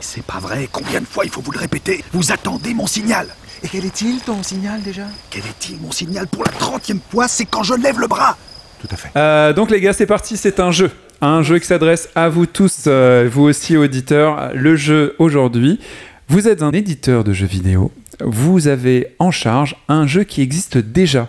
[0.00, 2.04] C'est pas vrai, combien de fois il faut vous le répéter?
[2.12, 3.26] Vous attendez mon signal
[3.64, 5.02] Et quel est-il ton signal déjà?
[5.30, 7.26] Quel est-il mon signal pour la trentième fois?
[7.26, 8.36] C'est quand je lève le bras
[8.80, 9.08] Tout à fait.
[9.16, 10.92] Euh, donc les gars, c'est parti, c'est un jeu.
[11.20, 14.52] Un jeu qui s'adresse à vous tous, euh, vous aussi auditeurs.
[14.54, 15.80] Le jeu aujourd'hui,
[16.28, 17.90] vous êtes un éditeur de jeux vidéo.
[18.20, 21.28] Vous avez en charge un jeu qui existe déjà.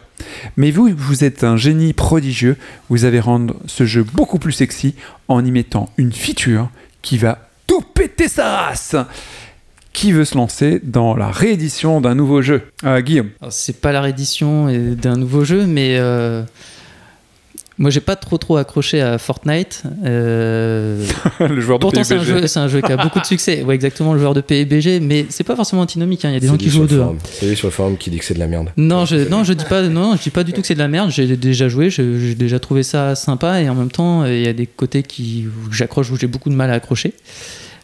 [0.58, 2.58] Mais vous, vous êtes un génie prodigieux.
[2.90, 4.96] Vous avez rendre ce jeu beaucoup plus sexy
[5.28, 6.70] en y mettant une feature
[7.02, 8.96] qui va tout péter sa race.
[9.94, 12.62] Qui veut se lancer dans la réédition d'un nouveau jeu?
[12.86, 13.30] Euh, Guillaume.
[13.50, 16.44] C'est pas la réédition d'un nouveau jeu, mais euh,
[17.80, 19.84] moi j'ai pas trop trop accroché à Fortnite.
[20.06, 21.04] Euh,
[21.40, 23.64] le joueur de pourtant c'est un, jeu, c'est un jeu qui a beaucoup de succès.
[23.64, 26.26] Ouais, exactement, le joueur de PUBG, mais c'est pas forcément antinomique.
[26.26, 26.30] hein.
[26.30, 27.02] Il y a des gens qui jouent aux deux.
[27.02, 27.16] hein.
[27.24, 28.70] C'est lui sur le forum qui dit que c'est de la merde.
[28.78, 30.80] Non, je, non, je dis pas, non, je dis pas du tout que c'est de
[30.80, 31.10] la merde.
[31.10, 34.54] J'ai déjà joué, j'ai déjà trouvé ça sympa, et en même temps, il y a
[34.54, 37.14] des côtés qui où j'accroche où j'ai beaucoup de mal à accrocher.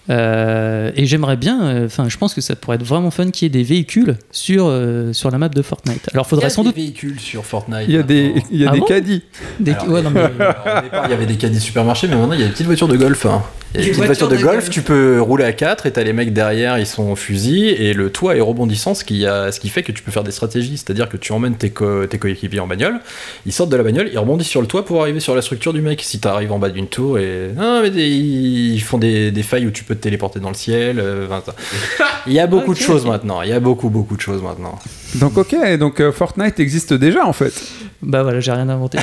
[0.10, 3.45] Euh, et j'aimerais bien, euh, enfin, je pense que ça pourrait être vraiment fun qu'il
[3.45, 6.10] y ait des véhicules sur euh, sur la map de Fortnite.
[6.14, 7.86] Alors, Il y faudrait a sans des doute véhicules sur Fortnite.
[7.88, 9.23] Il y a des, il y a Ah des bon caddies.
[9.60, 12.15] des, Alors, ouais, non, mais- Alors, au départ, il y avait des caddies supermarchés, mais
[12.15, 13.26] maintenant il y a des petites voitures de golf.
[13.26, 13.41] hein.
[13.77, 14.69] Il y a des Des petites voitures de golf, golf.
[14.69, 17.94] tu peux rouler à 4 et t'as les mecs derrière, ils sont au fusil et
[17.94, 20.32] le toit est rebondissant, ce qui, a, ce qui fait que tu peux faire des
[20.32, 20.77] stratégies.
[20.77, 22.99] C'est-à-dire que tu emmènes tes, co- tes coéquipiers en bagnole,
[23.45, 25.73] ils sortent de la bagnole, ils rebondissent sur le toit pour arriver sur la structure
[25.73, 26.02] du mec.
[26.03, 27.49] Si t'arrives en bas d'une tour et.
[27.57, 30.56] Non, mais des- ils font des, des failles où tu peux te téléporter dans le
[30.56, 31.00] ciel.
[31.00, 31.54] euh, enfin.
[32.28, 34.80] Il y a beaucoup de choses maintenant, il y a beaucoup, beaucoup de choses maintenant.
[35.16, 37.54] Donc ok, donc euh, Fortnite existe déjà en fait.
[38.02, 38.98] bah voilà, j'ai rien inventé.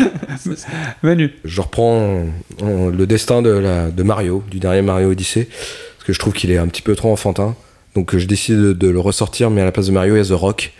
[1.02, 1.32] Manu.
[1.44, 2.24] Je reprends
[2.62, 5.48] euh, le destin de, la, de Mario, du dernier Mario Odyssey,
[5.96, 7.56] parce que je trouve qu'il est un petit peu trop enfantin.
[7.96, 10.20] Donc je décide de, de le ressortir, mais à la place de Mario, il y
[10.20, 10.72] a The Rock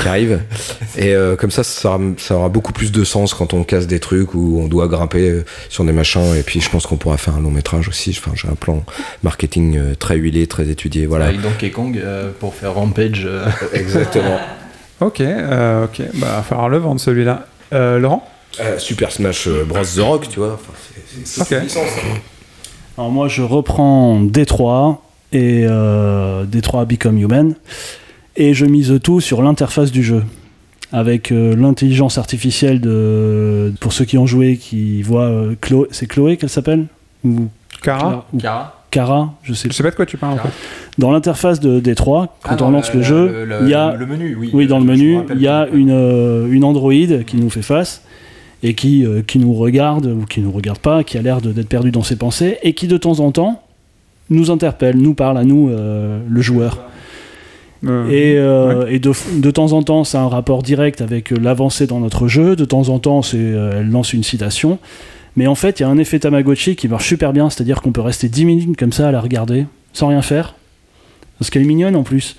[0.00, 0.40] qui arrive.
[0.96, 3.86] Et euh, comme ça, ça aura, ça aura beaucoup plus de sens quand on casse
[3.86, 6.34] des trucs ou on doit grimper euh, sur des machins.
[6.36, 8.16] Et puis je pense qu'on pourra faire un long métrage aussi.
[8.18, 8.82] Enfin, j'ai un plan
[9.22, 11.06] marketing euh, très huilé, très étudié.
[11.06, 11.26] Voilà.
[11.26, 13.22] Avec Donkey Kong euh, pour faire Rampage.
[13.26, 14.38] euh, Exactement.
[15.00, 17.46] Ok, euh, ok, bah va falloir le vendre celui-là.
[17.72, 18.24] Euh, Laurent
[18.60, 19.82] Euh, Super Smash euh, Bros.
[19.82, 20.54] The Rock, tu vois.
[20.54, 21.60] Enfin, c'est- c'est- c'est Ok.
[21.60, 22.18] une licence, hein.
[22.98, 25.02] Alors moi je reprends Détroit
[25.32, 27.54] et euh, Détroit Become Human
[28.36, 30.22] et je mise tout sur l'interface du jeu
[30.92, 36.06] avec euh, l'intelligence artificielle de pour ceux qui ont joué qui voient euh, Chloé c'est
[36.06, 36.86] Chloé qu'elle s'appelle
[37.24, 37.48] ou
[37.82, 40.50] Cara Cara Cara je sais Je sais pas de quoi tu parles en fait.
[40.98, 43.74] dans l'interface de Détroit quand Ah on non, lance la- le jeu le- il y
[43.74, 44.50] a le menu, oui.
[44.52, 46.92] oui, dans le menu, il y a une, euh, une Android
[47.26, 48.02] qui nous fait face
[48.62, 51.68] et qui, euh, qui nous regarde ou qui nous regarde pas, qui a l'air d'être
[51.68, 53.62] perdu dans ses pensées et qui de temps en temps
[54.30, 56.78] nous interpelle, nous parle à nous, euh, le joueur.
[57.86, 61.36] Euh, Et, euh, et de, de temps en temps, c'est un rapport direct avec euh,
[61.40, 62.54] l'avancée dans notre jeu.
[62.56, 64.78] De temps en temps, c'est, euh, elle lance une citation.
[65.36, 67.90] Mais en fait, il y a un effet Tamagotchi qui marche super bien, c'est-à-dire qu'on
[67.92, 70.54] peut rester 10 minutes comme ça à la regarder, sans rien faire.
[71.38, 72.36] Parce qu'elle est mignonne en plus.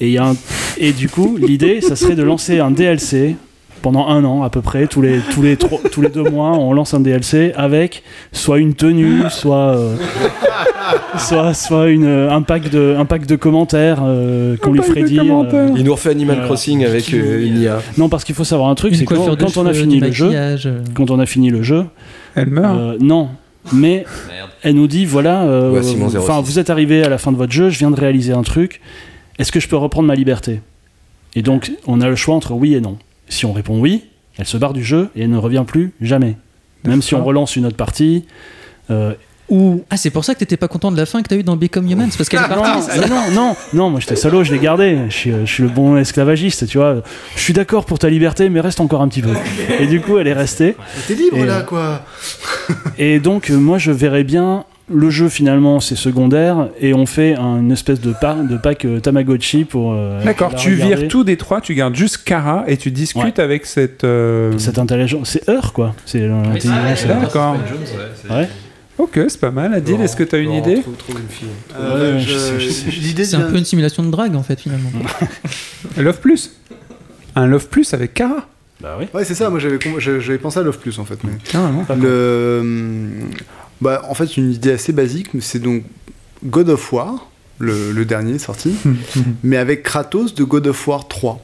[0.00, 0.36] Et, y a un-
[0.78, 3.36] et du coup, l'idée, ça serait de lancer un DLC
[3.82, 6.50] pendant un an à peu près, tous les, tous les, trois- tous les deux mois,
[6.52, 8.02] on lance un DLC avec
[8.32, 9.94] soit une tenue, soit, euh,
[11.18, 15.22] soit, soit une, un, pack de, un pack de commentaires euh, qu'on lui ferait dire.
[15.22, 15.70] commentaires.
[15.76, 16.42] Il nous refait Animal.
[16.44, 17.80] Crossing avec euh, une IA.
[17.96, 20.10] Non, parce qu'il faut savoir un truc, Une c'est que quand, on a fini le
[20.12, 20.80] jeu, euh.
[20.94, 21.84] quand on a fini le jeu,
[22.34, 22.78] Elle meurt.
[22.78, 23.28] euh, non,
[23.72, 24.48] mais Merde.
[24.62, 26.16] elle nous dit voilà, euh, Ouais, Simon 06.
[26.18, 28.42] enfin vous êtes arrivé à la fin de votre jeu, je viens de réaliser un
[28.42, 28.80] truc,
[29.38, 30.60] est-ce que je peux reprendre ma liberté?
[31.34, 32.96] Et donc on a le choix entre oui et non.
[33.28, 34.04] Si on répond oui,
[34.38, 36.36] elle se barre du jeu et elle ne revient plus jamais.
[36.84, 38.24] Même si on relance une autre partie,
[38.90, 39.12] euh,
[39.48, 41.42] ou Ah, c'est pour ça que t'étais pas content de la fin que t'as eu
[41.42, 43.00] dans Become Human, parce qu'elle est non, partie.
[43.00, 44.98] non, non, non, non, moi j'étais salaud, je l'ai gardé.
[45.08, 47.02] Je suis, je suis le bon esclavagiste, tu vois.
[47.34, 49.32] Je suis d'accord pour ta liberté, mais reste encore un petit peu.
[49.80, 50.76] Et du coup, elle est restée.
[51.06, 52.04] T'es libre Et, là, euh, quoi
[52.98, 57.34] Et donc, euh, moi, je verrais bien le jeu finalement c'est secondaire et on fait
[57.34, 58.12] un- une espèce de,
[58.62, 59.92] pack euh, Tamagotchi pour.
[59.92, 60.94] euh, D'accord, tu regarder.
[60.96, 64.04] vires tout des trois, tu gardes juste Kara et tu discutes avec cette.
[64.04, 65.94] euh, Cette intelligence, c'est Heur quoi.
[66.06, 66.72] C'est l'intelligence.
[66.96, 67.56] c'est- D'accord.
[68.30, 68.48] Ouais.
[68.98, 69.72] Ok, c'est pas mal.
[69.74, 70.82] Adil, est-ce que tu as une idée
[71.78, 72.18] Euh.
[73.00, 74.90] L'idée C'est un peu une simulation de drague en fait finalement.
[75.96, 76.56] Love Plus
[77.36, 78.48] Un Love Plus avec Kara
[78.80, 79.06] Bah oui.
[79.14, 81.18] Ouais, c'est ça, moi j'avais pensé à Love Plus en fait.
[81.24, 81.30] Mais...
[81.50, 81.84] Carrément.
[82.00, 83.10] Le...
[83.80, 85.84] Bah, en fait, une idée assez basique, mais c'est donc
[86.44, 88.74] God of War, le, le dernier sorti,
[89.42, 91.40] mais avec Kratos de God of War 3.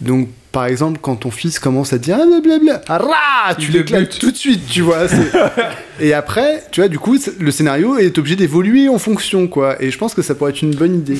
[0.00, 4.30] Donc, par exemple, quand ton fils commence à dire ah, blablabla, ah, tu l'éclates tout
[4.30, 5.06] de suite, tu vois.
[6.00, 9.82] et après, tu vois, du coup, le scénario est obligé d'évoluer en fonction, quoi.
[9.82, 11.18] Et je pense que ça pourrait être une bonne idée.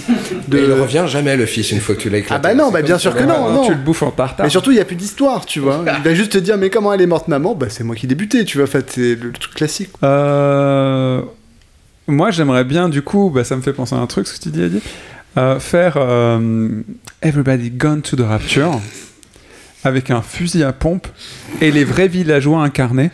[0.48, 0.58] De...
[0.58, 2.42] Mais il revient jamais le fils une fois que tu l'as Ah éclaté.
[2.42, 3.64] bah non, bah bien sûr que non, non.
[3.64, 4.44] Tu le bouffes en tartare.
[4.44, 5.82] Mais surtout, il n'y a plus d'histoire, tu vois.
[5.98, 7.54] Il va juste te dire, mais comment elle est morte, maman?
[7.54, 8.66] Bah, c'est moi qui buté, tu vois.
[8.66, 9.90] En fait, c'est le truc classique.
[10.02, 11.22] Euh,
[12.06, 14.42] Moi, j'aimerais bien, du coup, bah, ça me fait penser à un truc, ce que
[14.42, 14.80] tu dis, Adil,
[15.38, 16.68] euh, faire euh,
[17.22, 18.78] Everybody Gone to the Rapture
[19.84, 21.06] avec un fusil à pompe
[21.60, 23.10] et les vrais villageois incarnés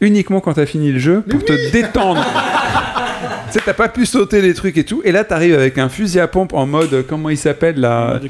[0.00, 2.24] uniquement quand t'as fini le jeu pour te détendre.
[3.46, 5.88] tu sais, t'as pas pu sauter les trucs et tout, et là t'arrives avec un
[5.88, 8.20] fusil à pompe en mode, euh, comment il s'appelle là.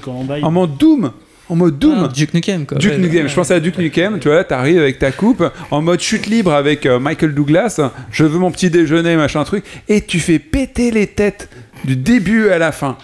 [0.43, 1.11] En mode Doom
[1.49, 2.79] En mode Doom Ah, Duke Nukem quoi.
[2.79, 3.29] Duke Ouais, Nukem, ouais.
[3.29, 6.27] je pensais à Duke Nukem, tu vois, là t'arrives avec ta coupe, en mode chute
[6.27, 7.81] libre avec euh, Michael Douglas,
[8.13, 11.49] je veux mon petit déjeuner, machin truc, et tu fais péter les têtes
[11.85, 12.97] du début à la fin.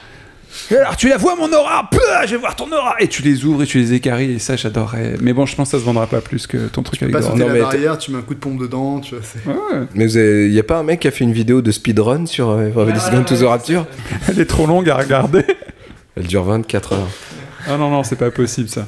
[0.70, 3.22] Et alors tu la vois mon aura, Pouah, je vais voir ton aura, et tu
[3.22, 5.14] les ouvres et tu les écaries, et ça j'adorerais.
[5.20, 7.20] Mais bon, je pense que ça se vendra pas plus que ton truc avec Pas
[7.20, 7.32] Dora.
[7.32, 9.24] sauter la mais barrière, tu mets un coup de pompe dedans, tu vois.
[9.24, 11.70] c'est- Ouais, Mais il y a pas un mec qui a fait une vidéo de
[11.72, 13.86] speedrun sur euh, Everybody's Gone to the Rapture?
[14.28, 15.44] Elle est trop longue à regarder.
[16.16, 17.08] Elle dure 24 heures.
[17.68, 18.86] Ah non, non, c'est pas possible ça.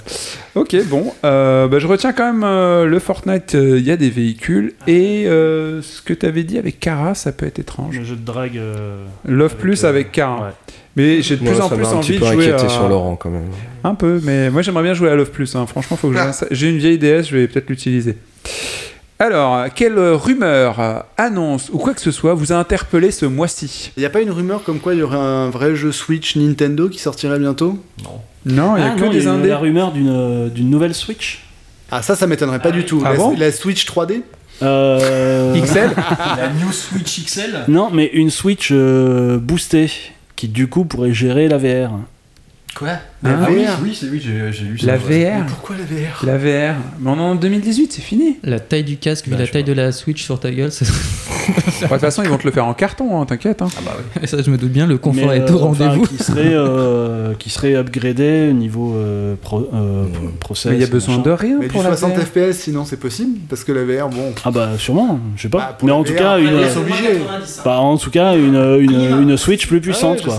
[0.55, 4.11] Ok, bon, euh, bah, je retiens quand même euh, le Fortnite, il y a des
[4.11, 7.99] véhicules, et euh, ce que t'avais dit avec Kara, ça peut être étrange.
[7.99, 8.57] Le jeu de drague.
[8.59, 10.47] euh, Love avec, Plus euh, avec Kara.
[10.47, 10.53] ouais.
[10.97, 12.69] Mais j'ai de plus en plus envie de peu jouer inquiété à...
[12.71, 13.43] sur Laurent quand même.
[13.85, 15.55] Un peu, mais moi j'aimerais bien jouer à Love Plus.
[15.55, 15.67] hein.
[15.67, 16.47] Franchement, faut que ça.
[16.51, 18.17] j'ai une vieille DS, je vais peut-être l'utiliser.
[19.19, 23.93] Alors, quelle rumeur, euh, annonce ou quoi que ce soit vous a interpellé ce mois-ci?
[23.97, 26.37] Il n'y a pas une rumeur comme quoi il y aurait un vrai jeu Switch
[26.37, 27.79] Nintendo qui sortirait bientôt?
[28.45, 29.49] Non, il y a Ah que non, il y des a eu indés.
[29.49, 31.45] la rumeur d'une euh, d'une nouvelle Switch.
[31.91, 33.01] Ah, ça, ça m'étonnerait pas du tout.
[33.07, 34.21] Ah la, bon la Switch 3D
[34.63, 35.91] Euh, XL
[36.37, 39.91] La New Switch XL Non, mais une Switch euh, boostée
[40.37, 41.93] qui du coup pourrait gérer la VR.
[42.79, 42.89] Quoi
[43.23, 43.79] La Ah oui, VR.
[43.83, 44.87] oui, c'est oui, j'ai j'ai lu ça.
[44.87, 45.31] La ouais.
[45.41, 45.47] VR.
[45.47, 46.75] Pourquoi la VR La VR.
[47.01, 48.37] Mais on est en 2018, c'est fini.
[48.45, 50.85] La taille du casque, vu Bah, la taille de la Switch sur ta gueule, ça,
[50.85, 53.63] De toute façon, ils vont te le faire en carton, hein, t'inquiète.
[53.63, 53.69] hein.
[54.25, 56.05] ça, je me doute bien, le confort Mais, est au euh, enfin, rendez-vous.
[56.07, 60.73] qui serait euh, qui serait upgradé au niveau euh, pro, euh, pro- process.
[60.73, 61.31] Mais il y a besoin machin.
[61.31, 62.25] de rien Mais du pour la 60 VR.
[62.27, 63.39] FPS, sinon c'est possible?
[63.49, 64.35] Parce que la VR, bon.
[64.45, 65.59] Ah bah sûrement, je sais pas.
[65.59, 67.21] Bah, pour mais la en tout VR, cas une ils sont obligés.
[67.65, 70.39] bah, en tout cas une, une, une Switch plus puissante Ah quoi.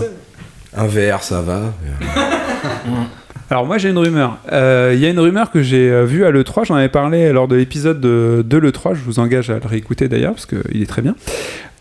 [0.78, 1.74] Un VR, ça va.
[3.50, 4.38] Alors moi j'ai une rumeur.
[4.52, 7.32] Euh, Il y a une rumeur que j'ai euh, vue à l'E3, j'en avais parlé
[7.32, 10.80] lors de l'épisode de, de l'E3, je vous engage à le réécouter d'ailleurs parce qu'il
[10.80, 11.16] est très bien.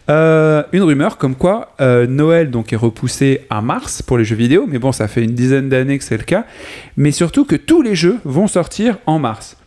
[0.09, 4.65] Euh, une rumeur comme quoi Noël donc est repoussé à mars pour les jeux vidéo,
[4.67, 6.45] mais bon ça fait une dizaine d'années que c'est le cas,
[6.95, 9.57] mais surtout que tous les jeux vont sortir en mars.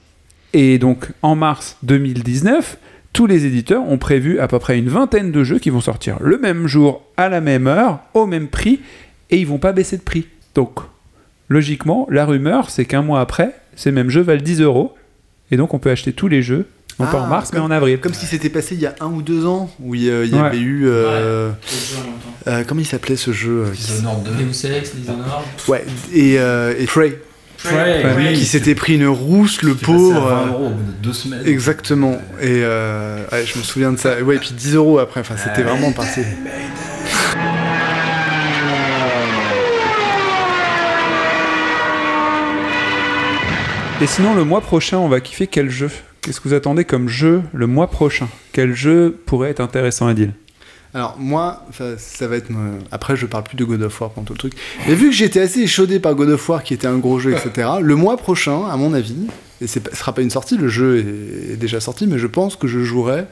[0.55, 2.79] Et donc en mars 2019,
[3.13, 6.17] tous les éditeurs ont prévu à peu près une vingtaine de jeux qui vont sortir
[6.21, 8.81] le même jour, à la même heure, au même prix,
[9.31, 10.27] et ils vont pas baisser de prix.
[10.55, 10.81] Donc
[11.49, 14.95] logiquement, la rumeur, c'est qu'un mois après, ces mêmes jeux valent 10 euros.
[15.53, 16.67] Et donc, on peut acheter tous les jeux,
[17.01, 17.99] non pas Ah, en mars, mais comme- en avril.
[17.99, 20.11] Comme ce qui s'était passé il y a un ou deux ans, où il y,
[20.11, 20.47] euh, il y Ouais.
[20.47, 20.87] avait eu.
[20.87, 21.51] euh,
[22.47, 24.45] euh, comment il s'appelait ce jeu euh, Dishonored 2.
[24.45, 25.27] Deus Ex, Dishonored.
[25.67, 25.85] Ouais,
[26.15, 27.19] et, euh, et Prey,
[27.65, 28.33] Ouais, oui.
[28.35, 30.21] qui s'était pris une rousse, le passé à pauvre.
[30.21, 31.43] 20 euh, euros au bout de deux semaines.
[31.45, 32.13] Exactement.
[32.41, 34.23] Et euh, ouais, je me souviens de ça.
[34.23, 35.21] Ouais, et puis 10 euros après.
[35.21, 36.21] Enfin, c'était vraiment parti.
[44.03, 45.91] Et sinon, le mois prochain, on va kiffer quel jeu?
[46.23, 48.29] Qu'est-ce que vous attendez comme jeu le mois prochain?
[48.53, 50.31] Quel jeu pourrait être intéressant à dire
[50.95, 51.67] Alors moi,
[51.99, 52.49] ça va être.
[52.93, 54.55] Après, je parle plus de God of War pendant tout le truc.
[54.89, 57.33] Mais vu que j'étais assez échaudé par God of War, qui était un gros jeu,
[57.33, 57.69] etc.
[57.83, 59.27] le mois prochain, à mon avis,
[59.61, 62.57] et ce sera pas une sortie, le jeu est, est déjà sorti, mais je pense
[62.57, 63.25] que je jouerai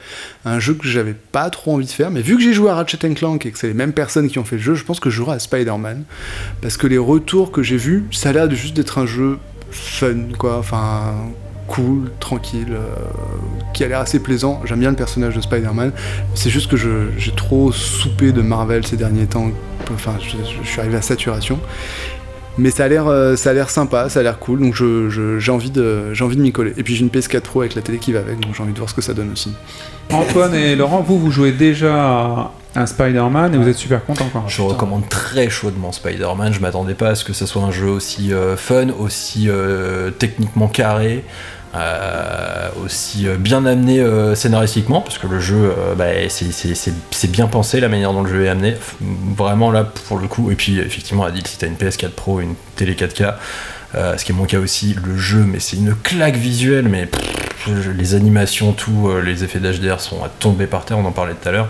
[0.45, 2.11] à un jeu que j'avais pas trop envie de faire.
[2.11, 4.39] Mais vu que j'ai joué à Ratchet Clank et que c'est les mêmes personnes qui
[4.39, 6.05] ont fait le jeu, je pense que je jouerai à Spider-Man
[6.61, 9.39] parce que les retours que j'ai vus, ça a l'air de juste d'être un jeu
[9.70, 10.59] fun, quoi.
[10.59, 11.15] Enfin.
[11.66, 12.95] Cool, tranquille, euh,
[13.74, 14.62] qui a l'air assez plaisant.
[14.65, 15.93] J'aime bien le personnage de Spider-Man.
[16.35, 19.51] C'est juste que j'ai trop soupé de Marvel ces derniers temps.
[19.93, 21.61] Enfin, je, suis arrivé à saturation.
[22.57, 25.53] Mais ça a l'air, euh, ça a l'air sympa, ça a l'air cool, donc j'ai
[25.53, 26.73] envie de, de m'y coller.
[26.77, 28.73] Et puis j'ai une PS4 Pro avec la télé qui va avec, donc j'ai envie
[28.73, 29.53] de voir ce que ça donne aussi.
[30.11, 34.45] Antoine et Laurent, vous, vous jouez déjà un Spider-Man et vous êtes super contents quoi.
[34.49, 36.53] Je recommande très chaudement Spider-Man.
[36.53, 40.11] Je m'attendais pas à ce que ce soit un jeu aussi euh, fun, aussi euh,
[40.11, 41.25] techniquement carré,
[41.75, 44.03] euh, aussi bien amené
[44.35, 48.49] scénaristiquement, parce que le jeu, bah, c'est- bien pensé la manière dont le jeu est
[48.49, 48.75] amené.
[49.37, 50.51] Vraiment là pour le coup.
[50.51, 53.35] Et puis effectivement, Adil, si t'as une PS4 Pro, une télé 4K.
[53.95, 57.09] euh, ce qui est mon cas aussi, le jeu, mais c'est une claque visuelle, mais
[57.97, 61.49] les animations, tout, les effets d'HDR sont à tomber par terre, on en parlait tout
[61.49, 61.69] à l'heure.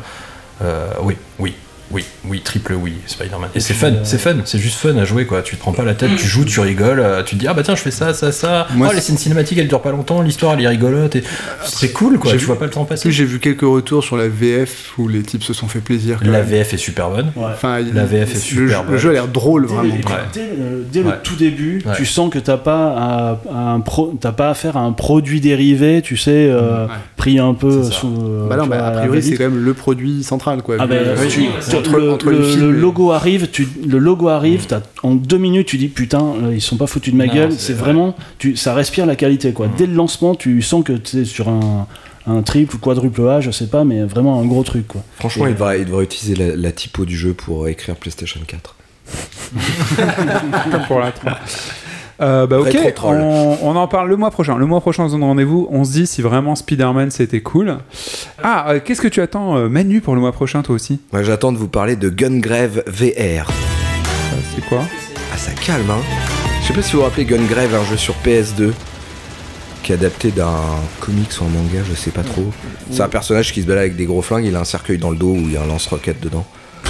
[0.61, 1.55] Euh, oui, oui,
[1.91, 3.51] oui, oui, triple oui, Spider-Man.
[3.55, 5.43] Et c'est fun, c'est fun, c'est juste fun à jouer quoi.
[5.43, 7.55] Tu te prends pas la tête, tu joues, tu rigoles, euh, tu te dis ah
[7.55, 8.67] bah tiens je fais ça, ça, ça.
[8.75, 11.25] Moi, oh les scènes cinématiques elles durent pas longtemps, l'histoire elle est rigolote et
[11.65, 12.33] c'est cool quoi.
[12.33, 13.11] Tu vu- vois pas le temps passer.
[13.11, 16.19] j'ai vu quelques retours sur la VF où les types se sont fait plaisir.
[16.23, 16.47] quand La même.
[16.47, 17.33] VF est super bonne.
[17.37, 18.99] Enfin, La VF est le, super le bonne.
[18.99, 19.95] jeu a l'air drôle Dès, vraiment.
[20.35, 21.93] dès le, dès le tout début, Ouais.
[21.97, 25.41] tu sens que t'as pas à, à un pro, t'as pas affaire à un produit
[25.41, 26.93] dérivé, tu sais, euh, Ouais.
[27.17, 28.07] pris un peu sous.
[28.09, 30.77] euh, Bah non, bah, a priori c'est quand même le produit central quoi.
[30.79, 30.87] Ah
[31.79, 32.31] entre, le, entre
[32.71, 34.67] logo arrive, tu, le logo arrive,
[35.03, 37.53] en deux minutes tu dis putain, euh, ils sont pas foutus de ma Non, gueule.
[37.53, 37.83] c'est C'est vrai.
[37.93, 39.69] vraiment, tu, ça respire la qualité quoi.
[39.77, 41.87] Dès le lancement, tu sens que tu es sur un,
[42.27, 45.03] un triple ou quadruple A, je sais pas, mais vraiment un gros truc quoi.
[45.17, 48.41] Franchement, Et- il devrait, il devrait utiliser la, la typo du jeu pour écrire PlayStation
[48.47, 48.75] 4.
[50.71, 51.39] Comme pour la 3.
[52.21, 54.57] Euh, bah ok, on, on en parle le mois prochain.
[54.59, 57.79] Le mois prochain, zone de rendez-vous, on se dit si vraiment Spider-Man c'était cool.
[58.43, 60.99] Ah, euh, qu'est-ce que tu attends, euh, Manu, pour le mois prochain, toi aussi?
[61.13, 63.51] Moi, j'attends de vous parler de Gungrave VR.
[64.55, 64.83] C'est quoi?
[65.33, 66.03] Ah, ça calme, hein
[66.63, 68.73] Je sais pas si vous vous rappelez Gungrave, un jeu sur PS2
[69.85, 70.57] qui est adapté d'un
[71.01, 72.45] comics ou un manga, je sais pas trop.
[72.91, 75.11] C'est un personnage qui se balade avec des gros flingues, il a un cercueil dans
[75.11, 76.45] le dos où il y a un lance-roquette dedans.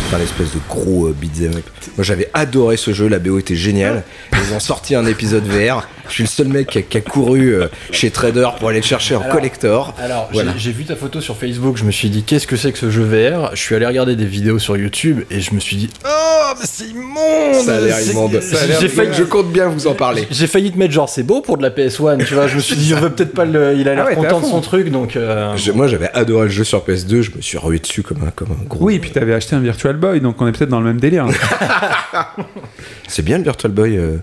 [0.08, 1.66] C'est un espèce de gros euh, beat'em up.
[1.98, 4.04] Moi j'avais adoré ce jeu, la BO était géniale.
[4.32, 5.86] Ils ont sorti un épisode VR.
[6.08, 8.80] Je suis le seul mec qui a, qui a couru euh, chez Trader pour aller
[8.80, 9.94] le chercher en Alors- collector.
[10.02, 10.52] Alors, Voilà.
[10.56, 12.90] j'ai- vu ta photo sur Facebook, je me suis dit, qu'est-ce que c'est que ce
[12.90, 15.90] jeu VR Je suis allé regarder des vidéos sur YouTube et je me suis dit,
[16.06, 18.40] oh, mais c'est immonde Ça a l'air immonde.
[18.80, 20.26] J'ai failli, Je compte bien vous en parler.
[20.30, 22.46] j'ai failli te mettre genre, c'est beau pour de la PS1, tu vois.
[22.46, 23.74] Je me suis dit, on veut peut-être pas le.
[23.76, 25.16] Il a l'air Ah ouais, à content de son truc, donc.
[25.16, 28.22] euh, Je- moi j'avais adoré le jeu sur PS2, je me suis rué dessus comme
[28.26, 28.86] un, comme un gros.
[28.86, 31.00] Oui, et puis t'avais acheté un Virtual Boy, donc on est peut-être dans le même
[31.00, 31.26] délire.
[33.08, 33.96] C'est bien le Virtual Boy.
[33.96, 34.16] euh,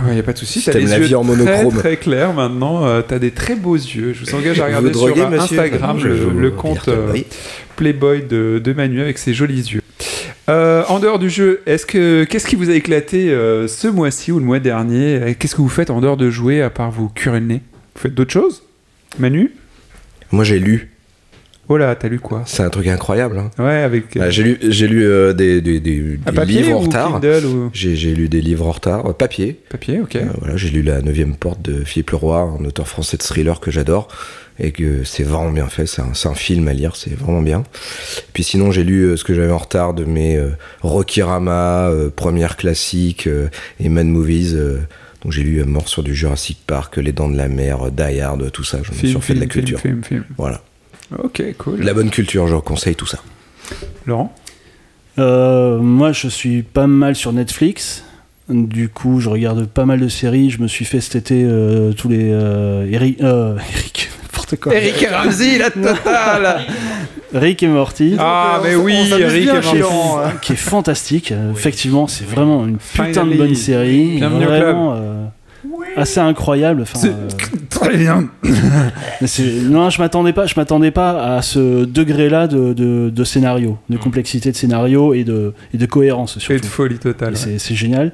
[0.00, 0.60] Ah ouais, y a pas de souci.
[0.60, 1.74] Si T'as la yeux vie en très, monochrome.
[1.76, 2.86] très clairs maintenant.
[2.86, 4.12] euh, T'as des très beaux yeux.
[4.12, 7.26] Je vous engage à regarder sur euh, Instagram le, compte euh, Boy.
[7.76, 9.80] Playboy de, de Manu avec ses jolis yeux.
[10.48, 13.28] Euh, en dehors du jeu, est-ce que qu'est-ce qui vous a éclaté
[13.66, 15.36] ce mois-ci ou le mois dernier?
[15.38, 17.62] Qu'est-ce que vous faites en dehors de jouer à part vous curer le nez
[17.96, 18.62] Vous faites d'autres choses?
[19.18, 19.52] Manu?
[20.30, 20.90] Moi j'ai lu,
[21.70, 23.38] Oh là, t'as lu quoi c'est un truc incroyable.
[23.38, 23.50] hein.
[23.58, 27.20] Ouais, avec euh, Ah, j'ai lu, j'ai lu euh, des, des- des- livres en retard.
[27.22, 29.60] Ou J'ai, lu des livres en retard, euh, papier.
[29.68, 30.16] papier Ok.
[30.16, 33.60] Euh, voilà, j'ai lu La Neuvième Porte de Philippe Leroy, un auteur français de thriller
[33.60, 34.08] que j'adore
[34.58, 35.86] et que c'est vraiment bien fait.
[35.86, 37.64] C'est un, film à lire, c'est vraiment bien.
[38.32, 40.40] Puis sinon, j'ai lu ce que j'avais en retard de mes
[40.80, 43.28] Rocky Rama, euh, première classique
[43.78, 44.54] et Mad Movies.
[45.22, 48.50] donc j'ai lu Mort sur du Jurassic Park, Les Dents de la Mer, Die Hard,
[48.52, 48.78] tout ça.
[48.82, 49.80] Je me suis refait de la film, film, culture.
[49.80, 50.24] film, film.
[50.38, 50.62] Voilà,
[51.16, 51.80] Ok, cool.
[51.80, 53.18] la bonne culture, je conseille tout ça.
[54.06, 54.34] Laurent
[55.18, 58.04] Euh, moi, je suis pas mal sur Netflix.
[58.48, 60.50] Du coup, je regarde pas mal de séries.
[60.50, 64.74] Je me suis fait cet été euh, tous les euh, Eric, euh, Eric, n'importe quoi.
[64.74, 66.60] Eric et Ramsey, la totale
[67.34, 68.16] Rick et Morty.
[68.18, 69.78] Ah, mais oui, bien et.
[69.78, 70.32] Laurent, hein.
[70.40, 71.32] qui est fantastique.
[71.52, 73.32] Effectivement, c'est vraiment une putain Finally.
[73.32, 74.16] de bonne série.
[74.16, 75.17] Bienvenue au vraiment euh,
[75.98, 76.82] assez incroyable.
[76.82, 77.28] Enfin, C'est euh,
[77.68, 78.28] très bien.
[79.70, 80.46] non, je m'attendais pas.
[80.46, 85.24] Je m'attendais pas à ce degré-là de, de- de scénario, de complexité de scénario et
[85.24, 86.60] de, et de cohérence Et surtout.
[86.60, 87.34] de folie totale.
[87.34, 87.58] Et ouais.
[87.58, 88.12] c'est- génial.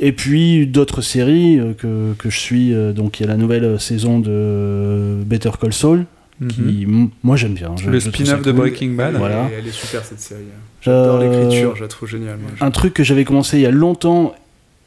[0.00, 2.72] Et puis d'autres séries euh, que, que je suis.
[2.72, 6.04] euh, donc il y a la nouvelle saison de Better Call Saul,
[6.48, 7.00] qui Mhm.
[7.02, 7.74] m- moi j'aime bien.
[7.76, 8.60] Je- Le spin-off de cool.
[8.60, 9.16] Breaking Bad.
[9.16, 9.48] Voilà.
[9.58, 10.42] Elle est super cette série.
[10.82, 12.38] J'adore Euh, l'écriture, je la trouve géniale.
[12.40, 12.50] moi.
[12.60, 14.34] Un truc que j'avais commencé il y a longtemps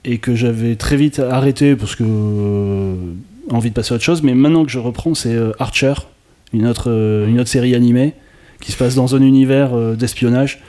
[0.06, 2.96] et que j'avais très vite arrêté parce que euh,
[3.50, 5.94] envie de passer à autre chose, mais maintenant que je reprends, c'est euh, Archer,
[6.54, 8.14] une autre, euh, une autre série animée
[8.60, 10.60] qui se passe dans un univers euh, d'espionnage.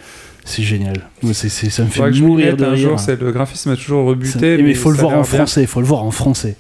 [0.44, 0.96] C'est génial.
[1.22, 2.88] Moi, c'est- c'est- ça me fait mourir de un rire.
[2.90, 4.62] jour, c'est le graphisme a toujours Ça- rebuté.
[4.62, 6.56] mais il faut le voir en français, il faut le voir en français.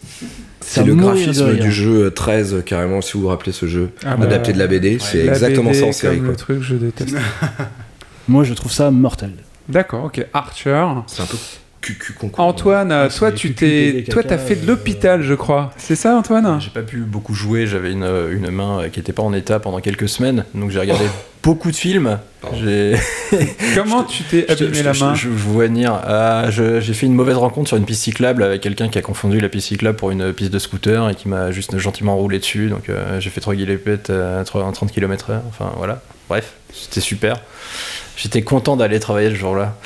[0.60, 3.90] C'est le graphisme du jeu euh, 13, euh, carrément, si vous vous rappelez ce jeu,
[4.06, 4.98] Ah bah, adapté de la BD.
[5.00, 6.16] c'est La exactement BD ça en série.
[6.18, 6.30] comme quoi.
[6.32, 7.16] le truc, je déteste.
[8.28, 9.32] Moi, je trouve ça mortel.
[9.68, 10.24] D'accord, ok.
[10.32, 10.86] Archer.
[11.08, 11.36] C'est un peu
[11.82, 12.44] cucu concours.
[12.44, 15.70] Antoine, euh, c'est toi, tu t'es, toi, t'as fait de euh, l'hôpital, je crois.
[15.76, 19.22] C'est ça, Antoine J'ai pas pu beaucoup jouer, j'avais une, une main qui était pas
[19.22, 21.04] en état pendant quelques semaines, donc j'ai regardé
[21.42, 22.18] beaucoup de films.
[22.62, 22.94] J'ai
[23.74, 25.92] Comment tu t'es abîmé la main Je, je vous vois venir.
[25.92, 29.02] Ah, je- j'ai fait une mauvaise rencontre sur une piste cyclable avec quelqu'un qui a
[29.02, 32.38] confondu la piste cyclable pour une piste de scooter et qui m'a juste gentiment roulé
[32.38, 32.68] dessus.
[32.68, 35.40] Donc euh, j'ai fait trois guilépètes à 30 km/h.
[35.48, 36.00] Enfin voilà.
[36.28, 37.36] Bref, c'était super.
[38.16, 39.76] J'étais content d'aller travailler ce jour-là.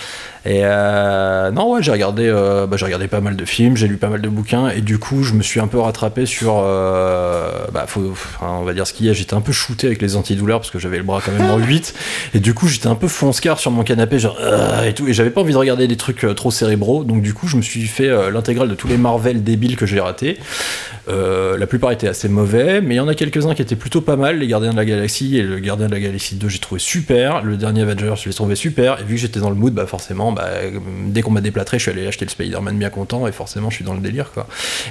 [0.47, 3.89] Et euh, non, ouais, j'ai regardé, euh, bah, j'ai regardé pas mal de films, j'ai
[3.89, 6.63] lu pas mal de bouquins, et du coup, je me suis un peu rattrapé sur,
[6.65, 7.87] euh, bah,
[8.43, 9.13] on va dire ce qu'il y a.
[9.13, 11.59] J'étais un peu shooté avec les antidouleurs parce que j'avais le bras quand même en
[11.59, 11.95] 8,
[12.35, 15.15] et du coup, j'étais un peu fonce-car sur mon canapé, genre euh, et tout, et
[15.15, 17.63] j'avais pas envie de regarder des trucs euh, trop cérébraux, donc du coup, je me
[17.63, 20.39] suis fait l'intégrale de tous les Marvel débiles que j'ai ratés.
[21.09, 24.17] La plupart étaient assez mauvais, mais il y en a quelques-uns qui étaient plutôt pas
[24.17, 24.39] mal.
[24.39, 27.43] Les Gardiens de la Galaxie et le Gardien de la Galaxie 2, j'ai trouvé super.
[27.43, 29.01] Le dernier Avengers, je l'ai trouvé super.
[29.01, 30.49] Et vu que j'étais dans le mood, bah forcément, bah,
[31.07, 33.77] dès qu'on m'a déplâtré, je suis allé acheter le Spider-Man bien content et forcément, je
[33.77, 34.47] suis dans le délire, quoi.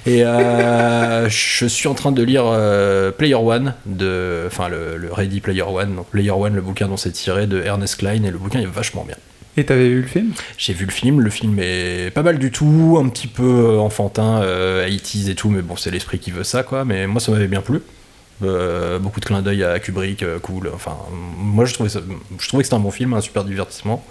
[0.05, 5.13] Et euh, je suis en train de lire euh, Player One, de, enfin le, le
[5.13, 8.31] Ready Player One, donc Player One, le bouquin dont c'est tiré de Ernest Klein, et
[8.31, 9.15] le bouquin est vachement bien.
[9.57, 10.33] Et t'avais vu le film?
[10.57, 13.79] J'ai vu le film, le film est pas mal du tout, un petit peu euh,
[13.79, 16.83] enfantin, euh, 80s et tout, mais bon, c'est l'esprit qui veut ça, quoi.
[16.83, 17.79] Mais moi, ça m'avait bien plu.
[18.43, 20.69] Euh, beaucoup de clins d'œil à Kubrick, euh, cool.
[20.73, 22.01] Enfin, moi, je trouvais, ça,
[22.37, 24.05] je trouvais que c'était un bon film, un super divertissement.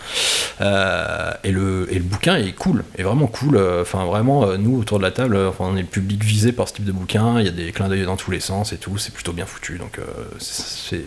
[0.60, 3.58] Euh, et, le, et le bouquin est cool, est vraiment cool.
[3.80, 6.74] Enfin, vraiment, nous, autour de la table, enfin, on est le public visé par ce
[6.74, 7.38] type de bouquin.
[7.40, 8.96] Il y a des clins d'œil dans tous les sens et tout.
[8.98, 9.78] C'est plutôt bien foutu.
[9.78, 9.98] Donc,
[10.38, 11.02] c'est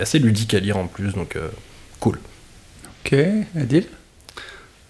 [0.00, 1.12] assez ludique à lire en plus.
[1.12, 1.36] Donc,
[2.00, 2.18] cool.
[3.04, 3.14] Ok,
[3.56, 3.86] Adil?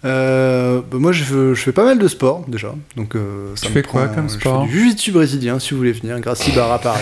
[0.04, 2.72] Euh, bah, moi, je, fais- je fais pas mal de sport déjà.
[2.96, 5.58] Donc, euh, ça Tu me fais quoi prend- comme je sport fais du jiu-jitsu brésilien
[5.58, 6.18] si vous voulez venir.
[6.20, 7.00] Gracie Barra à Paris.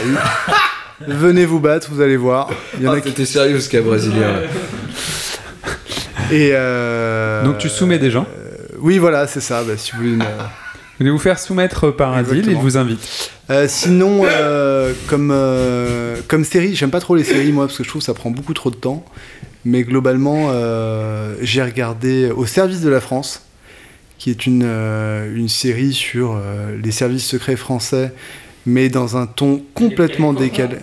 [1.06, 2.48] Venez vous battre, vous allez voir.
[2.78, 3.08] Il y en a qui...
[3.08, 4.40] Ah, T'étais sérieux jusqu'à Brésilien.
[6.32, 9.62] Et euh, Donc tu soumets des gens euh, Oui, voilà, c'est ça.
[9.62, 10.26] Bah, si vous voulez une, Vous
[11.00, 12.60] voulez vous faire soumettre par Adil, il Exactement.
[12.62, 13.30] vous invite.
[13.50, 17.84] Euh, sinon, euh, comme, euh, comme série, j'aime pas trop les séries, moi, parce que
[17.84, 19.04] je trouve que ça prend beaucoup trop de temps.
[19.66, 23.42] Mais globalement, euh, j'ai regardé Au service de la France,
[24.16, 28.12] qui est une, euh, une série sur euh, les services secrets français,
[28.64, 30.76] mais dans un ton complètement décalé.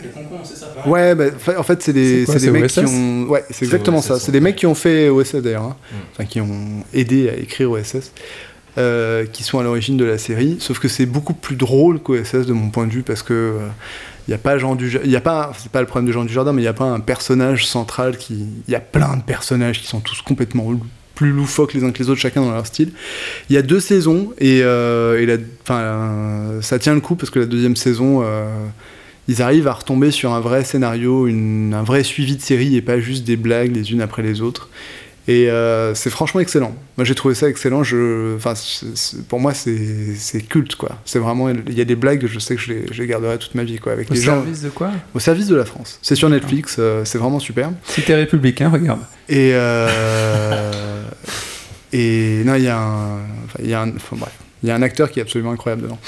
[0.86, 1.28] Ouais, bah,
[1.58, 3.24] en fait, c'est des, C'est quoi, c'est des mecs OSS qui ont.
[3.30, 4.20] Ouais, c'est exactement OSS, ça.
[4.20, 5.78] C'est des mecs qui ont fait OSS d'ailleurs, hein.
[5.90, 5.96] Mm.
[6.12, 8.12] enfin qui ont aidé à écrire OSS,
[8.78, 10.58] euh, qui sont à l'origine de la série.
[10.60, 13.60] Sauf que c'est beaucoup plus drôle qu'OSS de mon point de vue parce que
[14.28, 16.24] il y a pas Jean du, il a pas, c'est pas le problème de Jean
[16.24, 19.22] Dujardin, mais il y a pas un personnage central qui, il y a plein de
[19.22, 20.74] personnages qui sont tous complètement
[21.16, 22.92] plus loufoques les uns que les autres, chacun dans leur style.
[23.50, 25.38] Il y a deux saisons et, euh,
[25.70, 28.22] euh, ça tient le coup parce que la deuxième saison.
[28.24, 28.46] euh,
[29.30, 33.00] ils arrivent à retomber sur un vrai scénario, un vrai suivi de série et pas
[33.00, 34.70] juste des blagues les unes après les autres.
[35.28, 36.76] Et euh, c'est franchement excellent.
[36.98, 37.84] Moi j'ai trouvé ça excellent.
[37.84, 38.54] Je, enfin,
[39.30, 40.98] pour moi c'est culte quoi.
[41.06, 43.38] C'est vraiment, il y a des blagues, je sais que je les, je les garderai
[43.38, 43.94] toute ma vie quoi.
[43.94, 44.92] Avec Au les gens service de quoi?
[45.14, 46.00] Au service de la France.
[46.02, 47.72] C'est sur Netflix, euh, c'est vraiment super.
[47.86, 49.02] Si t'es républicain, regarde.
[49.30, 51.04] Et euh,
[51.94, 54.72] et non, il y a un, enfin, il y a un, enfin, bref, il y
[54.72, 56.00] a un acteur qui est absolument incroyable dedans.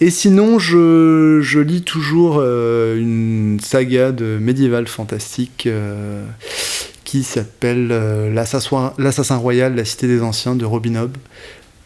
[0.00, 6.24] Et sinon, je, je lis toujours euh, une saga de médiéval fantastique euh,
[7.10, 11.16] qui s'appelle euh, L'assassin royal, la cité des anciens de Robin Hobb.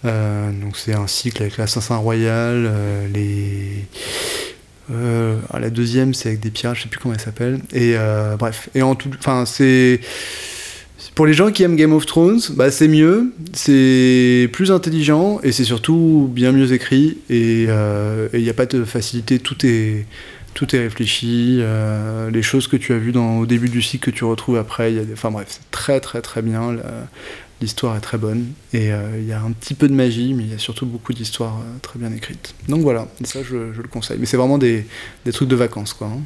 [0.05, 3.87] Euh, donc c'est un cycle avec l'assassin royal, euh, les
[5.51, 7.61] ah, la deuxième, c'est avec des pirates, je sais plus comment elle s'appelle.
[7.73, 7.95] Et
[8.39, 9.99] bref, et en tout, enfin c'est
[11.15, 15.53] pour les gens qui aiment Game of Thrones, bah c'est mieux, c'est plus intelligent et
[15.53, 20.05] c'est surtout bien mieux écrit et il n'y a pas de facilité, tout est
[20.55, 24.11] tout est réfléchi, euh, les choses que tu as vues dans, au début du cycle
[24.11, 26.77] que tu retrouves après, il y a des, enfin bref, c'est très très très bien,
[27.61, 30.45] l'histoire est très bonne et euh, il y a un petit peu de magie, mais
[30.45, 32.55] il y a surtout beaucoup d'histoires euh, très bien écrites.
[32.69, 34.87] Donc voilà, et ça je, je le conseille, mais c'est vraiment des,
[35.25, 36.09] des trucs de vacances quoi.
[36.09, 36.21] hein.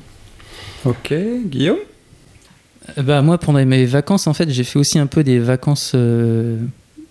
[0.84, 1.12] Ok,
[1.46, 1.78] Guillaume?
[2.96, 6.56] Bah, moi, pendant mes vacances, en fait, j'ai fait aussi un peu des vacances euh,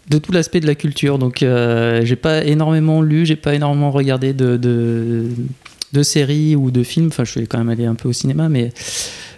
[0.10, 1.20] de tout l'aspect de la culture.
[1.20, 5.28] Donc, euh, j'ai pas énormément lu, j'ai pas énormément regardé de, de,
[5.94, 7.08] de séries ou de films.
[7.08, 8.72] Enfin, je suis quand même allé un peu au cinéma, mais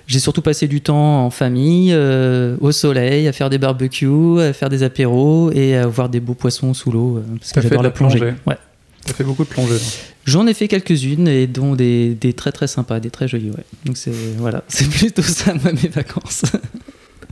[0.07, 4.53] j'ai surtout passé du temps en famille, euh, au soleil, à faire des barbecues, à
[4.53, 7.17] faire des apéros et à voir des beaux poissons sous l'eau.
[7.17, 8.17] euh, Parce que fait j'adore de la la plongée.
[8.19, 8.35] plongée.
[8.47, 8.57] Ouais.
[9.05, 9.73] T'as fait beaucoup de plongées.
[9.73, 9.81] donc.
[10.25, 13.49] J'en ai fait quelques-unes et dont des, des très très sympas, des très jolies.
[13.51, 13.63] Ouais.
[13.85, 16.43] Donc c'est voilà, c'est plutôt ça moi mes vacances.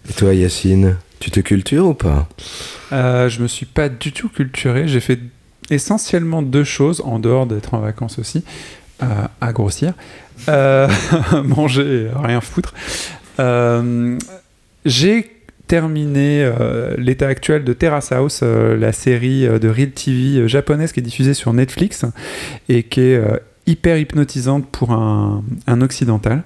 [0.09, 2.29] Et toi, Yacine, tu te cultures ou pas?
[2.93, 4.87] Euh, je me suis pas du tout culturé.
[4.87, 5.19] J'ai fait
[5.69, 8.41] essentiellement deux choses, en dehors d'être en vacances aussi,
[8.99, 9.93] à grossir.
[10.49, 10.87] Euh,
[11.43, 12.73] manger, rien foutre.
[13.39, 14.17] Euh,
[14.85, 15.31] j'ai
[15.67, 21.01] terminé euh, l'état actuel de Terrace House, euh, la série de Real TV japonaise qui
[21.01, 22.05] est diffusée sur Netflix
[22.69, 23.21] et qui est
[23.65, 25.43] hyper hypnotisante pour un,
[25.81, 26.43] occidental.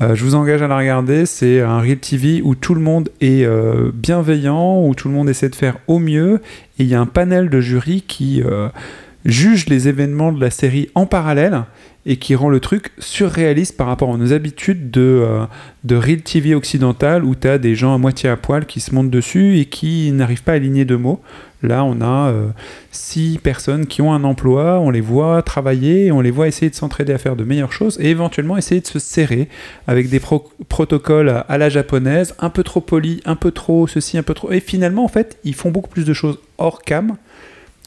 [0.00, 1.26] Je vous engage à la regarder.
[1.26, 3.46] C'est un Real TV où tout le monde est
[3.92, 6.40] bienveillant, où tout le monde essaie de faire au mieux.
[6.78, 8.42] Et il y a un panel de jury qui
[9.24, 11.64] juge les événements de la série en parallèle
[12.06, 15.44] et qui rend le truc surréaliste par rapport à nos habitudes de, euh,
[15.84, 18.94] de Real TV occidental où tu as des gens à moitié à poil qui se
[18.94, 21.22] montent dessus et qui n'arrivent pas à aligner deux mots.
[21.62, 22.48] Là, on a euh,
[22.90, 26.74] six personnes qui ont un emploi, on les voit travailler, on les voit essayer de
[26.74, 29.48] s'entraider à faire de meilleures choses et éventuellement essayer de se serrer
[29.86, 34.18] avec des pro- protocoles à, la japonaise, un peu trop polis, un peu trop ceci,
[34.18, 34.52] un peu trop.
[34.52, 37.16] Et finalement, en fait, ils font beaucoup plus de choses hors cam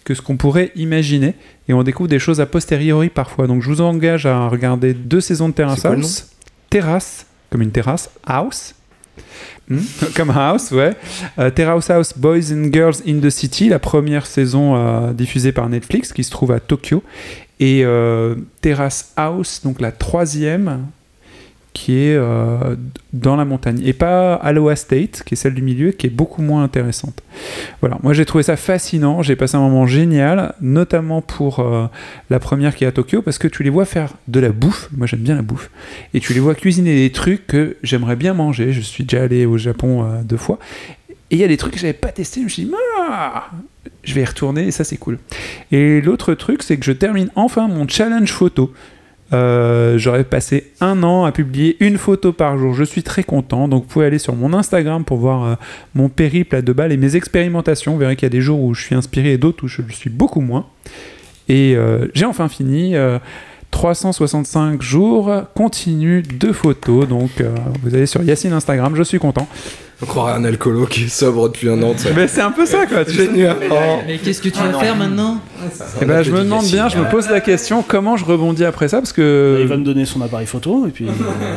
[0.07, 1.33] que ce qu'on pourrait imaginer
[1.67, 3.45] et on découvre des choses a posteriori parfois.
[3.45, 6.29] Donc je vous engage à regarder deux saisons de Terrace House.
[6.69, 8.73] Terrace, comme une terrasse, House.
[9.69, 9.79] Hmm,
[10.15, 10.93] comme House, ouais.
[11.39, 15.67] Euh, Terrace House Boys and Girls in the City, la première saison euh, diffusée par
[15.67, 17.03] Netflix qui se trouve à Tokyo.
[17.59, 20.85] Et euh, Terrace House, donc la troisième,
[21.77, 22.75] qui est euh,
[23.13, 23.79] dans la montagne.
[23.85, 27.21] Et pas Aloha State, qui est celle du milieu, qui est beaucoup moins intéressante.
[27.81, 31.85] Voilà, moi j'ai trouvé ça fascinant, j'ai passé un moment génial, notamment pour euh,
[32.31, 34.89] la première qui est à Tokyo, parce que tu les vois faire de la bouffe,
[34.97, 35.69] moi j'aime bien la bouffe,
[36.15, 39.45] et tu les vois cuisiner des trucs que j'aimerais bien manger, je suis déjà allé
[39.45, 40.57] au Japon euh, deux fois,
[41.29, 42.71] et il y a des trucs que j'avais pas testé, je me suis dit,
[43.07, 43.51] Ah
[44.03, 45.19] je vais y retourner, et ça c'est cool.
[45.71, 48.73] Et l'autre truc, c'est que je termine enfin mon challenge photo.
[49.33, 52.73] Euh, J'aurais passé un an à publier une photo par jour.
[52.73, 53.67] Je suis très content.
[53.67, 55.55] Donc, vous pouvez aller sur mon Instagram pour voir euh,
[55.95, 57.93] mon périple à deux balles et mes expérimentations.
[57.93, 59.81] Vous verrez qu'il y a des jours où je suis inspiré et d'autres où je
[59.81, 60.65] le suis beaucoup moins.
[61.49, 62.95] Et euh, j'ai enfin fini.
[62.95, 63.19] euh,
[63.69, 67.05] 365 jours continu de photos.
[67.05, 67.43] Donc,
[67.83, 68.95] vous allez sur Yacine Instagram.
[68.95, 69.45] Je suis content.
[69.99, 71.95] On croirait un alcoolo qui est sobre depuis un an.
[72.15, 73.03] Mais c'est un peu ça, quoi.
[73.03, 73.13] tu.
[73.13, 73.57] Génial.
[73.71, 73.75] Oh.
[74.05, 75.41] Mais qu'est-ce que tu vas faire maintenant
[75.99, 78.87] Eh ben, je me demande bien, je me pose la question, comment je rebondis après
[78.89, 79.57] ça Parce que.
[79.59, 81.07] Il va me donner son appareil photo et puis.
[81.07, 81.11] euh,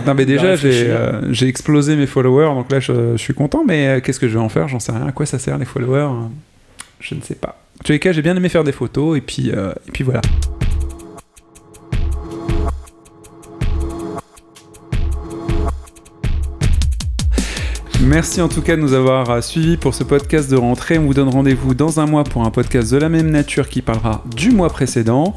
[0.06, 3.62] Non mais déjà j'ai euh, j'ai explosé mes followers donc là je, je suis content
[3.66, 4.68] mais euh, qu'est-ce que je vais en faire?
[4.68, 6.08] J'en sais rien à quoi ça sert les followers?
[7.00, 9.20] Je ne sais pas en tous les cas j'ai bien aimé faire des photos et
[9.20, 10.22] puis euh, et puis voilà
[18.10, 20.98] Merci en tout cas de nous avoir euh, suivis pour ce podcast de rentrée.
[20.98, 23.82] On vous donne rendez-vous dans un mois pour un podcast de la même nature qui
[23.82, 25.36] parlera du mois précédent.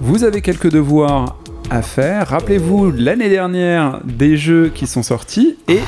[0.00, 1.36] Vous avez quelques devoirs
[1.68, 2.28] à faire.
[2.28, 5.80] Rappelez-vous l'année dernière des jeux qui sont sortis et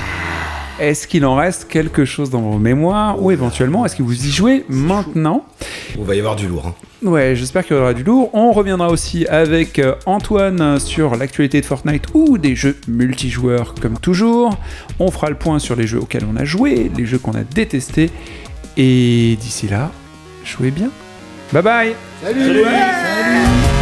[0.80, 4.30] est-ce qu'il en reste quelque chose dans vos mémoires ou éventuellement est-ce que vous y
[4.30, 5.44] jouez maintenant
[5.98, 6.66] Il va y avoir du lourd.
[6.68, 6.74] hein.
[7.02, 8.30] Ouais, j'espère qu'il y aura du lourd.
[8.32, 13.98] On reviendra aussi avec euh, Antoine sur l'actualité de Fortnite ou des jeux multijoueurs comme
[13.98, 14.56] toujours.
[14.98, 17.44] On fera le point sur les jeux auxquels on a joué, les jeux qu'on a
[17.44, 18.10] détestés.
[18.78, 19.90] Et d'ici là,
[20.44, 20.88] jouez bien.
[21.52, 21.92] Bye bye
[22.24, 22.64] J'aime jouer.
[22.64, 23.75] Le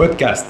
[0.00, 0.48] podcast.